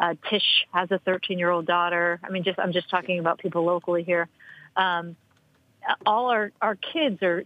Uh, 0.00 0.14
Tish 0.30 0.66
has 0.72 0.90
a 0.90 0.98
13 1.00 1.38
year 1.38 1.50
old 1.50 1.66
daughter. 1.66 2.18
I 2.24 2.30
mean, 2.30 2.42
just 2.42 2.58
I'm 2.58 2.72
just 2.72 2.88
talking 2.88 3.18
about 3.18 3.38
people 3.38 3.64
locally 3.64 4.04
here. 4.04 4.28
Um, 4.74 5.16
all 6.06 6.30
our 6.30 6.50
our 6.62 6.76
kids 6.76 7.22
are 7.22 7.44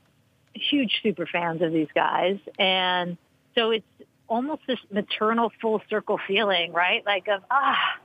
huge 0.55 1.01
super 1.03 1.27
fans 1.27 1.61
of 1.61 1.73
these 1.73 1.89
guys, 1.95 2.39
and 2.57 3.17
so 3.57 3.71
it's 3.71 3.87
almost 4.29 4.63
this 4.67 4.79
maternal 4.91 5.51
full 5.61 5.83
circle 5.91 6.19
feeling, 6.27 6.73
right? 6.73 7.05
Like 7.05 7.29
of 7.29 7.43
ah, 7.51 7.99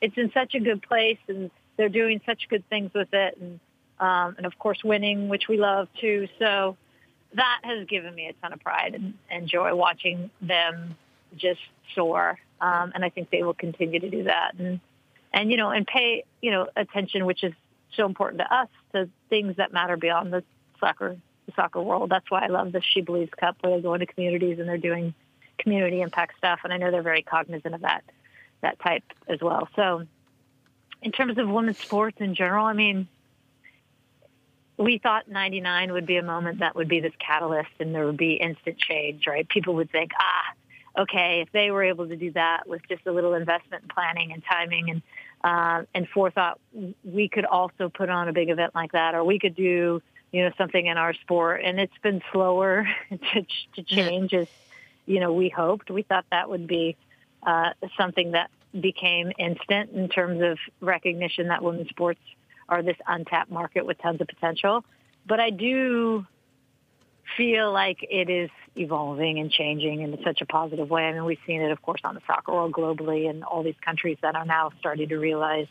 it's 0.00 0.16
in 0.16 0.30
such 0.32 0.54
a 0.54 0.60
good 0.60 0.82
place, 0.82 1.18
and 1.28 1.50
they're 1.76 1.88
doing 1.88 2.20
such 2.26 2.48
good 2.48 2.68
things 2.68 2.92
with 2.94 3.12
it, 3.12 3.36
and 3.40 3.60
um, 4.00 4.34
and 4.36 4.46
of 4.46 4.58
course 4.58 4.82
winning, 4.82 5.28
which 5.28 5.48
we 5.48 5.56
love 5.56 5.88
too. 6.00 6.28
So 6.38 6.76
that 7.34 7.60
has 7.64 7.86
given 7.86 8.14
me 8.14 8.28
a 8.28 8.32
ton 8.34 8.52
of 8.52 8.60
pride 8.60 8.94
and, 8.94 9.14
and 9.30 9.48
joy 9.48 9.74
watching 9.74 10.30
them 10.40 10.96
just 11.36 11.60
soar. 11.94 12.38
Um, 12.60 12.92
and 12.94 13.04
I 13.04 13.10
think 13.10 13.30
they 13.30 13.42
will 13.42 13.54
continue 13.54 14.00
to 14.00 14.10
do 14.10 14.24
that. 14.24 14.54
And, 14.58 14.80
and, 15.32 15.50
you 15.50 15.56
know, 15.56 15.70
and 15.70 15.86
pay, 15.86 16.24
you 16.40 16.50
know, 16.50 16.68
attention, 16.76 17.26
which 17.26 17.42
is 17.42 17.52
so 17.96 18.06
important 18.06 18.40
to 18.40 18.54
us, 18.54 18.68
to 18.92 19.08
things 19.28 19.56
that 19.56 19.72
matter 19.72 19.96
beyond 19.96 20.32
the 20.32 20.44
soccer, 20.78 21.16
the 21.46 21.52
soccer 21.56 21.82
world. 21.82 22.10
That's 22.10 22.30
why 22.30 22.44
I 22.44 22.46
love 22.46 22.72
the 22.72 22.80
She 22.80 23.00
Believes 23.00 23.32
Cup, 23.36 23.56
where 23.60 23.76
they 23.76 23.82
go 23.82 23.94
into 23.94 24.06
communities 24.06 24.58
and 24.58 24.68
they're 24.68 24.78
doing 24.78 25.14
community 25.58 26.00
impact 26.00 26.38
stuff. 26.38 26.60
And 26.64 26.72
I 26.72 26.76
know 26.76 26.90
they're 26.90 27.02
very 27.02 27.22
cognizant 27.22 27.74
of 27.74 27.80
that, 27.82 28.04
that 28.62 28.78
type 28.80 29.04
as 29.28 29.40
well. 29.40 29.68
So 29.76 30.06
in 31.02 31.12
terms 31.12 31.38
of 31.38 31.48
women's 31.48 31.78
sports 31.78 32.16
in 32.20 32.34
general, 32.34 32.66
I 32.66 32.72
mean, 32.72 33.08
we 34.76 34.98
thought 34.98 35.28
99 35.28 35.92
would 35.92 36.06
be 36.06 36.16
a 36.16 36.22
moment 36.22 36.60
that 36.60 36.74
would 36.74 36.88
be 36.88 37.00
this 37.00 37.12
catalyst 37.18 37.70
and 37.78 37.94
there 37.94 38.06
would 38.06 38.16
be 38.16 38.34
instant 38.34 38.78
change, 38.78 39.26
right? 39.26 39.48
People 39.48 39.74
would 39.74 39.90
think, 39.90 40.12
ah, 40.18 41.02
okay, 41.02 41.42
if 41.42 41.52
they 41.52 41.70
were 41.70 41.84
able 41.84 42.08
to 42.08 42.16
do 42.16 42.32
that 42.32 42.66
with 42.66 42.82
just 42.88 43.06
a 43.06 43.12
little 43.12 43.34
investment 43.34 43.82
and 43.82 43.90
planning 43.90 44.32
and 44.32 44.42
timing 44.44 44.90
and 44.90 45.02
uh, 45.44 45.84
and 45.94 46.08
forethought, 46.08 46.58
we 47.04 47.28
could 47.28 47.44
also 47.44 47.90
put 47.90 48.08
on 48.08 48.28
a 48.28 48.32
big 48.32 48.48
event 48.48 48.74
like 48.74 48.92
that, 48.92 49.14
or 49.14 49.22
we 49.22 49.38
could 49.38 49.54
do, 49.54 50.00
you 50.32 50.42
know, 50.42 50.50
something 50.56 50.86
in 50.86 50.96
our 50.96 51.12
sport. 51.12 51.60
And 51.62 51.78
it's 51.78 51.98
been 52.02 52.22
slower 52.32 52.88
to, 53.10 53.46
to 53.74 53.82
change 53.82 54.32
as, 54.32 54.48
you 55.04 55.20
know, 55.20 55.34
we 55.34 55.50
hoped. 55.50 55.90
We 55.90 56.02
thought 56.02 56.24
that 56.30 56.48
would 56.48 56.66
be 56.66 56.96
uh, 57.44 57.70
something 57.96 58.32
that 58.32 58.50
became 58.78 59.32
instant 59.38 59.90
in 59.92 60.08
terms 60.08 60.42
of 60.42 60.58
recognition 60.80 61.48
that 61.48 61.62
women's 61.62 61.88
sports 61.88 62.20
are 62.68 62.82
this 62.82 62.96
untapped 63.06 63.50
market 63.50 63.86
with 63.86 63.98
tons 63.98 64.20
of 64.20 64.26
potential. 64.26 64.84
But 65.26 65.40
I 65.40 65.50
do 65.50 66.26
feel 67.36 67.72
like 67.72 67.98
it 68.02 68.28
is 68.28 68.50
evolving 68.76 69.38
and 69.38 69.50
changing 69.50 70.02
in 70.02 70.18
such 70.24 70.40
a 70.40 70.46
positive 70.46 70.90
way. 70.90 71.04
I 71.04 71.12
mean, 71.12 71.24
we've 71.24 71.38
seen 71.46 71.62
it, 71.62 71.70
of 71.70 71.80
course, 71.82 72.00
on 72.04 72.14
the 72.14 72.20
soccer 72.26 72.52
world 72.52 72.72
globally 72.72 73.28
and 73.28 73.44
all 73.44 73.62
these 73.62 73.78
countries 73.84 74.18
that 74.22 74.34
are 74.36 74.44
now 74.44 74.70
starting 74.80 75.08
to 75.08 75.16
realize, 75.16 75.66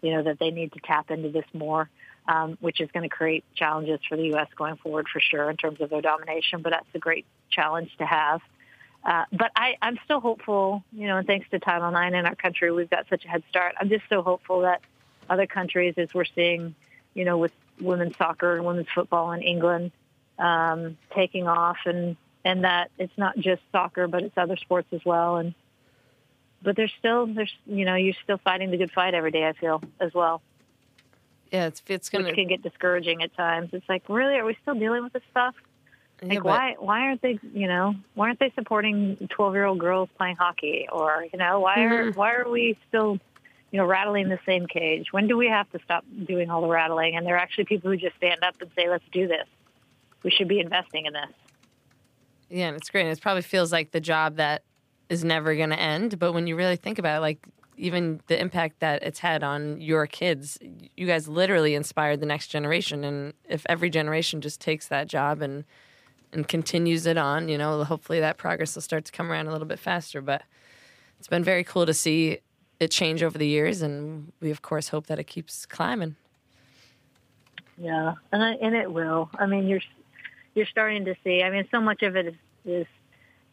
you 0.00 0.12
know, 0.12 0.22
that 0.22 0.38
they 0.38 0.50
need 0.50 0.72
to 0.72 0.80
tap 0.80 1.10
into 1.10 1.30
this 1.30 1.44
more, 1.52 1.90
um, 2.28 2.56
which 2.60 2.80
is 2.80 2.88
going 2.92 3.02
to 3.02 3.14
create 3.14 3.44
challenges 3.54 4.00
for 4.08 4.16
the 4.16 4.24
U.S. 4.28 4.48
going 4.56 4.76
forward 4.76 5.06
for 5.12 5.20
sure 5.20 5.50
in 5.50 5.56
terms 5.56 5.80
of 5.80 5.90
their 5.90 6.02
domination. 6.02 6.62
But 6.62 6.70
that's 6.70 6.86
a 6.94 6.98
great 6.98 7.26
challenge 7.50 7.90
to 7.98 8.06
have. 8.06 8.40
Uh, 9.06 9.24
but 9.30 9.52
I, 9.54 9.76
I'm 9.80 10.00
still 10.04 10.18
hopeful, 10.18 10.82
you 10.90 11.06
know, 11.06 11.18
and 11.18 11.26
thanks 11.28 11.48
to 11.50 11.60
Title 11.60 11.88
IX 11.88 12.16
in 12.16 12.26
our 12.26 12.34
country, 12.34 12.72
we've 12.72 12.90
got 12.90 13.06
such 13.08 13.24
a 13.24 13.28
head 13.28 13.44
start. 13.48 13.76
I'm 13.80 13.88
just 13.88 14.02
so 14.08 14.20
hopeful 14.20 14.62
that 14.62 14.80
other 15.30 15.46
countries, 15.46 15.94
as 15.96 16.12
we're 16.12 16.24
seeing, 16.24 16.74
you 17.14 17.24
know, 17.24 17.38
with 17.38 17.52
women's 17.80 18.16
soccer 18.16 18.56
and 18.56 18.64
women's 18.64 18.88
football 18.92 19.30
in 19.30 19.42
England 19.42 19.92
um, 20.40 20.98
taking 21.14 21.46
off, 21.46 21.78
and 21.86 22.16
and 22.44 22.64
that 22.64 22.90
it's 22.98 23.16
not 23.16 23.38
just 23.38 23.62
soccer, 23.70 24.08
but 24.08 24.24
it's 24.24 24.36
other 24.36 24.56
sports 24.56 24.88
as 24.90 25.04
well. 25.04 25.36
And 25.36 25.54
but 26.60 26.74
there's 26.74 26.92
still 26.98 27.26
there's 27.26 27.54
you 27.64 27.84
know 27.84 27.94
you're 27.94 28.14
still 28.24 28.38
fighting 28.38 28.72
the 28.72 28.76
good 28.76 28.90
fight 28.90 29.14
every 29.14 29.30
day. 29.30 29.46
I 29.46 29.52
feel 29.52 29.82
as 30.00 30.12
well, 30.14 30.42
Yeah, 31.52 31.66
it's 31.66 31.80
it's 31.86 32.08
gonna 32.08 32.24
which 32.24 32.34
can 32.34 32.48
get 32.48 32.60
discouraging 32.60 33.22
at 33.22 33.36
times. 33.36 33.70
It's 33.72 33.88
like, 33.88 34.08
really, 34.08 34.34
are 34.34 34.44
we 34.44 34.56
still 34.62 34.74
dealing 34.74 35.04
with 35.04 35.12
this 35.12 35.22
stuff? 35.30 35.54
Yeah, 36.22 36.28
Like 36.28 36.42
but- 36.42 36.44
why 36.44 36.74
why 36.78 37.00
aren't 37.02 37.22
they 37.22 37.38
you 37.52 37.68
know 37.68 37.94
why 38.14 38.28
aren't 38.28 38.38
they 38.38 38.52
supporting 38.54 39.28
twelve 39.30 39.54
year 39.54 39.64
old 39.64 39.78
girls 39.78 40.08
playing 40.16 40.36
hockey 40.36 40.88
or 40.90 41.26
you 41.32 41.38
know 41.38 41.60
why 41.60 41.80
are 41.80 42.04
mm-hmm. 42.06 42.18
why 42.18 42.34
are 42.34 42.48
we 42.48 42.78
still 42.88 43.18
you 43.70 43.78
know 43.78 43.86
rattling 43.86 44.28
the 44.28 44.38
same 44.46 44.66
cage? 44.66 45.12
When 45.12 45.28
do 45.28 45.36
we 45.36 45.48
have 45.48 45.70
to 45.72 45.78
stop 45.84 46.04
doing 46.26 46.50
all 46.50 46.62
the 46.62 46.68
rattling? 46.68 47.16
And 47.16 47.26
there 47.26 47.34
are 47.34 47.38
actually 47.38 47.64
people 47.64 47.90
who 47.90 47.96
just 47.96 48.16
stand 48.16 48.42
up 48.42 48.56
and 48.60 48.70
say, 48.76 48.88
let's 48.88 49.04
do 49.12 49.28
this. 49.28 49.46
We 50.22 50.30
should 50.30 50.48
be 50.48 50.60
investing 50.60 51.06
in 51.06 51.12
this. 51.12 51.30
Yeah, 52.48 52.68
and 52.68 52.76
it's 52.76 52.90
great. 52.90 53.02
And 53.02 53.10
it 53.10 53.20
probably 53.20 53.42
feels 53.42 53.72
like 53.72 53.90
the 53.90 54.00
job 54.00 54.36
that 54.36 54.62
is 55.08 55.24
never 55.24 55.54
going 55.54 55.70
to 55.70 55.78
end. 55.78 56.18
But 56.18 56.32
when 56.32 56.46
you 56.46 56.56
really 56.56 56.76
think 56.76 56.98
about 56.98 57.18
it, 57.18 57.20
like 57.20 57.46
even 57.76 58.20
the 58.28 58.40
impact 58.40 58.80
that 58.80 59.02
it's 59.02 59.18
had 59.18 59.42
on 59.42 59.80
your 59.80 60.06
kids. 60.06 60.58
You 60.96 61.06
guys 61.06 61.28
literally 61.28 61.74
inspired 61.74 62.20
the 62.20 62.26
next 62.26 62.48
generation, 62.48 63.04
and 63.04 63.34
if 63.48 63.66
every 63.68 63.90
generation 63.90 64.40
just 64.40 64.60
takes 64.60 64.88
that 64.88 65.08
job 65.08 65.42
and 65.42 65.64
and 66.32 66.46
continues 66.46 67.06
it 67.06 67.16
on, 67.16 67.48
you 67.48 67.58
know, 67.58 67.84
hopefully 67.84 68.20
that 68.20 68.36
progress 68.36 68.74
will 68.74 68.82
start 68.82 69.04
to 69.06 69.12
come 69.12 69.30
around 69.30 69.46
a 69.46 69.52
little 69.52 69.66
bit 69.66 69.78
faster. 69.78 70.20
But 70.20 70.42
it's 71.18 71.28
been 71.28 71.44
very 71.44 71.64
cool 71.64 71.86
to 71.86 71.94
see 71.94 72.38
it 72.78 72.90
change 72.90 73.22
over 73.22 73.38
the 73.38 73.46
years, 73.46 73.82
and 73.82 74.32
we 74.40 74.50
of 74.50 74.62
course 74.62 74.88
hope 74.88 75.06
that 75.06 75.18
it 75.18 75.24
keeps 75.24 75.66
climbing. 75.66 76.16
Yeah, 77.78 78.14
and 78.32 78.42
I, 78.42 78.52
and 78.52 78.74
it 78.74 78.90
will. 78.90 79.30
I 79.38 79.46
mean, 79.46 79.66
you're 79.66 79.80
you're 80.54 80.66
starting 80.66 81.04
to 81.06 81.14
see. 81.24 81.42
I 81.42 81.50
mean, 81.50 81.68
so 81.70 81.80
much 81.80 82.02
of 82.02 82.16
it 82.16 82.26
is, 82.26 82.34
is 82.64 82.86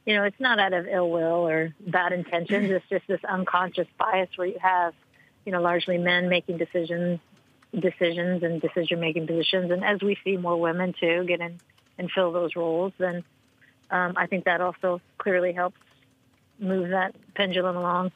you 0.06 0.16
know, 0.16 0.24
it's 0.24 0.40
not 0.40 0.60
out 0.60 0.74
of 0.74 0.88
ill 0.88 1.10
will 1.10 1.48
or 1.48 1.74
bad 1.80 2.14
intentions. 2.14 2.70
It's 2.70 2.86
just 2.90 3.08
this 3.08 3.24
unconscious 3.24 3.88
bias 3.98 4.30
where 4.36 4.48
you 4.48 4.60
have, 4.62 4.94
you 5.46 5.52
know, 5.52 5.62
largely 5.62 5.98
men 5.98 6.30
making 6.30 6.58
decisions, 6.58 7.20
decisions 7.78 8.44
and 8.44 8.62
decision 8.62 9.00
making 9.00 9.28
positions. 9.28 9.72
And 9.72 9.84
as 9.84 10.02
we 10.02 10.18
see 10.24 10.38
more 10.38 10.60
women 10.60 10.94
too 10.98 11.24
get 11.26 11.40
in 11.40 11.60
and 11.98 12.10
fill 12.12 12.32
those 12.32 12.56
roles, 12.56 12.94
then 12.98 13.24
um, 13.92 14.14
I 14.18 14.26
think 14.28 14.46
that 14.46 14.62
also 14.62 15.02
clearly 15.18 15.54
helps 15.54 15.78
move 16.60 16.90
that 16.90 17.16
pendulum 17.36 17.76
along. 17.76 18.12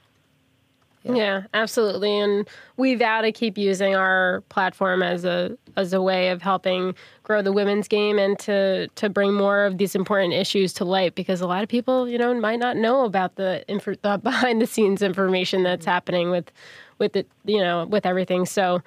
Yeah. 1.04 1.16
yeah. 1.16 1.44
absolutely. 1.54 2.20
And 2.20 2.48
we 2.76 2.96
vow 2.96 3.22
to 3.22 3.32
keep 3.32 3.58
using 3.58 3.96
our 3.96 4.42
platform 4.50 5.02
as 5.02 5.26
a 5.26 5.58
as 5.76 5.94
a 5.94 6.02
way 6.02 6.30
of 6.30 6.42
helping 6.42 6.96
grow 7.24 7.42
the 7.42 7.54
women's 7.54 7.88
game 7.88 8.18
and 8.18 8.38
to 8.40 8.88
to 8.88 9.10
bring 9.10 9.34
more 9.34 9.66
of 9.66 9.78
these 9.78 9.96
important 9.96 10.34
issues 10.34 10.74
to 10.74 10.86
light 10.86 11.16
because 11.16 11.40
a 11.40 11.48
lot 11.48 11.64
of 11.64 11.70
people, 11.70 12.10
you 12.10 12.18
know, 12.18 12.34
might 12.34 12.60
not 12.60 12.76
know 12.78 13.06
about 13.06 13.36
the, 13.36 13.64
inf- 13.72 14.02
the 14.02 14.18
behind 14.24 14.62
the 14.62 14.68
scenes 14.68 15.02
information 15.02 15.64
that's 15.64 15.86
happening 15.86 16.30
with 16.32 16.52
with 17.00 17.16
it, 17.16 17.28
you 17.46 17.60
know, 17.60 17.86
with 17.86 18.06
everything. 18.06 18.46
So 18.46 18.82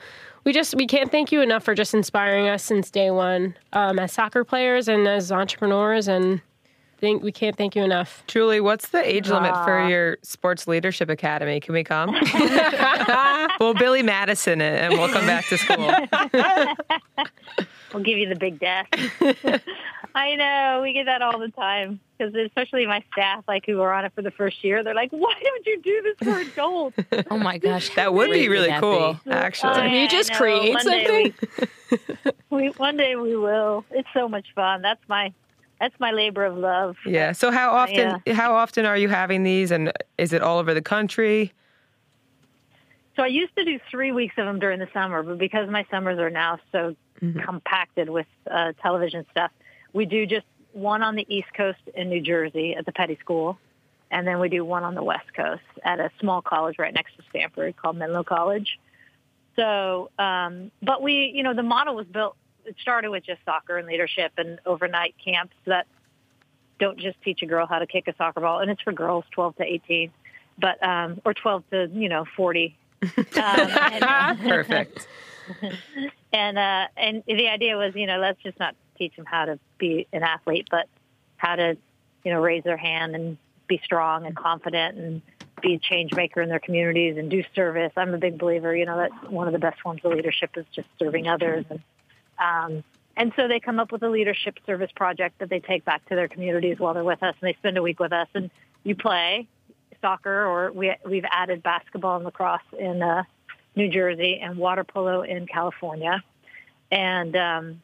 we 0.45 0.53
just 0.53 0.74
we 0.74 0.86
can't 0.86 1.11
thank 1.11 1.32
you 1.32 1.41
enough 1.41 1.64
for 1.64 1.74
just 1.74 1.95
inspiring 1.95 2.49
us 2.49 2.62
since 2.62 2.91
day 2.91 3.11
one 3.11 3.57
um, 3.72 3.99
as 3.99 4.12
soccer 4.12 4.45
players 4.45 4.88
and 4.88 5.07
as 5.07 5.30
entrepreneurs 5.30 6.09
and 6.09 6.41
think 7.01 7.22
we 7.22 7.32
can't 7.32 7.57
thank 7.57 7.74
you 7.74 7.82
enough. 7.82 8.22
Julie, 8.26 8.61
what's 8.61 8.91
the 8.91 9.03
age 9.03 9.30
limit 9.30 9.55
for 9.64 9.88
your 9.88 10.18
sports 10.22 10.68
leadership 10.68 11.09
academy? 11.09 11.59
Can 11.59 11.72
we 11.72 11.82
come? 11.82 12.11
we'll 13.61 13.74
Billy 13.74 14.03
Madison 14.03 14.61
it 14.61 14.82
and 14.82 14.93
we'll 14.93 15.09
come 15.09 15.26
back 15.26 15.47
to 15.47 15.57
school. 15.59 15.91
we'll 17.93 18.03
give 18.03 18.18
you 18.18 18.28
the 18.28 18.36
big 18.36 18.59
desk. 18.59 18.97
I 20.14 20.34
know 20.34 20.80
we 20.82 20.93
get 20.93 21.07
that 21.07 21.22
all 21.22 21.38
the 21.38 21.49
time 21.49 22.01
because 22.16 22.34
especially 22.34 22.86
my 22.86 23.05
staff, 23.12 23.45
like 23.47 23.64
who 23.66 23.80
are 23.80 23.93
on 23.93 24.05
it 24.05 24.12
for 24.14 24.22
the 24.22 24.30
first 24.30 24.62
year, 24.64 24.82
they're 24.82 24.95
like, 24.95 25.11
"Why 25.11 25.34
don't 25.43 25.66
you 25.66 25.80
do 25.82 26.03
this 26.03 26.28
for 26.28 26.41
adults?" 26.41 26.97
oh 27.30 27.38
my 27.38 27.59
gosh, 27.59 27.95
that 27.95 28.12
would 28.12 28.30
be 28.30 28.49
really 28.49 28.72
cool. 28.80 29.18
Be? 29.24 29.30
Actually, 29.30 29.74
Can 29.74 29.95
you 29.95 30.09
just 30.09 30.32
create 30.34 30.74
one 30.74 30.82
something? 30.82 31.34
We, 31.91 32.30
we, 32.51 32.68
one 32.70 32.97
day 32.97 33.16
we 33.16 33.36
will. 33.36 33.84
It's 33.91 34.09
so 34.12 34.28
much 34.28 34.47
fun. 34.55 34.82
That's 34.82 35.03
my 35.09 35.32
that's 35.80 35.99
my 35.99 36.11
labor 36.11 36.45
of 36.45 36.57
love. 36.57 36.97
Yeah. 37.07 37.32
So 37.32 37.51
how 37.51 37.70
uh, 37.70 37.82
often 37.82 38.22
yeah. 38.26 38.34
how 38.34 38.55
often 38.55 38.86
are 38.86 38.97
you 38.97 39.09
having 39.09 39.43
these, 39.43 39.70
and 39.70 39.93
is 40.18 40.32
it 40.32 40.43
all 40.43 40.59
over 40.59 40.74
the 40.74 40.82
country? 40.82 41.53
So 43.16 43.22
I 43.22 43.26
used 43.26 43.54
to 43.56 43.64
do 43.64 43.78
three 43.90 44.12
weeks 44.12 44.34
of 44.38 44.46
them 44.46 44.58
during 44.58 44.78
the 44.78 44.88
summer, 44.92 45.22
but 45.22 45.38
because 45.38 45.68
my 45.68 45.84
summers 45.90 46.18
are 46.18 46.30
now 46.30 46.58
so 46.72 46.96
mm-hmm. 47.20 47.40
compacted 47.40 48.08
with 48.08 48.26
uh, 48.50 48.72
television 48.80 49.26
stuff, 49.30 49.50
we 49.92 50.06
do 50.06 50.26
just 50.26 50.46
one 50.72 51.02
on 51.02 51.16
the 51.16 51.26
East 51.28 51.48
Coast 51.56 51.80
in 51.94 52.08
New 52.08 52.20
Jersey 52.20 52.74
at 52.74 52.86
the 52.86 52.92
Peddie 52.92 53.18
School, 53.20 53.58
and 54.11 54.26
then 54.26 54.38
we 54.38 54.48
do 54.48 54.64
one 54.64 54.84
on 54.84 54.94
the 54.94 55.02
West 55.02 55.34
Coast 55.34 55.62
at 55.82 55.98
a 55.98 56.11
small 56.20 56.40
college 56.40 56.78
right 56.78 56.94
next 56.94 57.16
to 57.16 57.22
Stanford 57.30 57.76
called 57.76 57.96
Menlo 57.96 58.22
College. 58.22 58.78
So, 59.56 60.11
um, 60.18 60.70
but 60.80 61.02
we, 61.02 61.32
you 61.34 61.42
know, 61.42 61.54
the 61.54 61.64
model 61.64 61.96
was 61.96 62.06
built 62.06 62.36
it 62.64 62.76
started 62.80 63.11
with 63.11 63.24
just 63.24 63.40
soccer 63.44 63.78
and 63.78 63.86
leadership 63.86 64.32
and 64.36 64.61
overnight 64.66 65.14
camps 65.22 65.54
that 65.66 65.86
don't 66.78 66.98
just 66.98 67.20
teach 67.22 67.42
a 67.42 67.46
girl 67.46 67.66
how 67.66 67.78
to 67.78 67.86
kick 67.86 68.08
a 68.08 68.14
soccer 68.16 68.40
ball, 68.40 68.61
and 68.61 68.70
it's 68.70 68.80
for 68.82 68.92
girls 68.92 69.24
12 69.32 69.56
to 69.56 69.64
18, 69.64 70.11
but 70.58 70.82
um, 70.82 71.20
or 71.24 71.34
12 71.34 71.64
to 71.70 71.90
you 71.92 72.08
know 72.08 72.24
40. 72.36 72.76
Um, 73.03 73.11
and, 73.36 74.40
Perfect. 74.40 75.07
and 76.32 76.59
uh, 76.59 76.86
and 76.96 77.22
the 77.26 77.48
idea 77.48 77.76
was, 77.76 77.94
you 77.94 78.07
know, 78.07 78.18
let's 78.18 78.42
just 78.42 78.59
not 78.59 78.74
teach 78.98 79.16
them 79.16 79.24
how 79.24 79.46
to 79.46 79.59
be 79.78 80.07
an 80.12 80.22
athlete, 80.22 80.68
but 80.70 80.88
how 81.36 81.57
to, 81.57 81.76
you 82.24 82.32
know, 82.32 82.40
raise 82.40 82.64
their 82.64 82.76
hand 82.76 83.14
and 83.14 83.38
be 83.66 83.80
strong 83.84 84.26
and 84.26 84.36
confident 84.36 84.98
and 84.98 85.22
be 85.62 85.74
a 85.74 85.78
change 85.78 86.12
maker 86.14 86.40
in 86.40 86.48
their 86.48 86.61
communities 86.61 87.16
and 87.16 87.30
do 87.30 87.42
service. 87.55 87.92
I'm 87.96 88.14
a 88.14 88.18
big 88.18 88.38
believer, 88.38 88.74
you 88.74 88.86
know, 88.86 88.96
that 88.96 89.30
one 89.30 89.46
of 89.46 89.53
the 89.53 89.59
best 89.59 89.80
forms 89.80 90.01
of 90.05 90.12
leadership 90.12 90.51
is 90.57 90.66
just 90.74 90.88
serving 90.98 91.28
others 91.28 91.64
and 91.70 91.80
um, 92.40 92.82
and 93.16 93.32
so 93.36 93.48
they 93.48 93.61
come 93.61 93.78
up 93.78 93.92
with 93.92 94.03
a 94.03 94.09
leadership 94.09 94.59
service 94.64 94.90
project 94.94 95.40
that 95.40 95.51
they 95.51 95.61
take 95.61 95.84
back 95.84 96.09
to 96.09 96.14
their 96.14 96.28
communities 96.28 96.78
while 96.78 96.94
they're 96.94 97.05
with 97.05 97.22
us, 97.22 97.34
and 97.40 97.48
they 97.48 97.55
spend 97.59 97.76
a 97.76 97.82
week 97.82 98.01
with 98.01 98.12
us. 98.12 98.28
And 98.34 98.51
you 98.82 98.94
play 98.94 99.46
soccer, 100.01 100.46
or 100.46 100.72
we, 100.72 100.94
we've 101.05 101.24
added 101.30 101.62
basketball 101.62 102.16
and 102.16 102.24
lacrosse 102.24 102.61
in 102.78 103.03
uh, 103.03 103.24
New 103.76 103.88
Jersey 103.88 104.40
and 104.42 104.57
water 104.57 104.84
polo 104.84 105.22
in 105.22 105.46
California. 105.46 106.22
And 106.90 107.36
um, 107.36 107.82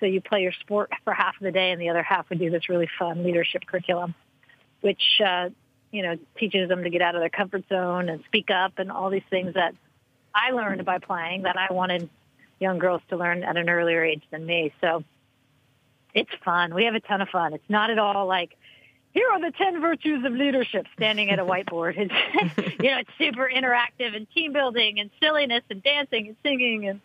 so 0.00 0.06
you 0.06 0.20
play 0.20 0.42
your 0.42 0.52
sport 0.52 0.90
for 1.04 1.12
half 1.12 1.36
of 1.36 1.42
the 1.42 1.52
day, 1.52 1.70
and 1.72 1.80
the 1.80 1.90
other 1.90 2.02
half 2.02 2.30
we 2.30 2.36
do 2.36 2.50
this 2.50 2.68
really 2.68 2.88
fun 2.98 3.24
leadership 3.24 3.66
curriculum, 3.66 4.14
which 4.80 5.20
uh, 5.24 5.50
you 5.90 6.02
know 6.02 6.18
teaches 6.38 6.68
them 6.68 6.84
to 6.84 6.90
get 6.90 7.02
out 7.02 7.14
of 7.14 7.20
their 7.20 7.30
comfort 7.30 7.64
zone 7.68 8.08
and 8.08 8.24
speak 8.24 8.50
up 8.50 8.78
and 8.78 8.90
all 8.90 9.10
these 9.10 9.22
things 9.30 9.54
that 9.54 9.74
I 10.34 10.52
learned 10.52 10.84
by 10.84 10.98
playing 10.98 11.42
that 11.42 11.56
I 11.58 11.72
wanted 11.72 12.08
young 12.60 12.78
girls 12.78 13.02
to 13.08 13.16
learn 13.16 13.44
at 13.44 13.56
an 13.56 13.68
earlier 13.68 14.02
age 14.04 14.22
than 14.30 14.44
me. 14.44 14.72
So 14.80 15.04
it's 16.14 16.30
fun. 16.44 16.74
We 16.74 16.84
have 16.84 16.94
a 16.94 17.00
ton 17.00 17.20
of 17.20 17.28
fun. 17.28 17.52
It's 17.54 17.68
not 17.68 17.90
at 17.90 17.98
all 17.98 18.26
like, 18.26 18.56
here 19.12 19.28
are 19.30 19.40
the 19.40 19.50
10 19.50 19.80
virtues 19.80 20.24
of 20.24 20.32
leadership 20.32 20.86
standing 20.94 21.30
at 21.30 21.38
a 21.38 21.44
whiteboard. 21.44 21.94
It's, 21.98 22.56
you 22.82 22.90
know, 22.90 22.98
it's 22.98 23.10
super 23.18 23.50
interactive 23.52 24.14
and 24.14 24.30
team 24.30 24.52
building 24.52 25.00
and 25.00 25.10
silliness 25.20 25.62
and 25.70 25.82
dancing 25.82 26.28
and 26.28 26.36
singing 26.42 26.88
and 26.88 27.00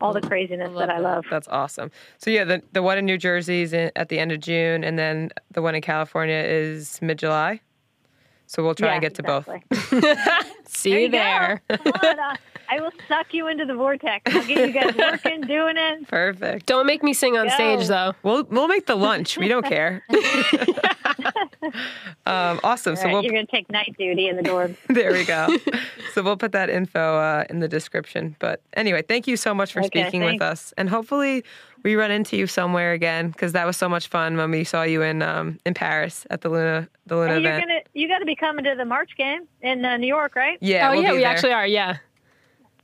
all 0.00 0.12
the 0.12 0.20
craziness 0.20 0.70
I 0.76 0.78
that 0.80 0.90
I 0.90 0.98
love. 0.98 1.24
That's 1.30 1.48
awesome. 1.48 1.90
So 2.18 2.30
yeah, 2.30 2.44
the 2.44 2.62
the 2.72 2.82
one 2.82 2.98
in 2.98 3.06
New 3.06 3.18
Jersey 3.18 3.62
is 3.62 3.72
at 3.72 4.08
the 4.08 4.18
end 4.18 4.32
of 4.32 4.40
June, 4.40 4.84
and 4.84 4.98
then 4.98 5.30
the 5.52 5.62
one 5.62 5.74
in 5.74 5.82
California 5.82 6.36
is 6.36 7.00
mid 7.00 7.18
July. 7.18 7.60
So 8.46 8.62
we'll 8.62 8.74
try 8.74 8.88
yeah, 8.88 8.94
and 8.94 9.02
get 9.02 9.18
exactly. 9.18 9.62
to 9.70 10.00
both. 10.00 10.46
See 10.66 10.90
there 10.90 11.00
you 11.00 11.08
there. 11.08 11.62
Uh, 11.70 12.36
On, 12.70 12.78
I 12.78 12.80
will 12.80 12.92
suck 13.08 13.32
you 13.32 13.48
into 13.48 13.64
the 13.64 13.74
vortex. 13.74 14.34
I'll 14.34 14.46
get 14.46 14.68
you 14.68 14.72
guys 14.72 14.94
working, 14.98 15.42
doing 15.42 15.76
it. 15.76 16.08
Perfect. 16.08 16.66
Don't 16.66 16.86
make 16.86 17.02
me 17.02 17.14
sing 17.14 17.36
on 17.36 17.48
Go. 17.48 17.54
stage 17.54 17.88
though. 17.88 18.14
We'll 18.22 18.44
we'll 18.44 18.68
make 18.68 18.86
the 18.86 18.96
lunch. 18.96 19.38
We 19.38 19.48
don't 19.48 19.66
care. 19.66 20.02
um, 22.26 22.60
awesome. 22.62 22.94
Right, 22.94 23.02
so 23.02 23.08
we'll, 23.10 23.22
you're 23.22 23.32
gonna 23.32 23.46
take 23.46 23.70
night 23.70 23.94
duty 23.98 24.28
in 24.28 24.36
the 24.36 24.42
dorm. 24.42 24.76
there 24.88 25.12
we 25.12 25.24
go. 25.24 25.48
So 26.12 26.22
we'll 26.22 26.36
put 26.36 26.52
that 26.52 26.70
info 26.70 27.16
uh, 27.16 27.44
in 27.50 27.60
the 27.60 27.68
description. 27.68 28.36
But 28.38 28.60
anyway, 28.74 29.02
thank 29.02 29.26
you 29.26 29.36
so 29.36 29.54
much 29.54 29.72
for 29.72 29.80
okay, 29.80 30.02
speaking 30.02 30.20
thanks. 30.20 30.34
with 30.34 30.42
us, 30.42 30.74
and 30.76 30.88
hopefully 30.88 31.44
we 31.84 31.94
run 31.96 32.10
into 32.10 32.36
you 32.36 32.46
somewhere 32.46 32.92
again 32.92 33.30
because 33.30 33.52
that 33.52 33.66
was 33.66 33.76
so 33.76 33.88
much 33.88 34.08
fun 34.08 34.36
when 34.36 34.50
we 34.50 34.64
saw 34.64 34.82
you 34.82 35.02
in 35.02 35.22
um, 35.22 35.58
in 35.64 35.74
Paris 35.74 36.26
at 36.30 36.40
the 36.40 36.48
Luna 36.48 36.88
the 37.06 37.16
Luna 37.16 37.32
hey, 37.32 37.38
event. 37.38 37.44
You're 37.54 37.60
gonna, 37.60 37.80
you 37.92 38.08
got 38.08 38.18
to 38.18 38.24
be 38.24 38.34
coming 38.34 38.64
to 38.64 38.74
the 38.76 38.84
March 38.84 39.16
game 39.16 39.46
in 39.60 39.84
uh, 39.84 39.96
New 39.96 40.06
York, 40.06 40.34
right? 40.34 40.58
Yeah. 40.60 40.88
Oh 40.88 40.92
we'll 40.94 41.02
yeah, 41.02 41.12
we 41.12 41.18
there. 41.18 41.28
actually 41.28 41.52
are. 41.52 41.66
Yeah. 41.66 41.98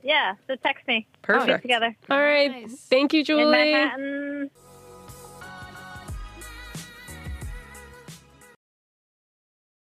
Yeah. 0.03 0.35
So 0.47 0.55
text 0.55 0.87
me. 0.87 1.07
Perfect. 1.21 1.61
together. 1.61 1.95
All 2.09 2.21
right. 2.21 2.51
Nice. 2.51 2.75
Thank 2.89 3.13
you, 3.13 3.23
Julie. 3.23 3.43
In 3.43 3.51
Manhattan. 3.51 4.51